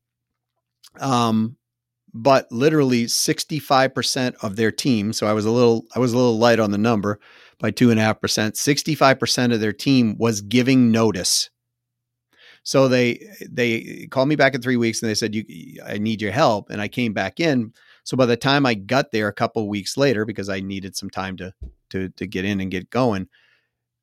Um, 0.98 1.56
but 2.14 2.50
literally 2.52 3.04
65% 3.04 4.34
of 4.42 4.56
their 4.56 4.70
team 4.70 5.12
so 5.12 5.26
i 5.26 5.32
was 5.32 5.44
a 5.44 5.50
little 5.50 5.84
i 5.94 5.98
was 5.98 6.12
a 6.12 6.16
little 6.16 6.38
light 6.38 6.60
on 6.60 6.70
the 6.70 6.78
number 6.78 7.18
by 7.62 7.70
two 7.70 7.90
and 7.90 7.98
a 7.98 8.02
half 8.02 8.20
percent. 8.20 8.56
65% 8.56 9.54
of 9.54 9.60
their 9.60 9.72
team 9.72 10.16
was 10.18 10.42
giving 10.42 10.90
notice. 10.90 11.48
So 12.64 12.88
they 12.88 13.24
they 13.48 14.06
called 14.10 14.28
me 14.28 14.36
back 14.36 14.54
in 14.54 14.60
three 14.60 14.76
weeks 14.76 15.00
and 15.00 15.08
they 15.08 15.14
said, 15.14 15.34
"You, 15.34 15.82
I 15.84 15.98
need 15.98 16.20
your 16.20 16.30
help." 16.30 16.70
And 16.70 16.80
I 16.80 16.86
came 16.86 17.12
back 17.12 17.40
in. 17.40 17.72
So 18.04 18.16
by 18.16 18.26
the 18.26 18.36
time 18.36 18.66
I 18.66 18.74
got 18.74 19.10
there 19.10 19.26
a 19.26 19.32
couple 19.32 19.68
weeks 19.68 19.96
later, 19.96 20.24
because 20.24 20.48
I 20.48 20.60
needed 20.60 20.94
some 20.96 21.10
time 21.10 21.36
to 21.38 21.52
to 21.90 22.10
to 22.10 22.26
get 22.26 22.44
in 22.44 22.60
and 22.60 22.70
get 22.70 22.90
going, 22.90 23.28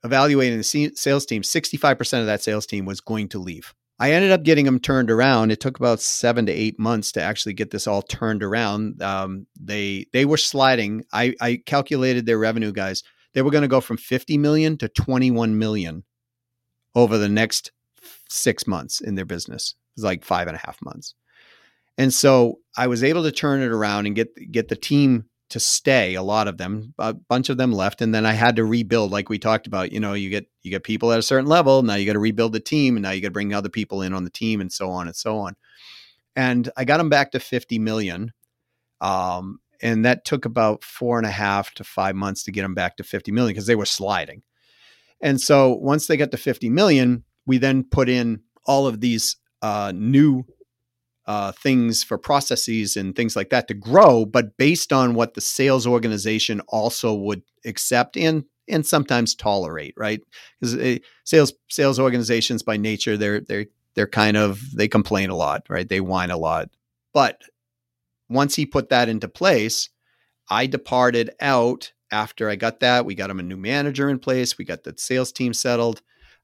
evaluating 0.03 0.57
the 0.57 0.91
sales 0.95 1.25
team, 1.25 1.41
65% 1.41 2.19
of 2.19 2.25
that 2.25 2.41
sales 2.43 2.65
team 2.65 2.85
was 2.85 2.99
going 2.99 3.29
to 3.29 3.39
leave. 3.39 3.73
I 3.99 4.13
ended 4.13 4.31
up 4.31 4.43
getting 4.43 4.65
them 4.65 4.79
turned 4.79 5.11
around. 5.11 5.51
It 5.51 5.59
took 5.59 5.77
about 5.77 5.99
seven 5.99 6.45
to 6.45 6.51
eight 6.51 6.79
months 6.79 7.11
to 7.13 7.21
actually 7.21 7.53
get 7.53 7.71
this 7.71 7.85
all 7.85 8.01
turned 8.01 8.43
around. 8.43 9.01
Um, 9.01 9.45
they 9.59 10.05
they 10.13 10.25
were 10.25 10.37
sliding. 10.37 11.03
I, 11.11 11.35
I 11.41 11.61
calculated 11.65 12.25
their 12.25 12.37
revenue, 12.37 12.71
guys. 12.71 13.03
They 13.33 13.41
were 13.41 13.51
going 13.51 13.63
to 13.63 13.67
go 13.67 13.81
from 13.81 13.97
50 13.97 14.37
million 14.37 14.77
to 14.77 14.87
21 14.87 15.57
million 15.59 16.03
over 16.95 17.17
the 17.17 17.29
next 17.29 17.71
six 18.29 18.65
months 18.65 19.01
in 19.01 19.15
their 19.15 19.25
business. 19.25 19.75
It 19.77 19.99
was 19.99 20.05
like 20.05 20.23
five 20.23 20.47
and 20.47 20.55
a 20.55 20.65
half 20.65 20.81
months. 20.81 21.13
And 21.97 22.13
so 22.13 22.59
I 22.77 22.87
was 22.87 23.03
able 23.03 23.23
to 23.23 23.31
turn 23.31 23.61
it 23.61 23.71
around 23.71 24.05
and 24.05 24.15
get 24.15 24.29
get 24.51 24.69
the 24.69 24.75
team 24.77 25.25
to 25.49 25.59
stay 25.59 26.15
a 26.15 26.21
lot 26.21 26.47
of 26.47 26.57
them 26.57 26.93
a 26.99 27.13
bunch 27.13 27.49
of 27.49 27.57
them 27.57 27.71
left 27.71 28.01
and 28.01 28.13
then 28.13 28.25
i 28.25 28.33
had 28.33 28.55
to 28.55 28.65
rebuild 28.65 29.11
like 29.11 29.29
we 29.29 29.39
talked 29.39 29.67
about 29.67 29.91
you 29.91 29.99
know 29.99 30.13
you 30.13 30.29
get 30.29 30.47
you 30.61 30.71
get 30.71 30.83
people 30.83 31.11
at 31.11 31.19
a 31.19 31.23
certain 31.23 31.49
level 31.49 31.81
now 31.81 31.95
you 31.95 32.05
got 32.05 32.13
to 32.13 32.19
rebuild 32.19 32.53
the 32.53 32.59
team 32.59 32.95
and 32.95 33.03
now 33.03 33.11
you 33.11 33.21
got 33.21 33.27
to 33.27 33.33
bring 33.33 33.53
other 33.53 33.69
people 33.69 34.01
in 34.01 34.13
on 34.13 34.23
the 34.23 34.29
team 34.29 34.61
and 34.61 34.71
so 34.71 34.89
on 34.89 35.07
and 35.07 35.15
so 35.15 35.37
on. 35.37 35.55
And 36.35 36.69
i 36.77 36.85
got 36.85 36.97
them 36.97 37.09
back 37.09 37.31
to 37.31 37.39
50 37.39 37.79
million 37.79 38.33
um, 39.01 39.59
and 39.81 40.05
that 40.05 40.25
took 40.25 40.45
about 40.45 40.83
four 40.83 41.17
and 41.17 41.25
a 41.25 41.31
half 41.31 41.73
to 41.75 41.83
five 41.83 42.15
months 42.15 42.43
to 42.43 42.51
get 42.51 42.63
them 42.63 42.73
back 42.73 42.97
to 42.97 43.03
50 43.03 43.31
million 43.31 43.53
because 43.53 43.65
they 43.65 43.75
were 43.75 43.85
sliding. 43.85 44.43
And 45.21 45.39
so 45.39 45.73
once 45.73 46.07
they 46.07 46.17
got 46.17 46.31
to 46.31 46.37
50 46.37 46.69
million 46.69 47.23
we 47.45 47.57
then 47.57 47.83
put 47.83 48.09
in 48.09 48.41
all 48.65 48.85
of 48.85 49.01
these 49.01 49.37
uh, 49.61 49.91
new 49.95 50.45
uh, 51.29 51.51
things 51.51 52.03
for 52.03 52.17
processes 52.17 52.97
and 52.97 53.15
things 53.15 53.35
like 53.35 53.51
that 53.51 53.67
to 53.67 53.75
grow, 53.75 54.25
but 54.25 54.57
based 54.57 54.91
on 54.91 55.13
what 55.13 55.35
the 55.35 55.41
sales 55.41 55.85
organization 55.85 56.59
also 56.67 57.13
would 57.13 57.43
accept 57.65 58.17
and 58.17 58.45
and 58.67 58.83
sometimes 58.83 59.35
tolerate, 59.35 59.93
right? 59.95 60.21
Because 60.59 60.75
eh, 60.77 60.97
sales 61.25 61.53
sales 61.69 61.99
organizations 61.99 62.63
by 62.63 62.77
nature 62.77 63.15
they're 63.15 63.41
they're 63.41 63.67
they're 63.93 64.07
kind 64.07 64.37
of 64.37 64.59
they 64.75 64.87
complain 64.87 65.29
a 65.29 65.35
lot, 65.35 65.67
right? 65.69 65.87
They 65.87 66.01
whine 66.01 66.31
a 66.31 66.37
lot. 66.37 66.69
But 67.13 67.43
once 68.27 68.55
he 68.55 68.65
put 68.65 68.89
that 68.89 69.07
into 69.07 69.27
place, 69.27 69.89
I 70.49 70.65
departed 70.65 71.29
out 71.39 71.91
after 72.11 72.49
I 72.49 72.55
got 72.55 72.79
that. 72.79 73.05
We 73.05 73.13
got 73.13 73.29
him 73.29 73.39
a 73.39 73.43
new 73.43 73.57
manager 73.57 74.09
in 74.09 74.17
place. 74.17 74.57
We 74.57 74.65
got 74.65 74.83
the 74.83 74.95
sales 74.97 75.31
team 75.31 75.53
settled. 75.53 76.01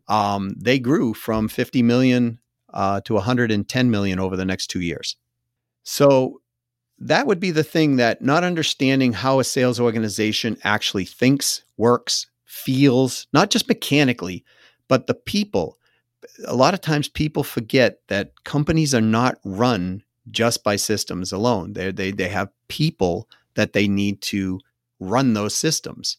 Um, 0.07 0.53
they 0.59 0.77
grew 0.77 1.15
from 1.15 1.47
50 1.47 1.81
million 1.81 2.37
uh, 2.75 3.01
to 3.01 3.13
110 3.15 3.89
million 3.89 4.19
over 4.19 4.35
the 4.35 4.45
next 4.45 4.67
two 4.67 4.81
years. 4.81 5.15
So 5.83 6.41
that 6.99 7.27
would 7.27 7.39
be 7.39 7.51
the 7.51 7.63
thing 7.63 7.95
that 7.97 8.21
not 8.21 8.43
understanding 8.43 9.13
how 9.13 9.39
a 9.39 9.43
sales 9.43 9.79
organization 9.79 10.57
actually 10.63 11.05
thinks, 11.05 11.63
works, 11.77 12.27
feels, 12.45 13.27
not 13.33 13.49
just 13.49 13.67
mechanically, 13.67 14.43
but 14.87 15.07
the 15.07 15.13
people. 15.13 15.77
A 16.47 16.55
lot 16.55 16.73
of 16.73 16.81
times 16.81 17.07
people 17.07 17.43
forget 17.43 17.99
that 18.07 18.43
companies 18.43 18.95
are 18.95 19.01
not 19.01 19.37
run 19.43 20.03
just 20.31 20.63
by 20.63 20.75
systems 20.75 21.31
alone. 21.31 21.73
They 21.73 21.91
they 21.91 22.11
they 22.11 22.29
have 22.29 22.49
people 22.67 23.29
that 23.55 23.73
they 23.73 23.87
need 23.87 24.21
to 24.21 24.59
run 24.99 25.33
those 25.33 25.55
systems. 25.55 26.17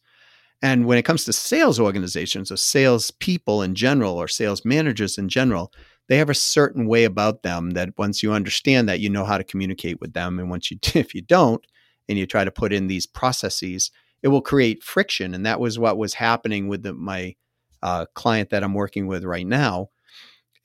And 0.63 0.87
when 0.87 0.99
it 0.99 1.05
comes 1.05 1.25
to 1.25 1.33
sales 1.33 1.79
organizations 1.79 2.51
or 2.51 2.57
sales 2.57 3.11
people 3.11 3.63
in 3.63 3.75
general 3.75 4.15
or 4.15 4.29
sales 4.29 4.65
managers 4.65 5.19
in 5.19 5.29
general, 5.29 5.73
they 6.09 6.19
have 6.19 6.31
a 6.31 6.35
certain 6.35 6.87
way 6.87 7.05
about 7.05 7.43
them 7.43 7.73
that 7.73 7.91
once 7.99 8.23
you 8.23 8.33
understand 8.33 8.89
that, 8.89 9.01
you 9.01 9.11
know 9.11 9.25
how 9.25 9.39
to 9.39 9.45
communicate 9.45 10.01
with 10.01 10.13
them. 10.13 10.39
And 10.39 10.51
once 10.51 10.71
you, 10.71 10.79
if 10.95 11.15
you 11.15 11.23
don't, 11.23 11.65
and 12.09 12.19
you 12.19 12.27
try 12.27 12.45
to 12.45 12.51
put 12.51 12.73
in 12.73 12.87
these 12.87 13.07
processes, 13.07 13.91
it 14.23 14.29
will 14.29 14.43
create 14.43 14.83
friction. 14.83 15.35
And 15.35 15.45
that 15.45 15.61
was 15.61 15.79
what 15.79 15.99
was 15.99 16.15
happening 16.15 16.69
with 16.69 16.83
the, 16.83 16.95
my 16.95 17.35
uh, 17.83 18.07
client 18.15 18.51
that 18.51 18.63
I'm 18.63 18.75
working 18.75 19.07
with 19.07 19.25
right 19.25 19.47
now. 19.47 19.91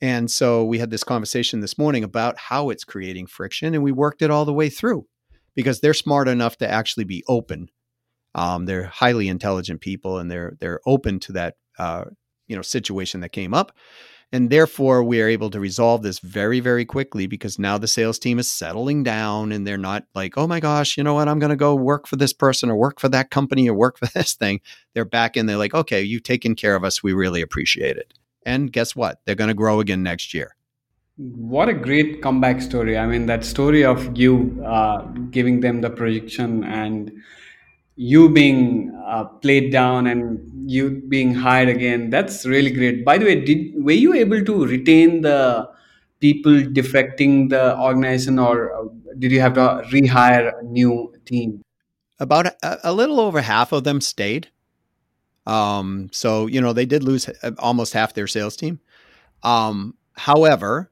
And 0.00 0.30
so 0.30 0.64
we 0.64 0.78
had 0.78 0.90
this 0.90 1.04
conversation 1.04 1.60
this 1.60 1.78
morning 1.78 2.02
about 2.02 2.36
how 2.36 2.70
it's 2.70 2.84
creating 2.84 3.28
friction, 3.28 3.72
and 3.72 3.84
we 3.84 3.92
worked 3.92 4.20
it 4.20 4.32
all 4.32 4.44
the 4.44 4.52
way 4.52 4.68
through 4.68 5.06
because 5.54 5.80
they're 5.80 5.94
smart 5.94 6.26
enough 6.26 6.56
to 6.58 6.68
actually 6.68 7.04
be 7.04 7.22
open. 7.28 7.68
Um, 8.34 8.66
they're 8.66 8.84
highly 8.84 9.28
intelligent 9.28 9.80
people, 9.80 10.18
and 10.18 10.28
they're 10.28 10.56
they're 10.58 10.80
open 10.86 11.20
to 11.20 11.32
that 11.34 11.54
uh, 11.78 12.06
you 12.48 12.56
know 12.56 12.62
situation 12.62 13.20
that 13.20 13.28
came 13.28 13.54
up. 13.54 13.70
And 14.32 14.48
therefore, 14.48 15.04
we 15.04 15.20
are 15.20 15.28
able 15.28 15.50
to 15.50 15.60
resolve 15.60 16.02
this 16.02 16.18
very, 16.18 16.58
very 16.58 16.86
quickly 16.86 17.26
because 17.26 17.58
now 17.58 17.76
the 17.76 17.86
sales 17.86 18.18
team 18.18 18.38
is 18.38 18.50
settling 18.50 19.02
down 19.02 19.52
and 19.52 19.66
they're 19.66 19.76
not 19.76 20.04
like, 20.14 20.38
oh 20.38 20.46
my 20.46 20.58
gosh, 20.58 20.96
you 20.96 21.04
know 21.04 21.12
what? 21.14 21.28
I'm 21.28 21.38
going 21.38 21.50
to 21.50 21.56
go 21.56 21.74
work 21.74 22.06
for 22.06 22.16
this 22.16 22.32
person 22.32 22.70
or 22.70 22.76
work 22.76 22.98
for 22.98 23.10
that 23.10 23.30
company 23.30 23.68
or 23.68 23.74
work 23.74 23.98
for 23.98 24.06
this 24.06 24.32
thing. 24.32 24.62
They're 24.94 25.04
back 25.04 25.36
and 25.36 25.46
they're 25.46 25.58
like, 25.58 25.74
okay, 25.74 26.00
you've 26.00 26.22
taken 26.22 26.54
care 26.54 26.74
of 26.74 26.82
us. 26.82 27.02
We 27.02 27.12
really 27.12 27.42
appreciate 27.42 27.98
it. 27.98 28.14
And 28.46 28.72
guess 28.72 28.96
what? 28.96 29.20
They're 29.26 29.34
going 29.34 29.48
to 29.48 29.54
grow 29.54 29.80
again 29.80 30.02
next 30.02 30.32
year. 30.32 30.56
What 31.16 31.68
a 31.68 31.74
great 31.74 32.22
comeback 32.22 32.62
story. 32.62 32.96
I 32.96 33.06
mean, 33.06 33.26
that 33.26 33.44
story 33.44 33.84
of 33.84 34.16
you 34.16 34.64
uh, 34.66 35.02
giving 35.30 35.60
them 35.60 35.82
the 35.82 35.90
projection 35.90 36.64
and 36.64 37.12
you 38.10 38.28
being 38.28 38.92
uh, 39.06 39.24
played 39.44 39.70
down 39.70 40.06
and 40.06 40.70
you 40.70 41.02
being 41.08 41.34
hired 41.34 41.68
again 41.68 42.10
that's 42.10 42.44
really 42.46 42.70
great. 42.70 43.04
By 43.04 43.18
the 43.18 43.26
way 43.26 43.44
did 43.44 43.74
were 43.76 44.00
you 44.04 44.14
able 44.14 44.44
to 44.44 44.66
retain 44.66 45.22
the 45.22 45.68
people 46.20 46.52
defecting 46.78 47.50
the 47.50 47.78
organization 47.78 48.38
or 48.38 48.72
uh, 48.74 48.88
did 49.18 49.32
you 49.32 49.40
have 49.40 49.54
to 49.54 49.82
rehire 49.92 50.52
a 50.58 50.62
new 50.64 51.12
team? 51.24 51.62
About 52.18 52.46
a, 52.46 52.78
a 52.84 52.92
little 52.92 53.20
over 53.20 53.40
half 53.40 53.72
of 53.72 53.84
them 53.84 54.00
stayed. 54.00 54.48
Um, 55.46 56.08
so 56.12 56.46
you 56.46 56.60
know 56.60 56.72
they 56.72 56.86
did 56.86 57.02
lose 57.02 57.28
uh, 57.28 57.50
almost 57.58 57.92
half 57.92 58.14
their 58.14 58.28
sales 58.28 58.56
team. 58.56 58.80
Um, 59.42 59.96
however 60.14 60.91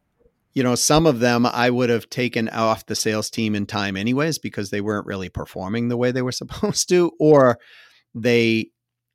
you 0.52 0.62
know, 0.62 0.74
some 0.74 1.06
of 1.06 1.20
them 1.20 1.46
I 1.46 1.70
would 1.70 1.90
have 1.90 2.10
taken 2.10 2.48
off 2.48 2.86
the 2.86 2.96
sales 2.96 3.30
team 3.30 3.54
in 3.54 3.66
time 3.66 3.96
anyways 3.96 4.38
because 4.38 4.70
they 4.70 4.80
weren't 4.80 5.06
really 5.06 5.28
performing 5.28 5.88
the 5.88 5.96
way 5.96 6.10
they 6.10 6.22
were 6.22 6.32
supposed 6.42 6.88
to, 6.88 7.12
or 7.18 7.58
they 8.14 8.70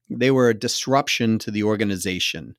they 0.09 0.31
were 0.31 0.49
a 0.49 0.53
disruption 0.53 1.39
to 1.39 1.51
the 1.51 1.63
organization. 1.63 2.55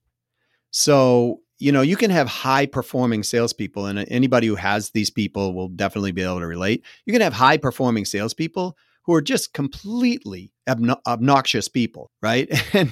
So, 0.70 1.40
you 1.58 1.72
know, 1.72 1.80
you 1.80 1.96
can 1.96 2.10
have 2.10 2.28
high 2.28 2.66
performing 2.66 3.22
salespeople, 3.22 3.86
and 3.86 4.04
anybody 4.10 4.46
who 4.46 4.56
has 4.56 4.90
these 4.90 5.10
people 5.10 5.54
will 5.54 5.68
definitely 5.68 6.12
be 6.12 6.22
able 6.22 6.40
to 6.40 6.46
relate. 6.46 6.84
You 7.06 7.12
can 7.12 7.22
have 7.22 7.32
high 7.32 7.56
performing 7.56 8.04
salespeople 8.04 8.76
who 9.06 9.14
are 9.14 9.22
just 9.22 9.54
completely 9.54 10.52
obnoxious 10.68 11.68
people, 11.68 12.10
right? 12.22 12.48
And 12.74 12.90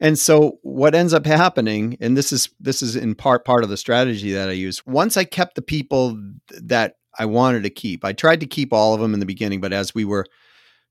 and 0.00 0.18
so 0.18 0.58
what 0.62 0.96
ends 0.96 1.14
up 1.14 1.24
happening, 1.24 1.96
and 2.00 2.16
this 2.16 2.32
is 2.32 2.48
this 2.58 2.82
is 2.82 2.96
in 2.96 3.14
part 3.14 3.44
part 3.44 3.62
of 3.62 3.70
the 3.70 3.76
strategy 3.76 4.32
that 4.32 4.48
I 4.48 4.52
use. 4.52 4.84
Once 4.84 5.16
I 5.16 5.24
kept 5.24 5.54
the 5.54 5.62
people 5.62 6.20
that 6.60 6.94
I 7.16 7.26
wanted 7.26 7.62
to 7.62 7.70
keep, 7.70 8.04
I 8.04 8.12
tried 8.12 8.40
to 8.40 8.46
keep 8.46 8.72
all 8.72 8.94
of 8.94 9.00
them 9.00 9.14
in 9.14 9.20
the 9.20 9.26
beginning, 9.26 9.60
but 9.60 9.72
as 9.72 9.94
we 9.94 10.04
were 10.04 10.26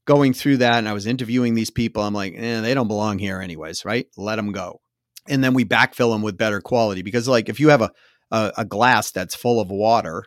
going 0.06 0.34
through 0.34 0.58
that 0.58 0.78
and 0.78 0.88
I 0.88 0.94
was 0.94 1.06
interviewing 1.06 1.56
these 1.56 1.70
people, 1.70 2.04
I'm 2.04 2.14
like, 2.14 2.34
eh, 2.38 2.62
they 2.62 2.74
don't 2.74 2.88
belong 2.88 3.20
here 3.20 3.42
anyways, 3.42 3.84
right? 3.84 4.08
Let 4.18 4.38
them 4.38 4.54
go. 4.54 4.80
And 5.28 5.44
then 5.44 5.54
we 5.54 5.66
backfill 5.66 6.14
them 6.14 6.22
with 6.22 6.38
better 6.38 6.62
quality 6.62 7.02
because, 7.02 7.28
like, 7.28 7.50
if 7.50 7.60
you 7.60 7.70
have 7.70 7.82
a, 7.82 7.92
a, 8.32 8.54
a 8.60 8.66
glass 8.66 9.12
that's 9.12 9.36
full 9.36 9.60
of 9.60 9.70
water 9.70 10.24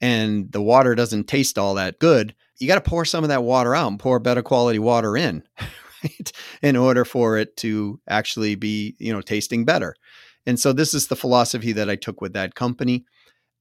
and 0.00 0.52
the 0.52 0.62
water 0.62 0.94
doesn't 0.94 1.28
taste 1.28 1.58
all 1.58 1.74
that 1.74 1.98
good, 1.98 2.34
you 2.62 2.68
got 2.68 2.82
to 2.82 2.88
pour 2.88 3.04
some 3.04 3.24
of 3.24 3.28
that 3.28 3.42
water 3.42 3.74
out 3.74 3.88
and 3.88 3.98
pour 3.98 4.20
better 4.20 4.42
quality 4.42 4.78
water 4.78 5.16
in, 5.16 5.42
right? 6.04 6.32
In 6.62 6.76
order 6.76 7.04
for 7.04 7.36
it 7.36 7.56
to 7.58 8.00
actually 8.08 8.54
be, 8.54 8.94
you 9.00 9.12
know, 9.12 9.20
tasting 9.20 9.64
better. 9.64 9.96
And 10.46 10.58
so 10.58 10.72
this 10.72 10.94
is 10.94 11.08
the 11.08 11.16
philosophy 11.16 11.72
that 11.72 11.90
I 11.90 11.96
took 11.96 12.20
with 12.20 12.34
that 12.34 12.54
company. 12.54 13.04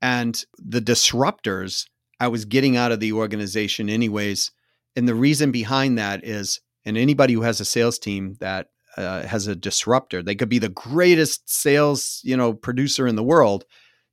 And 0.02 0.44
the 0.58 0.82
disruptors 0.82 1.86
I 2.20 2.28
was 2.28 2.46
getting 2.46 2.78
out 2.78 2.92
of 2.92 3.00
the 3.00 3.14
organization 3.14 3.90
anyways. 3.90 4.52
And 4.96 5.08
the 5.08 5.16
reason 5.16 5.52
behind 5.52 5.98
that 5.98 6.24
is, 6.24 6.62
and 6.86 6.96
anybody 6.96 7.34
who 7.34 7.42
has 7.42 7.60
a 7.60 7.66
sales 7.66 7.98
team 7.98 8.36
that 8.40 8.68
uh, 8.98 9.24
has 9.24 9.48
a 9.48 9.56
disruptor, 9.56 10.22
they 10.22 10.36
could 10.36 10.50
be 10.50 10.60
the 10.60 10.70
greatest 10.70 11.52
sales, 11.52 12.22
you 12.24 12.38
know, 12.38 12.54
producer 12.54 13.08
in 13.08 13.16
the 13.16 13.24
world, 13.24 13.66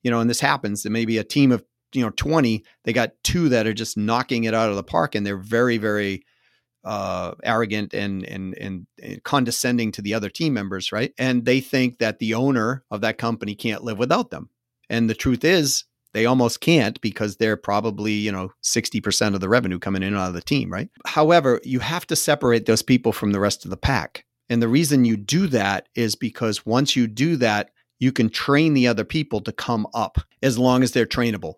you 0.02 0.10
know, 0.10 0.20
and 0.20 0.30
this 0.30 0.40
happens. 0.40 0.82
There 0.82 0.92
may 0.92 1.04
be 1.04 1.18
a 1.18 1.24
team 1.24 1.52
of 1.52 1.62
you 1.92 2.02
know 2.02 2.10
20 2.10 2.64
they 2.84 2.92
got 2.92 3.12
two 3.24 3.48
that 3.48 3.66
are 3.66 3.74
just 3.74 3.96
knocking 3.96 4.44
it 4.44 4.54
out 4.54 4.70
of 4.70 4.76
the 4.76 4.82
park 4.82 5.14
and 5.14 5.26
they're 5.26 5.38
very 5.38 5.78
very 5.78 6.24
uh, 6.84 7.34
arrogant 7.42 7.92
and, 7.92 8.24
and 8.24 8.54
and 8.54 8.86
and 9.02 9.22
condescending 9.22 9.92
to 9.92 10.02
the 10.02 10.14
other 10.14 10.30
team 10.30 10.54
members 10.54 10.92
right? 10.92 11.12
And 11.18 11.44
they 11.44 11.60
think 11.60 11.98
that 11.98 12.18
the 12.18 12.34
owner 12.34 12.84
of 12.90 13.00
that 13.00 13.18
company 13.18 13.54
can't 13.54 13.84
live 13.84 13.98
without 13.98 14.30
them. 14.30 14.48
And 14.88 15.10
the 15.10 15.14
truth 15.14 15.44
is 15.44 15.84
they 16.14 16.24
almost 16.24 16.60
can't 16.60 16.98
because 17.00 17.36
they're 17.36 17.56
probably 17.56 18.12
you 18.12 18.32
know 18.32 18.52
60% 18.62 19.34
of 19.34 19.40
the 19.40 19.48
revenue 19.48 19.78
coming 19.78 20.02
in 20.02 20.16
out 20.16 20.28
of 20.28 20.34
the 20.34 20.40
team 20.40 20.72
right? 20.72 20.88
However 21.04 21.60
you 21.64 21.80
have 21.80 22.06
to 22.06 22.16
separate 22.16 22.66
those 22.66 22.82
people 22.82 23.12
from 23.12 23.32
the 23.32 23.40
rest 23.40 23.64
of 23.64 23.70
the 23.70 23.76
pack. 23.76 24.24
And 24.48 24.62
the 24.62 24.68
reason 24.68 25.04
you 25.04 25.16
do 25.16 25.46
that 25.48 25.88
is 25.94 26.14
because 26.14 26.64
once 26.64 26.96
you 26.96 27.06
do 27.06 27.36
that, 27.36 27.70
you 27.98 28.12
can 28.12 28.30
train 28.30 28.72
the 28.72 28.86
other 28.86 29.04
people 29.04 29.40
to 29.42 29.52
come 29.52 29.86
up 29.92 30.18
as 30.42 30.58
long 30.58 30.82
as 30.82 30.92
they're 30.92 31.04
trainable. 31.04 31.54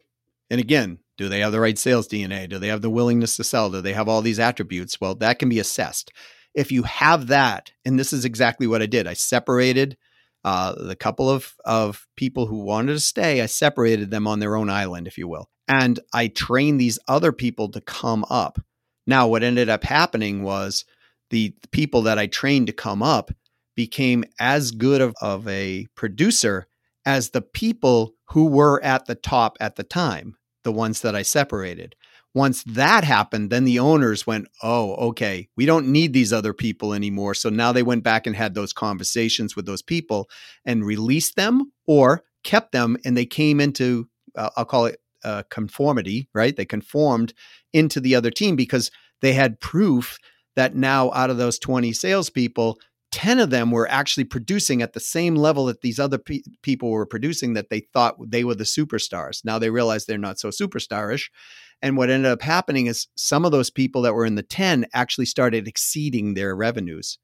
And 0.50 0.60
again, 0.60 0.98
do 1.16 1.28
they 1.28 1.40
have 1.40 1.52
the 1.52 1.60
right 1.60 1.78
sales 1.78 2.08
DNA? 2.08 2.48
Do 2.48 2.58
they 2.58 2.68
have 2.68 2.82
the 2.82 2.90
willingness 2.90 3.36
to 3.36 3.44
sell? 3.44 3.70
Do 3.70 3.80
they 3.80 3.92
have 3.92 4.08
all 4.08 4.22
these 4.22 4.40
attributes? 4.40 5.00
Well, 5.00 5.14
that 5.16 5.38
can 5.38 5.48
be 5.48 5.58
assessed. 5.58 6.12
If 6.54 6.72
you 6.72 6.82
have 6.82 7.28
that, 7.28 7.70
and 7.84 7.98
this 7.98 8.12
is 8.12 8.24
exactly 8.24 8.66
what 8.66 8.82
I 8.82 8.86
did, 8.86 9.06
I 9.06 9.12
separated 9.12 9.96
uh, 10.44 10.74
the 10.74 10.96
couple 10.96 11.30
of, 11.30 11.54
of 11.64 12.06
people 12.16 12.46
who 12.46 12.64
wanted 12.64 12.94
to 12.94 13.00
stay, 13.00 13.40
I 13.40 13.46
separated 13.46 14.10
them 14.10 14.26
on 14.26 14.40
their 14.40 14.56
own 14.56 14.70
island, 14.70 15.06
if 15.06 15.18
you 15.18 15.28
will. 15.28 15.48
And 15.68 16.00
I 16.12 16.28
trained 16.28 16.80
these 16.80 16.98
other 17.06 17.30
people 17.30 17.68
to 17.70 17.80
come 17.80 18.24
up. 18.28 18.58
Now, 19.06 19.28
what 19.28 19.42
ended 19.42 19.68
up 19.68 19.84
happening 19.84 20.42
was 20.42 20.84
the 21.30 21.54
people 21.70 22.02
that 22.02 22.18
I 22.18 22.26
trained 22.26 22.66
to 22.66 22.72
come 22.72 23.02
up 23.02 23.30
became 23.76 24.24
as 24.38 24.72
good 24.72 25.00
of, 25.00 25.14
of 25.20 25.46
a 25.46 25.86
producer 25.94 26.66
as 27.06 27.30
the 27.30 27.42
people 27.42 28.14
who 28.30 28.46
were 28.46 28.82
at 28.82 29.06
the 29.06 29.14
top 29.14 29.56
at 29.60 29.76
the 29.76 29.82
time, 29.82 30.36
the 30.64 30.72
ones 30.72 31.00
that 31.02 31.14
I 31.14 31.22
separated. 31.22 31.96
Once 32.32 32.62
that 32.64 33.02
happened, 33.02 33.50
then 33.50 33.64
the 33.64 33.78
owners 33.78 34.26
went, 34.26 34.46
Oh, 34.62 34.94
okay, 35.08 35.48
we 35.56 35.66
don't 35.66 35.88
need 35.88 36.12
these 36.12 36.32
other 36.32 36.52
people 36.52 36.94
anymore. 36.94 37.34
So 37.34 37.48
now 37.48 37.72
they 37.72 37.82
went 37.82 38.04
back 38.04 38.26
and 38.26 38.36
had 38.36 38.54
those 38.54 38.72
conversations 38.72 39.56
with 39.56 39.66
those 39.66 39.82
people 39.82 40.30
and 40.64 40.84
released 40.84 41.34
them 41.34 41.72
or 41.86 42.22
kept 42.44 42.72
them. 42.72 42.96
And 43.04 43.16
they 43.16 43.26
came 43.26 43.60
into, 43.60 44.08
uh, 44.36 44.50
I'll 44.56 44.64
call 44.64 44.86
it 44.86 45.00
uh, 45.24 45.42
conformity, 45.50 46.28
right? 46.32 46.56
They 46.56 46.64
conformed 46.64 47.34
into 47.72 48.00
the 48.00 48.14
other 48.14 48.30
team 48.30 48.54
because 48.54 48.90
they 49.22 49.32
had 49.32 49.60
proof 49.60 50.18
that 50.56 50.74
now 50.74 51.10
out 51.12 51.30
of 51.30 51.36
those 51.36 51.58
20 51.58 51.92
salespeople, 51.92 52.78
10 53.12 53.40
of 53.40 53.50
them 53.50 53.70
were 53.70 53.88
actually 53.88 54.24
producing 54.24 54.82
at 54.82 54.92
the 54.92 55.00
same 55.00 55.34
level 55.34 55.66
that 55.66 55.80
these 55.80 55.98
other 55.98 56.18
pe- 56.18 56.42
people 56.62 56.90
were 56.90 57.06
producing 57.06 57.54
that 57.54 57.68
they 57.68 57.80
thought 57.92 58.16
they 58.30 58.44
were 58.44 58.54
the 58.54 58.64
superstars. 58.64 59.44
Now 59.44 59.58
they 59.58 59.70
realize 59.70 60.06
they're 60.06 60.18
not 60.18 60.38
so 60.38 60.48
superstarish. 60.48 61.28
And 61.82 61.96
what 61.96 62.10
ended 62.10 62.30
up 62.30 62.42
happening 62.42 62.86
is 62.86 63.08
some 63.16 63.44
of 63.44 63.52
those 63.52 63.70
people 63.70 64.02
that 64.02 64.14
were 64.14 64.26
in 64.26 64.34
the 64.34 64.42
10 64.42 64.86
actually 64.94 65.26
started 65.26 65.66
exceeding 65.66 66.34
their 66.34 66.54
revenues. 66.54 67.18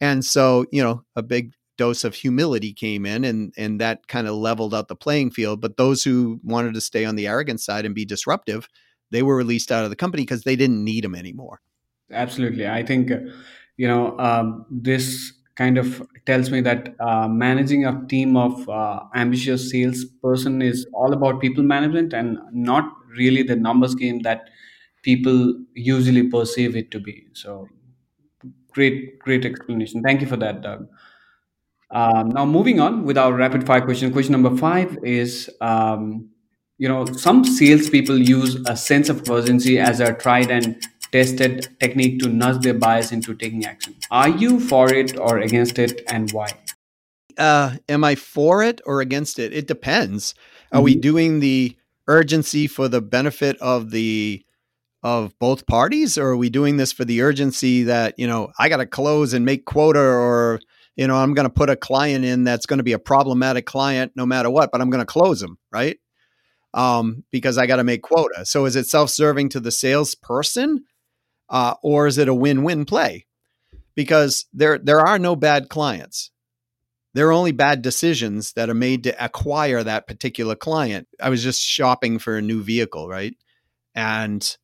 And 0.00 0.24
so, 0.24 0.66
you 0.70 0.82
know, 0.82 1.02
a 1.16 1.22
big 1.22 1.52
dose 1.76 2.04
of 2.04 2.14
humility 2.14 2.74
came 2.74 3.06
in 3.06 3.24
and 3.24 3.54
and 3.56 3.80
that 3.80 4.06
kind 4.06 4.26
of 4.26 4.34
leveled 4.34 4.74
out 4.74 4.88
the 4.88 4.94
playing 4.94 5.30
field, 5.30 5.60
but 5.62 5.78
those 5.78 6.04
who 6.04 6.38
wanted 6.44 6.74
to 6.74 6.80
stay 6.80 7.06
on 7.06 7.16
the 7.16 7.26
arrogant 7.26 7.60
side 7.60 7.86
and 7.86 7.94
be 7.94 8.04
disruptive, 8.04 8.68
they 9.10 9.22
were 9.22 9.36
released 9.36 9.72
out 9.72 9.84
of 9.84 9.90
the 9.90 9.96
company 9.96 10.22
because 10.22 10.42
they 10.42 10.56
didn't 10.56 10.84
need 10.84 11.04
them 11.04 11.14
anymore. 11.14 11.60
Absolutely. 12.12 12.68
I 12.68 12.84
think 12.84 13.10
you 13.82 13.88
know 13.88 14.18
um, 14.18 14.66
this 14.70 15.32
kind 15.60 15.76
of 15.82 15.88
tells 16.26 16.50
me 16.50 16.60
that 16.60 16.94
uh, 17.00 17.28
managing 17.28 17.84
a 17.84 17.92
team 18.08 18.36
of 18.36 18.68
uh, 18.68 19.00
ambitious 19.14 19.70
salesperson 19.70 20.62
is 20.62 20.86
all 20.92 21.12
about 21.12 21.40
people 21.40 21.62
management 21.62 22.12
and 22.12 22.38
not 22.52 22.84
really 23.18 23.42
the 23.42 23.56
numbers 23.56 23.94
game 23.94 24.20
that 24.20 24.48
people 25.02 25.54
usually 25.74 26.24
perceive 26.28 26.76
it 26.76 26.90
to 26.90 27.00
be. 27.00 27.26
So 27.32 27.68
great 28.72 29.18
great 29.18 29.44
explanation. 29.44 30.02
Thank 30.02 30.20
you 30.20 30.26
for 30.26 30.36
that 30.36 30.62
doug. 30.62 30.86
Um, 31.90 32.28
now 32.30 32.44
moving 32.46 32.78
on 32.80 33.04
with 33.04 33.18
our 33.18 33.32
rapid 33.32 33.66
fire 33.66 33.80
question. 33.80 34.12
Question 34.12 34.32
number 34.32 34.56
five 34.56 34.96
is 35.02 35.50
um, 35.60 36.28
you 36.78 36.88
know 36.88 37.04
some 37.06 37.44
salespeople 37.44 38.18
use 38.18 38.56
a 38.68 38.76
sense 38.76 39.08
of 39.08 39.28
urgency 39.28 39.78
as 39.78 39.98
a 40.00 40.12
tried 40.14 40.50
and 40.50 40.80
tested 41.12 41.68
technique 41.80 42.20
to 42.20 42.28
nudge 42.28 42.62
their 42.62 42.74
buyers 42.74 43.12
into 43.12 43.34
taking 43.34 43.64
action. 43.64 43.96
Are 44.10 44.28
you 44.28 44.60
for 44.60 44.92
it 44.92 45.18
or 45.18 45.38
against 45.38 45.78
it, 45.78 46.02
and 46.08 46.30
why? 46.32 46.50
Uh, 47.36 47.76
am 47.88 48.04
I 48.04 48.14
for 48.14 48.62
it 48.62 48.80
or 48.84 49.00
against 49.00 49.38
it? 49.38 49.52
It 49.52 49.66
depends. 49.66 50.34
Are 50.72 50.76
mm-hmm. 50.76 50.84
we 50.84 50.94
doing 50.96 51.40
the 51.40 51.76
urgency 52.06 52.66
for 52.66 52.88
the 52.88 53.00
benefit 53.00 53.56
of 53.58 53.90
the 53.90 54.44
of 55.02 55.38
both 55.38 55.66
parties, 55.66 56.18
or 56.18 56.28
are 56.28 56.36
we 56.36 56.50
doing 56.50 56.76
this 56.76 56.92
for 56.92 57.04
the 57.04 57.22
urgency 57.22 57.84
that 57.84 58.14
you 58.18 58.26
know 58.26 58.52
I 58.58 58.68
got 58.68 58.78
to 58.78 58.86
close 58.86 59.32
and 59.32 59.44
make 59.44 59.64
quota, 59.64 60.00
or 60.00 60.60
you 60.96 61.06
know 61.06 61.16
I'm 61.16 61.34
going 61.34 61.48
to 61.48 61.54
put 61.54 61.70
a 61.70 61.76
client 61.76 62.24
in 62.24 62.44
that's 62.44 62.66
going 62.66 62.78
to 62.78 62.84
be 62.84 62.92
a 62.92 62.98
problematic 62.98 63.66
client 63.66 64.12
no 64.14 64.26
matter 64.26 64.50
what, 64.50 64.70
but 64.70 64.80
I'm 64.80 64.90
going 64.90 65.00
to 65.00 65.06
close 65.06 65.40
them, 65.40 65.58
right? 65.72 65.98
Um, 66.72 67.24
because 67.32 67.58
I 67.58 67.66
got 67.66 67.76
to 67.76 67.84
make 67.84 68.02
quota. 68.02 68.44
So 68.44 68.64
is 68.64 68.76
it 68.76 68.86
self-serving 68.86 69.48
to 69.50 69.60
the 69.60 69.72
salesperson, 69.72 70.84
uh, 71.50 71.74
or 71.82 72.06
is 72.06 72.16
it 72.16 72.28
a 72.28 72.34
win-win 72.34 72.84
play? 72.84 73.26
Because 73.94 74.46
there 74.52 74.78
there 74.78 75.00
are 75.00 75.18
no 75.18 75.36
bad 75.36 75.68
clients. 75.68 76.30
There 77.12 77.28
are 77.28 77.32
only 77.32 77.52
bad 77.52 77.82
decisions 77.82 78.52
that 78.52 78.70
are 78.70 78.74
made 78.74 79.02
to 79.04 79.24
acquire 79.24 79.82
that 79.82 80.06
particular 80.06 80.54
client. 80.54 81.08
I 81.20 81.28
was 81.28 81.42
just 81.42 81.60
shopping 81.60 82.20
for 82.20 82.36
a 82.36 82.42
new 82.42 82.62
vehicle, 82.62 83.08
right? 83.08 83.34
And 83.94 84.56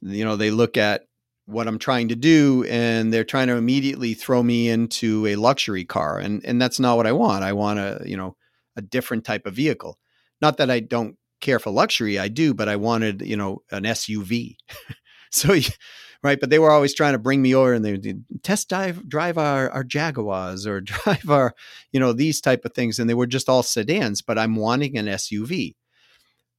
you 0.00 0.24
know, 0.24 0.36
they 0.36 0.50
look 0.50 0.78
at 0.78 1.02
what 1.44 1.68
I'm 1.68 1.78
trying 1.78 2.08
to 2.08 2.16
do 2.16 2.64
and 2.68 3.12
they're 3.12 3.24
trying 3.24 3.48
to 3.48 3.56
immediately 3.56 4.14
throw 4.14 4.42
me 4.42 4.68
into 4.68 5.26
a 5.26 5.36
luxury 5.36 5.84
car 5.84 6.18
and 6.18 6.44
and 6.44 6.60
that's 6.60 6.80
not 6.80 6.96
what 6.96 7.06
I 7.06 7.12
want. 7.12 7.44
I 7.44 7.52
want 7.52 7.78
a, 7.78 8.02
you 8.06 8.16
know, 8.16 8.36
a 8.76 8.82
different 8.82 9.24
type 9.24 9.46
of 9.46 9.54
vehicle. 9.54 9.98
Not 10.40 10.56
that 10.56 10.70
I 10.70 10.80
don't 10.80 11.16
care 11.40 11.58
for 11.58 11.70
luxury, 11.70 12.18
I 12.18 12.28
do, 12.28 12.54
but 12.54 12.68
I 12.68 12.76
wanted, 12.76 13.22
you 13.22 13.36
know, 13.36 13.62
an 13.70 13.82
SUV. 13.84 14.56
so 15.30 15.54
right? 16.22 16.38
But 16.38 16.50
they 16.50 16.58
were 16.58 16.70
always 16.70 16.94
trying 16.94 17.12
to 17.12 17.18
bring 17.18 17.42
me 17.42 17.54
over 17.54 17.72
and 17.72 17.84
they 17.84 17.92
would 17.92 18.24
test 18.42 18.68
drive 18.68 19.08
drive 19.08 19.38
our, 19.38 19.70
our 19.70 19.84
Jaguars 19.84 20.66
or 20.66 20.80
drive 20.80 21.30
our, 21.30 21.54
you 21.92 22.00
know, 22.00 22.12
these 22.12 22.40
type 22.40 22.64
of 22.64 22.74
things. 22.74 22.98
And 22.98 23.08
they 23.08 23.14
were 23.14 23.26
just 23.26 23.48
all 23.48 23.62
sedans, 23.62 24.22
but 24.22 24.38
I'm 24.38 24.56
wanting 24.56 24.96
an 24.98 25.06
SUV. 25.06 25.74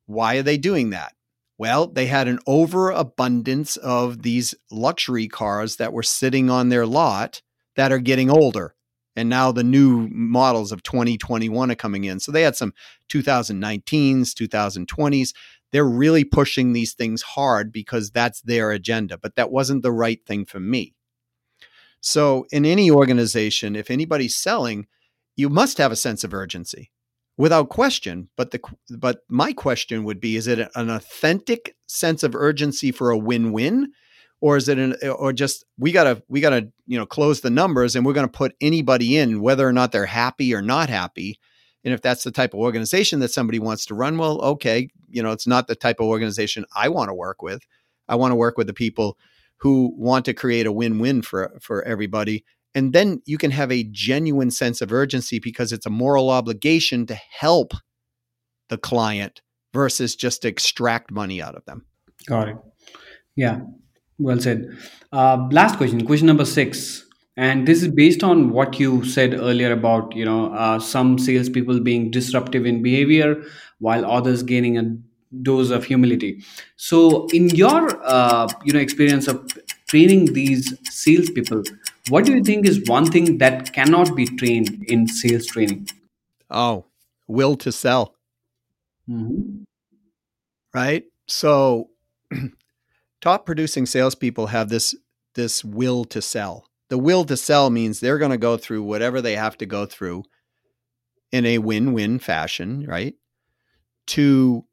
Why 0.05 0.37
are 0.37 0.43
they 0.43 0.57
doing 0.57 0.89
that? 0.89 1.13
Well, 1.57 1.87
they 1.87 2.07
had 2.07 2.27
an 2.27 2.39
overabundance 2.47 3.77
of 3.77 4.23
these 4.23 4.55
luxury 4.71 5.27
cars 5.27 5.75
that 5.75 5.93
were 5.93 6.01
sitting 6.03 6.49
on 6.49 6.69
their 6.69 6.87
lot 6.87 7.43
that 7.75 7.91
are 7.91 7.99
getting 7.99 8.31
older. 8.31 8.73
And 9.15 9.29
now 9.29 9.51
the 9.51 9.63
new 9.63 10.07
models 10.09 10.71
of 10.71 10.83
2021 10.83 11.69
are 11.69 11.75
coming 11.75 12.05
in. 12.05 12.19
So 12.19 12.31
they 12.31 12.41
had 12.41 12.55
some 12.55 12.73
2019s, 13.09 14.33
2020s 14.33 15.33
they're 15.71 15.85
really 15.85 16.23
pushing 16.23 16.73
these 16.73 16.93
things 16.93 17.21
hard 17.21 17.71
because 17.71 18.11
that's 18.11 18.41
their 18.41 18.71
agenda, 18.71 19.17
but 19.17 19.35
that 19.35 19.51
wasn't 19.51 19.83
the 19.83 19.91
right 19.91 20.19
thing 20.25 20.45
for 20.45 20.59
me. 20.59 20.93
So, 22.01 22.45
in 22.51 22.65
any 22.65 22.89
organization, 22.89 23.75
if 23.75 23.91
anybody's 23.91 24.35
selling, 24.35 24.87
you 25.35 25.49
must 25.49 25.77
have 25.77 25.91
a 25.91 25.95
sense 25.95 26.23
of 26.23 26.33
urgency 26.33 26.91
without 27.37 27.69
question. 27.69 28.29
But 28.35 28.51
the 28.51 28.59
but 28.97 29.19
my 29.29 29.53
question 29.53 30.03
would 30.03 30.19
be: 30.19 30.35
Is 30.35 30.47
it 30.47 30.67
an 30.75 30.89
authentic 30.89 31.75
sense 31.87 32.23
of 32.23 32.35
urgency 32.35 32.91
for 32.91 33.11
a 33.11 33.17
win-win, 33.17 33.91
or 34.41 34.57
is 34.57 34.67
it 34.67 34.79
an 34.79 34.95
or 35.09 35.31
just 35.31 35.63
we 35.77 35.91
gotta 35.91 36.23
we 36.27 36.41
gotta 36.41 36.69
you 36.87 36.97
know 36.97 37.05
close 37.05 37.41
the 37.41 37.49
numbers 37.49 37.95
and 37.95 38.05
we're 38.05 38.13
gonna 38.13 38.27
put 38.27 38.55
anybody 38.61 39.15
in 39.15 39.41
whether 39.41 39.67
or 39.67 39.73
not 39.73 39.91
they're 39.91 40.05
happy 40.07 40.53
or 40.53 40.61
not 40.61 40.89
happy, 40.89 41.39
and 41.83 41.93
if 41.93 42.01
that's 42.01 42.23
the 42.23 42.31
type 42.31 42.53
of 42.53 42.59
organization 42.59 43.19
that 43.19 43.31
somebody 43.31 43.59
wants 43.59 43.85
to 43.85 43.95
run, 43.95 44.17
well, 44.17 44.39
okay, 44.41 44.89
you 45.09 45.23
know, 45.23 45.31
it's 45.31 45.47
not 45.47 45.67
the 45.67 45.75
type 45.75 45.99
of 45.99 46.05
organization 46.05 46.65
I 46.75 46.89
want 46.89 47.09
to 47.09 47.13
work 47.13 47.41
with. 47.41 47.63
I 48.07 48.15
want 48.15 48.31
to 48.31 48.35
work 48.35 48.57
with 48.57 48.67
the 48.67 48.73
people 48.73 49.17
who 49.57 49.93
want 49.97 50.25
to 50.25 50.33
create 50.33 50.65
a 50.65 50.71
win-win 50.71 51.21
for 51.21 51.57
for 51.61 51.83
everybody. 51.83 52.43
And 52.73 52.93
then 52.93 53.21
you 53.25 53.37
can 53.37 53.51
have 53.51 53.71
a 53.71 53.83
genuine 53.83 54.51
sense 54.51 54.81
of 54.81 54.93
urgency 54.93 55.39
because 55.39 55.71
it's 55.71 55.85
a 55.85 55.89
moral 55.89 56.29
obligation 56.29 57.05
to 57.07 57.15
help 57.15 57.73
the 58.69 58.77
client 58.77 59.41
versus 59.73 60.15
just 60.15 60.45
extract 60.45 61.11
money 61.11 61.41
out 61.41 61.55
of 61.55 61.65
them. 61.65 61.85
Got 62.27 62.49
it. 62.49 62.57
Yeah, 63.35 63.61
well 64.17 64.39
said. 64.39 64.77
Uh, 65.11 65.47
last 65.51 65.77
question, 65.77 66.05
question 66.05 66.27
number 66.27 66.45
six 66.45 67.05
and 67.37 67.67
this 67.67 67.81
is 67.81 67.87
based 67.87 68.23
on 68.23 68.49
what 68.51 68.79
you 68.79 69.03
said 69.05 69.33
earlier 69.33 69.71
about 69.71 70.15
you 70.15 70.25
know 70.25 70.53
uh, 70.53 70.79
some 70.79 71.17
salespeople 71.17 71.79
being 71.79 72.11
disruptive 72.11 72.65
in 72.65 72.81
behavior 72.81 73.43
while 73.79 74.05
others 74.05 74.43
gaining 74.43 74.77
a 74.77 74.97
dose 75.41 75.69
of 75.69 75.85
humility. 75.85 76.43
So, 76.75 77.27
in 77.27 77.49
your 77.49 78.03
uh, 78.03 78.47
you 78.63 78.73
know 78.73 78.79
experience 78.79 79.27
of 79.27 79.47
training 79.87 80.33
these 80.33 80.73
salespeople, 80.89 81.63
what 82.09 82.25
do 82.25 82.33
you 82.33 82.43
think 82.43 82.65
is 82.65 82.83
one 82.87 83.05
thing 83.05 83.37
that 83.37 83.73
cannot 83.73 84.15
be 84.15 84.25
trained 84.25 84.83
in 84.87 85.07
sales 85.07 85.45
training? 85.45 85.87
Oh, 86.49 86.85
will 87.27 87.55
to 87.57 87.71
sell. 87.71 88.15
Mm-hmm. 89.09 89.63
Right. 90.73 91.03
So, 91.27 91.89
top 93.21 93.45
producing 93.45 93.85
salespeople 93.85 94.47
have 94.47 94.69
this 94.69 94.95
this 95.35 95.63
will 95.63 96.03
to 96.05 96.21
sell 96.21 96.65
the 96.91 96.97
will 96.97 97.23
to 97.23 97.37
sell 97.37 97.69
means 97.69 98.01
they're 98.01 98.17
going 98.17 98.31
to 98.31 98.37
go 98.37 98.57
through 98.57 98.83
whatever 98.83 99.21
they 99.21 99.37
have 99.37 99.57
to 99.57 99.65
go 99.65 99.85
through 99.85 100.25
in 101.31 101.45
a 101.45 101.57
win 101.57 101.93
win 101.93 102.19
fashion, 102.19 102.85
right? 102.85 103.15
To 104.07 104.65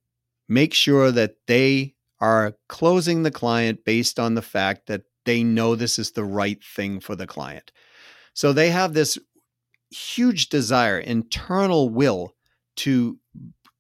make 0.49 0.75
sure 0.75 1.13
that 1.13 1.37
they 1.47 1.95
are 2.19 2.57
closing 2.69 3.23
the 3.23 3.31
client 3.31 3.85
based 3.85 4.19
on 4.19 4.35
the 4.35 4.43
fact 4.43 4.89
that 4.89 5.03
they 5.27 5.45
know 5.45 5.77
this 5.77 5.97
is 5.97 6.11
the 6.11 6.25
right 6.25 6.59
thing 6.65 6.99
for 6.99 7.15
the 7.15 7.29
client. 7.29 7.71
So 8.35 8.53
they 8.53 8.71
have 8.71 8.95
this 8.95 9.17
huge 9.93 10.49
desire, 10.49 10.99
internal 10.99 11.89
will 11.89 12.35
to 12.79 13.17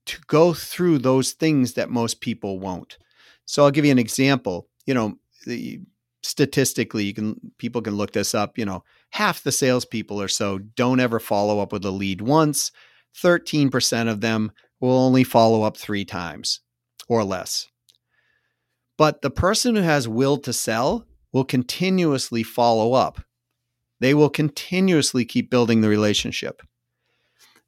to 0.07 0.20
go 0.28 0.55
through 0.55 0.99
those 0.99 1.32
things 1.32 1.72
that 1.72 1.91
most 1.91 2.20
people 2.20 2.61
won't. 2.61 2.99
So 3.47 3.64
I'll 3.64 3.72
give 3.72 3.84
you 3.84 3.91
an 3.91 3.99
example. 3.99 4.68
You 4.86 4.95
know, 4.95 5.18
the, 5.45 5.80
statistically, 6.23 7.05
you 7.05 7.14
can 7.14 7.53
people 7.59 7.83
can 7.83 7.97
look 7.97 8.12
this 8.12 8.35
up. 8.35 8.59
You 8.59 8.64
know, 8.64 8.85
half 9.11 9.43
the 9.43 9.53
salespeople 9.53 10.21
or 10.21 10.29
so 10.29 10.59
don't 10.59 11.01
ever 11.01 11.21
follow 11.21 11.61
up 11.61 11.73
with 11.73 11.85
a 11.85 11.91
lead 11.91 12.21
once. 12.21 12.71
Thirteen 13.14 13.71
percent 13.71 14.09
of 14.09 14.21
them 14.21 14.53
will 14.81 14.99
only 14.99 15.25
follow 15.25 15.62
up 15.62 15.77
three 15.77 16.05
times 16.05 16.61
or 17.09 17.25
less. 17.25 17.66
But 18.97 19.23
the 19.23 19.31
person 19.31 19.77
who 19.77 19.83
has 19.83 20.09
will 20.09 20.39
to 20.39 20.53
sell 20.53 21.07
will 21.33 21.45
continuously 21.45 22.43
follow 22.43 22.95
up. 22.95 23.23
They 24.01 24.14
will 24.14 24.31
continuously 24.31 25.25
keep 25.25 25.51
building 25.51 25.81
the 25.81 25.89
relationship. 25.89 26.62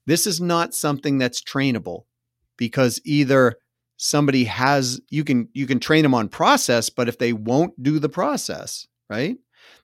This 0.07 0.27
is 0.27 0.41
not 0.41 0.75
something 0.75 1.19
that's 1.19 1.43
trainable 1.43 2.05
because 2.57 3.01
either 3.05 3.57
somebody 4.03 4.45
has 4.45 4.99
you 5.11 5.23
can 5.23 5.47
you 5.53 5.67
can 5.67 5.79
train 5.79 6.03
them 6.03 6.15
on 6.15 6.27
process 6.27 6.89
but 6.89 7.07
if 7.07 7.19
they 7.19 7.35
won't 7.35 7.81
do 7.83 7.99
the 7.99 8.09
process, 8.09 8.87
right? 9.11 9.37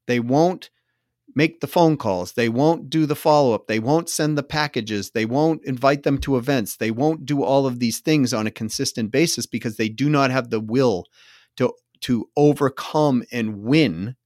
They 0.07 0.21
won't 0.21 0.71
make 1.35 1.61
the 1.61 1.67
phone 1.67 1.99
calls, 1.99 2.33
they 2.33 2.49
won't 2.49 2.89
do 2.89 3.05
the 3.05 3.15
follow 3.15 3.53
up, 3.53 3.67
they 3.67 3.79
won't 3.79 4.09
send 4.09 4.39
the 4.39 4.43
packages, 4.43 5.11
they 5.11 5.27
won't 5.27 5.63
invite 5.67 6.03
them 6.03 6.17
to 6.17 6.39
events, 6.39 6.77
they 6.77 6.91
won't 6.91 7.27
do 7.27 7.43
all 7.43 7.67
of 7.67 7.79
these 7.79 8.01
things 8.01 8.33
on 8.33 8.47
a 8.47 8.51
consistent 8.51 9.11
basis 9.11 9.45
because 9.45 9.77
they 9.77 9.91
do 9.91 10.09
not 10.09 10.31
have 10.31 10.49
the 10.49 10.61
will 10.61 11.05
to 11.59 11.75
to 12.01 12.27
overcome 12.37 13.23
and 13.31 13.63
win 13.63 14.17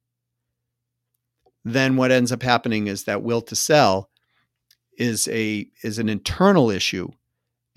then 1.64 1.96
what 1.96 2.10
ends 2.10 2.32
up 2.32 2.42
happening 2.42 2.86
is 2.86 3.04
that 3.04 3.22
will 3.22 3.42
to 3.42 3.56
sell 3.56 4.08
is 4.96 5.28
a 5.28 5.68
is 5.82 5.98
an 5.98 6.08
internal 6.08 6.70
issue 6.70 7.08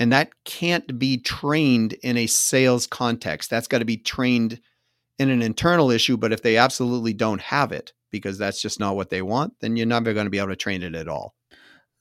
and 0.03 0.11
that 0.11 0.43
can't 0.43 0.99
be 0.99 1.17
trained 1.17 1.93
in 2.03 2.17
a 2.17 2.27
sales 2.27 2.85
context 2.85 3.49
that's 3.49 3.69
got 3.69 3.79
to 3.79 3.85
be 3.85 3.95
trained 3.95 4.59
in 5.17 5.29
an 5.29 5.41
internal 5.41 5.89
issue 5.89 6.17
but 6.17 6.33
if 6.33 6.41
they 6.41 6.57
absolutely 6.57 7.13
don't 7.13 7.39
have 7.39 7.71
it 7.71 7.93
because 8.11 8.37
that's 8.37 8.61
just 8.61 8.81
not 8.81 8.97
what 8.97 9.09
they 9.09 9.21
want 9.21 9.53
then 9.61 9.77
you're 9.77 9.85
never 9.85 10.13
going 10.13 10.25
to 10.25 10.29
be 10.29 10.39
able 10.39 10.49
to 10.49 10.57
train 10.57 10.83
it 10.83 10.93
at 10.93 11.07
all 11.07 11.33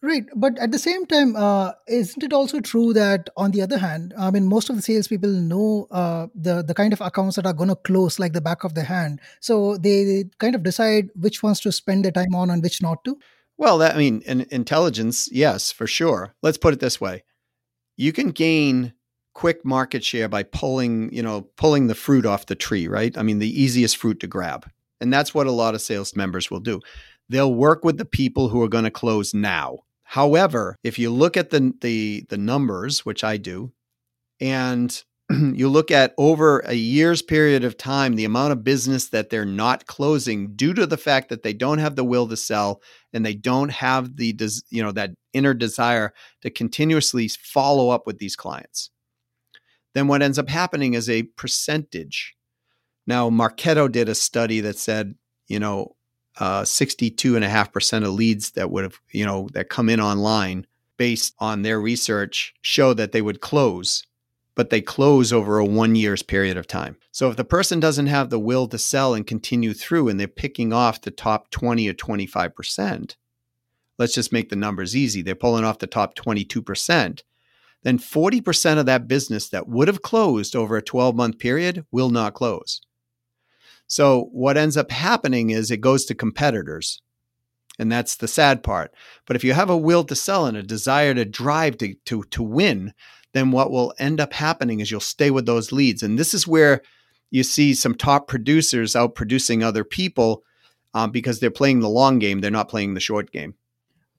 Right, 0.05 0.25
but 0.35 0.59
at 0.59 0.73
the 0.73 0.81
same 0.81 1.07
time, 1.07 1.37
uh, 1.37 1.71
isn't 1.87 2.25
it 2.25 2.33
also 2.33 2.59
true 2.59 2.93
that 2.93 3.31
on 3.37 3.53
the 3.53 3.63
other 3.63 3.79
hand, 3.79 4.13
I 4.19 4.33
mean, 4.33 4.49
most 4.49 4.69
of 4.69 4.75
the 4.75 4.83
salespeople 4.83 5.31
know 5.31 5.87
uh, 5.93 6.27
the 6.35 6.61
the 6.65 6.75
kind 6.75 6.93
of 6.93 7.01
accounts 7.01 7.37
that 7.37 7.47
are 7.47 7.53
going 7.53 7.69
to 7.69 7.77
close 7.77 8.19
like 8.19 8.33
the 8.33 8.41
back 8.41 8.65
of 8.65 8.75
their 8.75 8.83
hand, 8.83 9.21
so 9.39 9.77
they, 9.77 10.03
they 10.03 10.25
kind 10.41 10.57
of 10.57 10.65
decide 10.65 11.11
which 11.15 11.45
ones 11.45 11.61
to 11.61 11.71
spend 11.71 12.05
their 12.05 12.11
time 12.11 12.35
on 12.35 12.51
and 12.51 12.65
which 12.65 12.83
not 12.83 13.05
to. 13.05 13.17
Well, 13.57 13.79
that 13.79 13.95
I 13.95 13.99
mean, 13.99 14.23
in 14.27 14.41
intelligence, 14.51 15.29
yes, 15.31 15.71
for 15.71 15.87
sure. 15.87 16.35
Let's 16.43 16.59
put 16.59 16.75
it 16.75 16.81
this 16.81 17.01
way: 17.01 17.23
you 17.97 18.13
can 18.13 18.31
gain 18.31 18.93
quick 19.35 19.65
market 19.65 20.05
share 20.05 20.29
by 20.29 20.43
pulling, 20.43 21.13
you 21.13 21.23
know, 21.23 21.43
pulling 21.57 21.87
the 21.87 21.95
fruit 21.95 22.27
off 22.27 22.47
the 22.47 22.55
tree, 22.55 22.87
right? 22.87 23.17
I 23.17 23.23
mean, 23.23 23.39
the 23.39 23.63
easiest 23.63 23.97
fruit 23.97 24.21
to 24.21 24.27
grab, 24.27 24.69
and 25.01 25.13
that's 25.13 25.35
what 25.35 25.47
a 25.47 25.53
lot 25.53 25.75
of 25.75 25.83
sales 25.83 26.15
members 26.15 26.51
will 26.51 26.61
do. 26.61 26.81
They'll 27.29 27.55
work 27.55 27.85
with 27.85 27.99
the 27.99 28.05
people 28.05 28.49
who 28.49 28.63
are 28.63 28.69
going 28.69 28.85
to 28.85 28.91
close 28.91 29.33
now 29.33 29.79
However, 30.13 30.77
if 30.85 30.99
you 30.99 31.09
look 31.09 31.39
at 31.39 31.49
the 31.49 31.73
the 31.81 32.27
the 32.29 32.37
numbers, 32.37 33.07
which 33.07 33.25
I 33.25 33.39
do, 33.39 33.73
and 34.41 35.03
you 35.55 35.69
look 35.69 35.91
at 35.91 36.15
over 36.19 36.61
a 36.61 36.75
year's 36.75 37.23
period 37.23 37.65
of 37.65 37.77
time, 37.77 38.17
the 38.17 38.25
amount 38.25 38.53
of 38.53 38.65
business 38.65 39.09
that 39.09 39.31
they're 39.31 39.45
not 39.45 39.87
closing 39.87 40.55
due 40.55 40.75
to 40.75 40.87
the 40.87 40.97
fact 40.97 41.29
that 41.29 41.43
they 41.43 41.53
don't 41.53 41.79
have 41.79 41.97
the 41.97 42.05
will 42.05 42.29
to 42.29 42.37
sell 42.37 42.83
and 43.13 43.25
they 43.25 43.35
don't 43.35 43.71
have 43.71 44.17
the 44.17 44.37
you 44.71 44.83
know 44.83 44.93
that 44.93 45.11
inner 45.33 45.55
desire 45.55 46.13
to 46.43 46.51
continuously 46.51 47.29
follow 47.29 47.91
up 47.91 48.07
with 48.07 48.19
these 48.19 48.37
clients. 48.37 48.91
Then 49.95 50.09
what 50.09 50.23
ends 50.23 50.39
up 50.39 50.49
happening 50.49 50.95
is 50.95 51.09
a 51.09 51.23
percentage. 51.23 52.35
Now, 53.07 53.31
Marketo 53.31 53.91
did 53.91 54.09
a 54.09 54.15
study 54.15 54.61
that 54.61 54.79
said, 54.79 55.15
you 55.49 55.59
know, 55.59 55.97
uh, 56.39 56.63
62.5% 56.63 58.05
of 58.05 58.15
leads 58.15 58.53
that 58.53 58.71
would 58.71 58.85
have, 58.85 58.99
you 59.11 59.27
know, 59.27 59.49
that 59.53 59.69
come 59.69 59.89
in 59.89 60.01
online 60.01 60.67
based 60.97 61.35
on 61.39 61.63
their 61.63 61.81
research 61.81 62.55
show 62.63 62.95
that 62.95 63.13
they 63.13 63.21
would 63.21 63.41
close, 63.41 64.05
but 64.55 64.71
they 64.71 64.81
close 64.81 65.33
over 65.33 65.59
a 65.59 65.65
one 65.65 65.95
year's 65.95 66.23
period 66.23 66.57
of 66.57 66.67
time. 66.67 66.97
So 67.11 67.31
if 67.31 67.37
the 67.37 67.45
person 67.45 67.81
doesn't 67.81 68.07
have 68.07 68.31
the 68.31 68.39
will 68.39 68.67
to 68.69 68.79
sell 68.79 69.15
and 69.15 69.27
continue 69.27 69.73
through 69.73 70.09
and 70.09 70.21
they're 70.21 70.29
picking 70.29 70.73
off 70.73 71.01
the 71.01 71.11
top 71.11 71.51
20 71.51 71.89
or 71.89 71.95
25%, 71.95 73.17
let's 73.99 74.15
just 74.15 74.33
make 74.33 74.51
the 74.51 74.57
numbers 74.57 74.97
easy. 74.97 75.23
They're 75.23 75.35
pulling 75.35 75.65
off 75.65 75.79
the 75.79 75.87
top 75.87 76.15
22%. 76.15 77.23
Then 77.83 77.99
40% 77.99 78.79
of 78.79 78.87
that 78.87 79.09
business 79.09 79.49
that 79.49 79.69
would 79.69 79.89
have 79.89 80.03
closed 80.03 80.55
over 80.55 80.77
a 80.77 80.83
12 80.83 81.17
month 81.17 81.39
period 81.39 81.85
will 81.91 82.11
not 82.11 82.35
close. 82.35 82.81
So 83.87 84.29
what 84.33 84.57
ends 84.57 84.77
up 84.77 84.91
happening 84.91 85.51
is 85.51 85.71
it 85.71 85.81
goes 85.81 86.05
to 86.07 86.15
competitors. 86.15 87.03
And 87.79 87.91
that's 87.91 88.17
the 88.17 88.29
sad 88.29 88.63
part. 88.63 88.95
But 89.27 89.37
if 89.37 89.45
you 89.45 89.55
have 89.55 89.71
a 89.71 89.77
will 89.77 90.05
to 90.05 90.15
sell 90.15 90.47
and 90.47 90.57
a 90.57 90.63
desire 90.63 91.15
to 91.15 91.25
drive 91.25 91.79
to, 91.79 91.95
to, 92.05 92.23
to 92.23 92.43
win, 92.43 92.93
then 93.33 93.51
what 93.51 93.71
will 93.71 93.95
end 93.99 94.21
up 94.21 94.33
happening 94.33 94.81
is 94.81 94.91
you'll 94.91 95.01
stay 95.01 95.31
with 95.31 95.47
those 95.47 95.73
leads. 95.73 96.03
And 96.03 96.19
this 96.19 96.35
is 96.35 96.47
where 96.47 96.83
you 97.31 97.43
see 97.43 97.75
some 97.75 97.95
top 97.95 98.29
producers 98.29 98.95
out 98.95 99.15
producing 99.15 99.63
other 99.63 99.85
people 99.85 100.43
um, 100.95 101.11
because 101.11 101.41
they're 101.41 101.51
playing 101.51 101.81
the 101.81 101.89
long 101.89 102.19
game, 102.19 102.41
they're 102.41 102.51
not 102.51 102.69
playing 102.69 102.95
the 102.95 103.01
short 103.01 103.33
game. 103.33 103.55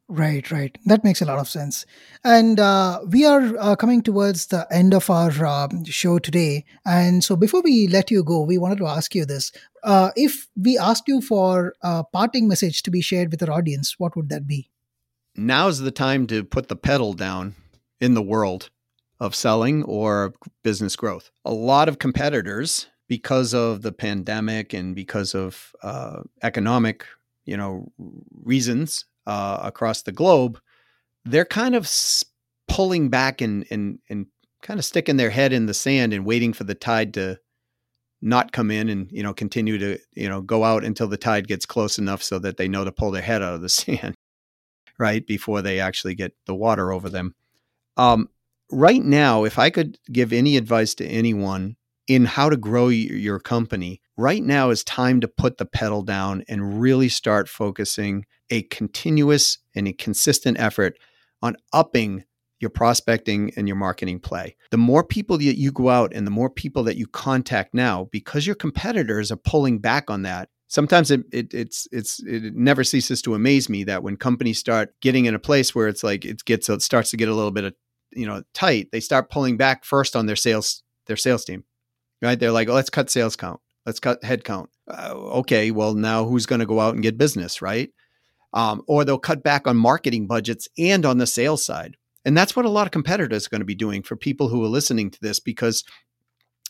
Right, 0.09 0.51
right. 0.51 0.77
That 0.85 1.03
makes 1.03 1.21
a 1.21 1.25
lot 1.25 1.39
of 1.39 1.47
sense. 1.47 1.85
And 2.23 2.59
uh, 2.59 2.99
we 3.09 3.25
are 3.25 3.55
uh, 3.57 3.75
coming 3.75 4.01
towards 4.01 4.47
the 4.47 4.67
end 4.69 4.93
of 4.93 5.09
our 5.09 5.31
uh, 5.45 5.69
show 5.85 6.19
today. 6.19 6.65
And 6.85 7.23
so 7.23 7.35
before 7.35 7.61
we 7.61 7.87
let 7.87 8.11
you 8.11 8.23
go, 8.23 8.41
we 8.41 8.57
wanted 8.57 8.79
to 8.79 8.87
ask 8.87 9.15
you 9.15 9.25
this. 9.25 9.51
Uh, 9.81 10.11
if 10.15 10.49
we 10.57 10.77
asked 10.77 11.07
you 11.07 11.21
for 11.21 11.73
a 11.81 12.03
parting 12.03 12.47
message 12.47 12.83
to 12.83 12.91
be 12.91 13.01
shared 13.01 13.31
with 13.31 13.41
our 13.43 13.51
audience, 13.51 13.95
what 13.97 14.15
would 14.15 14.29
that 14.29 14.45
be? 14.45 14.69
Now's 15.35 15.79
the 15.79 15.91
time 15.91 16.27
to 16.27 16.43
put 16.43 16.67
the 16.67 16.75
pedal 16.75 17.13
down 17.13 17.55
in 18.01 18.13
the 18.13 18.21
world 18.21 18.69
of 19.19 19.35
selling 19.35 19.83
or 19.83 20.33
business 20.63 20.95
growth. 20.95 21.31
A 21.45 21.53
lot 21.53 21.87
of 21.87 21.99
competitors, 21.99 22.87
because 23.07 23.53
of 23.53 23.81
the 23.81 23.91
pandemic 23.91 24.73
and 24.73 24.95
because 24.95 25.35
of 25.35 25.73
uh, 25.83 26.21
economic 26.41 27.05
you 27.45 27.57
know 27.57 27.91
reasons 28.43 29.05
uh, 29.27 29.59
across 29.61 30.01
the 30.03 30.11
globe, 30.11 30.59
they're 31.25 31.45
kind 31.45 31.75
of 31.75 31.89
pulling 32.67 33.09
back 33.09 33.41
and 33.41 33.65
and 33.69 33.99
and 34.09 34.27
kind 34.61 34.79
of 34.79 34.85
sticking 34.85 35.17
their 35.17 35.29
head 35.29 35.53
in 35.53 35.65
the 35.65 35.73
sand 35.73 36.13
and 36.13 36.25
waiting 36.25 36.53
for 36.53 36.63
the 36.63 36.75
tide 36.75 37.13
to 37.13 37.37
not 38.21 38.53
come 38.53 38.71
in 38.71 38.87
and 38.87 39.11
you 39.11 39.21
know 39.21 39.33
continue 39.33 39.77
to 39.77 39.99
you 40.13 40.29
know 40.29 40.41
go 40.41 40.63
out 40.63 40.83
until 40.83 41.07
the 41.07 41.17
tide 41.17 41.47
gets 41.47 41.65
close 41.65 41.99
enough 41.99 42.23
so 42.23 42.39
that 42.39 42.57
they 42.57 42.69
know 42.69 42.85
to 42.85 42.91
pull 42.91 43.11
their 43.11 43.21
head 43.21 43.41
out 43.41 43.53
of 43.53 43.61
the 43.61 43.69
sand 43.81 44.15
right 44.97 45.27
before 45.27 45.61
they 45.61 45.79
actually 45.79 46.15
get 46.15 46.33
the 46.45 46.55
water 46.55 46.91
over 46.91 47.09
them 47.09 47.35
um, 47.97 48.29
right 48.73 49.03
now 49.03 49.43
if 49.43 49.57
i 49.59 49.69
could 49.69 49.97
give 50.11 50.33
any 50.33 50.57
advice 50.57 50.93
to 50.93 51.05
anyone 51.05 51.75
in 52.07 52.25
how 52.25 52.49
to 52.49 52.57
grow 52.57 52.89
your 52.89 53.39
company 53.39 54.01
right 54.17 54.43
now 54.43 54.69
is 54.69 54.83
time 54.83 55.21
to 55.21 55.27
put 55.27 55.57
the 55.57 55.65
pedal 55.65 56.01
down 56.01 56.43
and 56.47 56.81
really 56.81 57.09
start 57.09 57.47
focusing 57.47 58.25
a 58.49 58.63
continuous 58.63 59.57
and 59.75 59.87
a 59.87 59.93
consistent 59.93 60.59
effort 60.59 60.97
on 61.41 61.55
upping 61.71 62.23
your 62.59 62.69
prospecting 62.69 63.51
and 63.57 63.67
your 63.67 63.75
marketing 63.75 64.19
play. 64.19 64.55
The 64.71 64.77
more 64.77 65.03
people 65.03 65.37
that 65.37 65.57
you 65.57 65.71
go 65.71 65.89
out 65.89 66.13
and 66.13 66.25
the 66.25 66.31
more 66.31 66.49
people 66.49 66.83
that 66.83 66.95
you 66.95 67.07
contact 67.07 67.73
now, 67.73 68.07
because 68.11 68.47
your 68.47 68.55
competitors 68.55 69.31
are 69.31 69.37
pulling 69.37 69.79
back 69.79 70.09
on 70.09 70.21
that, 70.21 70.49
sometimes 70.67 71.11
it, 71.11 71.21
it, 71.31 71.53
it's 71.53 71.87
it's 71.91 72.23
it 72.23 72.55
never 72.55 72.83
ceases 72.83 73.21
to 73.23 73.35
amaze 73.35 73.69
me 73.69 73.83
that 73.83 74.01
when 74.01 74.15
companies 74.15 74.59
start 74.59 74.93
getting 75.01 75.25
in 75.25 75.35
a 75.35 75.39
place 75.39 75.75
where 75.75 75.87
it's 75.87 76.03
like 76.03 76.23
it 76.25 76.45
gets 76.45 76.69
it 76.69 76.81
starts 76.81 77.11
to 77.11 77.17
get 77.17 77.27
a 77.27 77.35
little 77.35 77.51
bit 77.51 77.65
of 77.65 77.75
you 78.15 78.25
know 78.25 78.43
tight, 78.53 78.89
they 78.91 78.99
start 78.99 79.29
pulling 79.29 79.57
back 79.57 79.85
first 79.85 80.15
on 80.15 80.25
their 80.25 80.35
sales 80.35 80.83
their 81.07 81.17
sales 81.17 81.45
team, 81.45 81.63
right? 82.21 82.39
They're 82.39 82.51
like, 82.51 82.69
oh, 82.69 82.73
let's 82.73 82.89
cut 82.89 83.09
sales 83.09 83.35
count, 83.35 83.59
let's 83.85 83.99
cut 83.99 84.23
head 84.23 84.43
count. 84.43 84.69
Uh, 84.87 85.13
okay, 85.13 85.71
well 85.71 85.93
now 85.93 86.25
who's 86.25 86.45
going 86.45 86.59
to 86.59 86.65
go 86.65 86.79
out 86.79 86.93
and 86.93 87.03
get 87.03 87.17
business, 87.17 87.61
right? 87.61 87.89
Um, 88.53 88.83
or 88.87 89.03
they'll 89.03 89.17
cut 89.17 89.43
back 89.43 89.67
on 89.67 89.77
marketing 89.77 90.27
budgets 90.27 90.67
and 90.77 91.05
on 91.05 91.17
the 91.17 91.27
sales 91.27 91.65
side. 91.65 91.97
And 92.25 92.37
that's 92.37 92.55
what 92.55 92.65
a 92.65 92.69
lot 92.69 92.87
of 92.87 92.91
competitors 92.91 93.47
are 93.47 93.49
going 93.49 93.61
to 93.61 93.65
be 93.65 93.75
doing 93.75 94.03
for 94.03 94.15
people 94.15 94.47
who 94.47 94.63
are 94.63 94.69
listening 94.69 95.09
to 95.11 95.19
this 95.21 95.39
because 95.39 95.83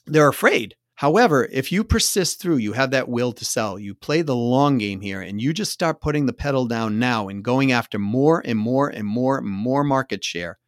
they're 0.06 0.28
afraid. 0.28 0.76
However, 0.96 1.50
if 1.52 1.72
you 1.72 1.84
persist 1.84 2.39
through, 2.39 2.58
you 2.58 2.74
have 2.74 2.91
that 2.91 3.10
will 3.10 3.34
to 3.34 3.46
sell, 3.46 3.80
you 3.80 3.96
play 3.96 4.22
the 4.22 4.36
long 4.36 4.78
game 4.78 5.02
here, 5.02 5.22
and 5.22 5.41
you 5.41 5.52
just 5.54 5.72
start 5.72 6.02
putting 6.02 6.28
the 6.28 6.34
pedal 6.34 6.66
down 6.68 7.00
now 7.00 7.28
and 7.30 7.44
going 7.44 7.72
after 7.72 7.98
more 7.98 8.41
and 8.46 8.60
more 8.60 8.89
and 8.89 9.08
more 9.08 9.39
and 9.39 9.48
more 9.48 9.84
market 9.84 10.24
share. 10.24 10.60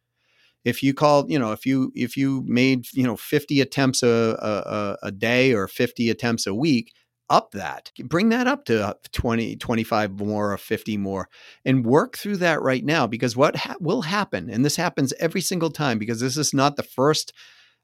If 0.66 0.82
you 0.82 0.92
called, 0.92 1.30
you 1.30 1.38
know, 1.38 1.52
if 1.52 1.64
you 1.64 1.92
if 1.94 2.16
you 2.16 2.42
made, 2.46 2.86
you 2.92 3.04
know, 3.04 3.16
50 3.16 3.60
attempts 3.60 4.02
a, 4.02 4.08
a, 5.02 5.06
a 5.06 5.12
day 5.12 5.54
or 5.54 5.68
50 5.68 6.10
attempts 6.10 6.46
a 6.46 6.54
week, 6.54 6.92
up 7.30 7.52
that. 7.52 7.90
Bring 8.04 8.28
that 8.30 8.46
up 8.46 8.64
to 8.66 8.96
20, 9.12 9.56
25 9.56 10.20
more 10.20 10.52
or 10.52 10.58
50 10.58 10.96
more 10.96 11.28
and 11.64 11.84
work 11.84 12.16
through 12.16 12.38
that 12.38 12.62
right 12.62 12.84
now 12.84 13.06
because 13.06 13.36
what 13.36 13.56
ha- 13.56 13.76
will 13.80 14.02
happen, 14.02 14.50
and 14.50 14.64
this 14.64 14.76
happens 14.76 15.12
every 15.18 15.40
single 15.40 15.70
time 15.70 15.98
because 15.98 16.20
this 16.20 16.36
is 16.36 16.54
not 16.54 16.76
the 16.76 16.82
first 16.82 17.32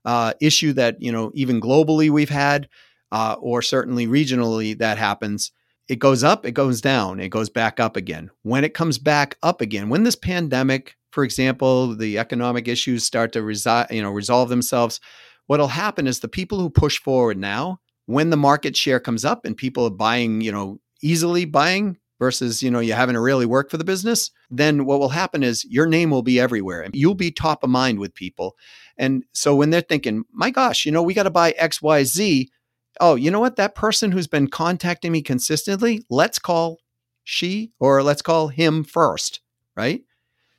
uh, 0.04 0.32
issue 0.40 0.72
that, 0.74 1.00
you 1.00 1.12
know, 1.12 1.30
even 1.34 1.60
globally 1.60 2.10
we've 2.10 2.30
had 2.30 2.68
uh, 3.10 3.36
or 3.38 3.62
certainly 3.62 4.06
regionally 4.06 4.76
that 4.78 4.98
happens. 4.98 5.52
It 5.88 5.98
goes 5.98 6.24
up, 6.24 6.46
it 6.46 6.52
goes 6.52 6.80
down, 6.80 7.20
it 7.20 7.28
goes 7.28 7.50
back 7.50 7.80
up 7.80 7.96
again. 7.96 8.30
When 8.42 8.64
it 8.64 8.74
comes 8.74 8.98
back 8.98 9.36
up 9.42 9.60
again, 9.60 9.88
when 9.88 10.04
this 10.04 10.16
pandemic, 10.16 10.96
for 11.12 11.24
example, 11.24 11.94
the 11.94 12.18
economic 12.18 12.66
issues 12.66 13.04
start 13.04 13.32
to 13.32 13.40
resi- 13.40 13.90
you 13.90 14.02
know, 14.02 14.10
resolve 14.10 14.48
themselves, 14.48 14.98
what'll 15.46 15.68
happen 15.68 16.06
is 16.06 16.20
the 16.20 16.28
people 16.28 16.58
who 16.58 16.70
push 16.70 16.98
forward 16.98 17.38
now 17.38 17.78
when 18.06 18.30
the 18.30 18.36
market 18.36 18.76
share 18.76 18.98
comes 18.98 19.24
up 19.24 19.44
and 19.44 19.56
people 19.56 19.84
are 19.84 19.90
buying, 19.90 20.40
you 20.40 20.50
know, 20.50 20.80
easily 21.02 21.44
buying 21.44 21.98
versus, 22.18 22.62
you 22.62 22.70
know, 22.70 22.80
you 22.80 22.92
having 22.94 23.14
to 23.14 23.20
really 23.20 23.46
work 23.46 23.70
for 23.70 23.76
the 23.76 23.84
business, 23.84 24.30
then 24.50 24.84
what 24.86 25.00
will 25.00 25.08
happen 25.08 25.42
is 25.42 25.64
your 25.64 25.86
name 25.86 26.10
will 26.10 26.22
be 26.22 26.40
everywhere 26.40 26.80
and 26.80 26.94
you'll 26.94 27.14
be 27.14 27.30
top 27.30 27.62
of 27.62 27.70
mind 27.70 27.98
with 27.98 28.14
people. 28.14 28.56
And 28.96 29.24
so 29.32 29.54
when 29.54 29.70
they're 29.70 29.80
thinking, 29.80 30.24
my 30.32 30.50
gosh, 30.50 30.86
you 30.86 30.92
know, 30.92 31.02
we 31.02 31.14
got 31.14 31.24
to 31.24 31.30
buy 31.30 31.52
XYZ. 31.60 32.48
Oh, 33.00 33.16
you 33.16 33.30
know 33.30 33.40
what? 33.40 33.56
That 33.56 33.74
person 33.74 34.12
who's 34.12 34.28
been 34.28 34.48
contacting 34.48 35.12
me 35.12 35.22
consistently, 35.22 36.04
let's 36.08 36.38
call 36.38 36.78
she 37.24 37.72
or 37.80 38.02
let's 38.02 38.22
call 38.22 38.48
him 38.48 38.84
first, 38.84 39.40
right? 39.76 40.02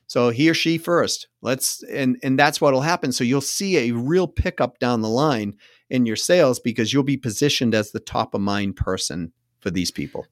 So 0.06 0.30
he 0.30 0.48
or 0.48 0.54
she 0.54 0.78
first. 0.78 1.28
Let's 1.42 1.82
and 1.84 2.18
and 2.22 2.38
that's 2.38 2.60
what'll 2.60 2.82
happen. 2.82 3.12
So 3.12 3.24
you'll 3.24 3.40
see 3.40 3.76
a 3.76 3.92
real 3.92 4.26
pickup 4.26 4.78
down 4.78 5.00
the 5.00 5.08
line 5.08 5.56
in 5.90 6.06
your 6.06 6.16
sales 6.16 6.58
because 6.60 6.92
you'll 6.92 7.02
be 7.02 7.16
positioned 7.16 7.74
as 7.74 7.90
the 7.90 8.00
top 8.00 8.34
of 8.34 8.40
mind 8.40 8.76
person 8.76 9.32
for 9.60 9.70
these 9.70 9.90
people. 9.90 10.26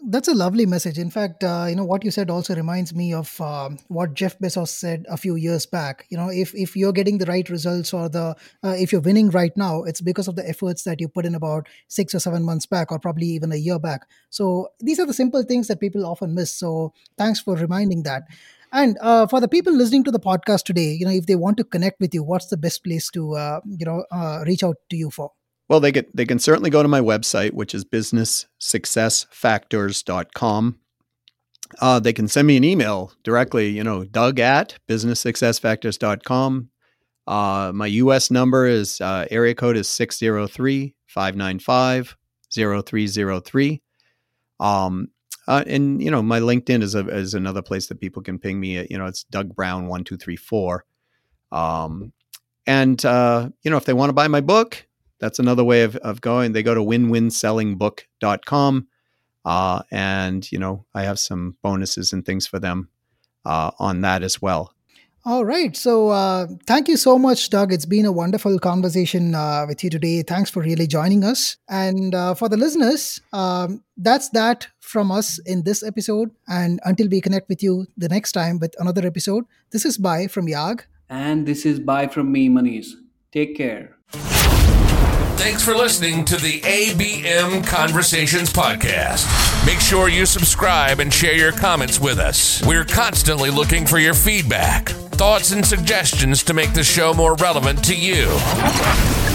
That's 0.00 0.28
a 0.28 0.34
lovely 0.34 0.64
message. 0.64 0.96
In 0.96 1.10
fact, 1.10 1.42
uh, 1.42 1.66
you 1.68 1.74
know 1.74 1.84
what 1.84 2.04
you 2.04 2.12
said 2.12 2.30
also 2.30 2.54
reminds 2.54 2.94
me 2.94 3.12
of 3.12 3.40
uh, 3.40 3.70
what 3.88 4.14
Jeff 4.14 4.38
Bezos 4.38 4.68
said 4.68 5.04
a 5.08 5.16
few 5.16 5.34
years 5.34 5.66
back. 5.66 6.06
You 6.08 6.16
know, 6.16 6.28
if 6.30 6.54
if 6.54 6.76
you're 6.76 6.92
getting 6.92 7.18
the 7.18 7.26
right 7.26 7.48
results 7.50 7.92
or 7.92 8.08
the 8.08 8.36
uh, 8.62 8.76
if 8.78 8.92
you're 8.92 9.00
winning 9.00 9.30
right 9.30 9.54
now, 9.56 9.82
it's 9.82 10.00
because 10.00 10.28
of 10.28 10.36
the 10.36 10.48
efforts 10.48 10.84
that 10.84 11.00
you 11.00 11.08
put 11.08 11.26
in 11.26 11.34
about 11.34 11.68
six 11.88 12.14
or 12.14 12.20
seven 12.20 12.44
months 12.44 12.64
back, 12.64 12.92
or 12.92 13.00
probably 13.00 13.26
even 13.26 13.50
a 13.50 13.56
year 13.56 13.80
back. 13.80 14.06
So 14.30 14.68
these 14.78 15.00
are 15.00 15.06
the 15.06 15.12
simple 15.12 15.42
things 15.42 15.66
that 15.66 15.80
people 15.80 16.06
often 16.06 16.32
miss. 16.32 16.52
So 16.52 16.92
thanks 17.16 17.40
for 17.40 17.56
reminding 17.56 18.04
that. 18.04 18.22
And 18.72 18.96
uh, 19.00 19.26
for 19.26 19.40
the 19.40 19.48
people 19.48 19.72
listening 19.72 20.04
to 20.04 20.10
the 20.10 20.20
podcast 20.20 20.64
today, 20.64 20.94
you 20.98 21.06
know, 21.06 21.12
if 21.12 21.24
they 21.26 21.36
want 21.36 21.56
to 21.58 21.64
connect 21.64 22.00
with 22.00 22.14
you, 22.14 22.22
what's 22.22 22.48
the 22.48 22.56
best 22.56 22.82
place 22.84 23.10
to, 23.10 23.34
uh, 23.34 23.60
you 23.66 23.84
know, 23.86 24.04
uh, 24.10 24.44
reach 24.46 24.62
out 24.62 24.76
to 24.90 24.96
you 24.96 25.10
for? 25.10 25.32
Well, 25.68 25.80
they 25.80 25.92
get 25.92 26.16
they 26.16 26.24
can 26.24 26.38
certainly 26.38 26.70
go 26.70 26.82
to 26.82 26.88
my 26.88 27.00
website, 27.00 27.52
which 27.52 27.74
is 27.74 27.84
businesssuccessfactors.com. 27.84 30.78
Uh, 31.80 32.00
they 32.00 32.14
can 32.14 32.28
send 32.28 32.46
me 32.46 32.56
an 32.56 32.64
email 32.64 33.12
directly, 33.22 33.68
you 33.68 33.84
know, 33.84 34.04
doug 34.04 34.40
at 34.40 34.78
businesssuccessfactors.com. 34.88 36.70
Uh, 37.26 37.72
my 37.74 37.86
US 37.86 38.30
number 38.30 38.66
is 38.66 39.02
uh, 39.02 39.26
area 39.30 39.54
code 39.54 39.76
is 39.76 39.86
603 39.88 40.94
595 41.06 42.16
0303. 42.50 43.82
Um, 44.60 45.08
uh, 45.48 45.64
and 45.66 46.00
you 46.02 46.10
know, 46.10 46.22
my 46.22 46.40
LinkedIn 46.40 46.82
is 46.82 46.94
a, 46.94 47.08
is 47.08 47.32
another 47.32 47.62
place 47.62 47.86
that 47.86 48.00
people 48.00 48.22
can 48.22 48.38
ping 48.38 48.60
me. 48.60 48.76
At, 48.76 48.90
you 48.90 48.98
know, 48.98 49.06
it's 49.06 49.24
Doug 49.24 49.56
Brown 49.56 49.88
one 49.88 50.04
two 50.04 50.18
three 50.18 50.36
four. 50.36 50.84
Um, 51.50 52.12
and 52.66 53.02
uh, 53.04 53.48
you 53.62 53.70
know, 53.70 53.78
if 53.78 53.86
they 53.86 53.94
want 53.94 54.10
to 54.10 54.14
buy 54.14 54.28
my 54.28 54.42
book, 54.42 54.86
that's 55.20 55.38
another 55.38 55.64
way 55.64 55.84
of, 55.84 55.96
of 55.96 56.20
going. 56.20 56.52
They 56.52 56.62
go 56.62 56.74
to 56.74 56.82
winwinsellingbook.com. 56.82 58.88
Uh, 59.46 59.82
and 59.90 60.52
you 60.52 60.58
know, 60.58 60.84
I 60.94 61.04
have 61.04 61.18
some 61.18 61.56
bonuses 61.62 62.12
and 62.12 62.26
things 62.26 62.46
for 62.46 62.58
them 62.58 62.90
uh, 63.46 63.70
on 63.78 64.02
that 64.02 64.22
as 64.22 64.42
well. 64.42 64.74
All 65.24 65.44
right. 65.44 65.76
So 65.76 66.08
uh, 66.08 66.46
thank 66.66 66.88
you 66.88 66.96
so 66.96 67.18
much, 67.18 67.50
Doug. 67.50 67.72
It's 67.72 67.84
been 67.84 68.06
a 68.06 68.12
wonderful 68.12 68.58
conversation 68.58 69.34
uh, 69.34 69.66
with 69.68 69.84
you 69.84 69.90
today. 69.90 70.22
Thanks 70.22 70.48
for 70.48 70.62
really 70.62 70.86
joining 70.86 71.22
us. 71.24 71.56
And 71.68 72.14
uh, 72.14 72.34
for 72.34 72.48
the 72.48 72.56
listeners, 72.56 73.20
um, 73.32 73.82
that's 73.96 74.30
that 74.30 74.68
from 74.80 75.10
us 75.12 75.38
in 75.40 75.64
this 75.64 75.82
episode. 75.82 76.30
And 76.46 76.80
until 76.84 77.08
we 77.08 77.20
connect 77.20 77.48
with 77.48 77.62
you 77.62 77.86
the 77.96 78.08
next 78.08 78.32
time 78.32 78.58
with 78.58 78.74
another 78.78 79.06
episode, 79.06 79.44
this 79.70 79.84
is 79.84 79.98
Bye 79.98 80.28
from 80.28 80.46
Yag. 80.46 80.82
And 81.10 81.46
this 81.46 81.66
is 81.66 81.78
Bye 81.78 82.06
from 82.06 82.32
me, 82.32 82.48
Manish. 82.48 82.92
Take 83.32 83.56
care. 83.56 83.96
Thanks 85.38 85.62
for 85.64 85.74
listening 85.74 86.24
to 86.26 86.36
the 86.36 86.60
ABM 86.62 87.64
Conversations 87.66 88.52
Podcast. 88.52 89.24
Make 89.64 89.78
sure 89.78 90.08
you 90.08 90.26
subscribe 90.26 90.98
and 90.98 91.14
share 91.14 91.34
your 91.34 91.52
comments 91.52 92.00
with 92.00 92.18
us. 92.18 92.60
We're 92.66 92.84
constantly 92.84 93.48
looking 93.48 93.86
for 93.86 93.98
your 93.98 94.14
feedback, 94.14 94.92
thoughts, 95.18 95.50
and 95.50 95.66
suggestions 95.66 96.44
to 96.44 96.54
make 96.54 96.72
the 96.72 96.84
show 96.84 97.12
more 97.12 97.34
relevant 97.34 97.84
to 97.84 97.94
you. 97.94 99.27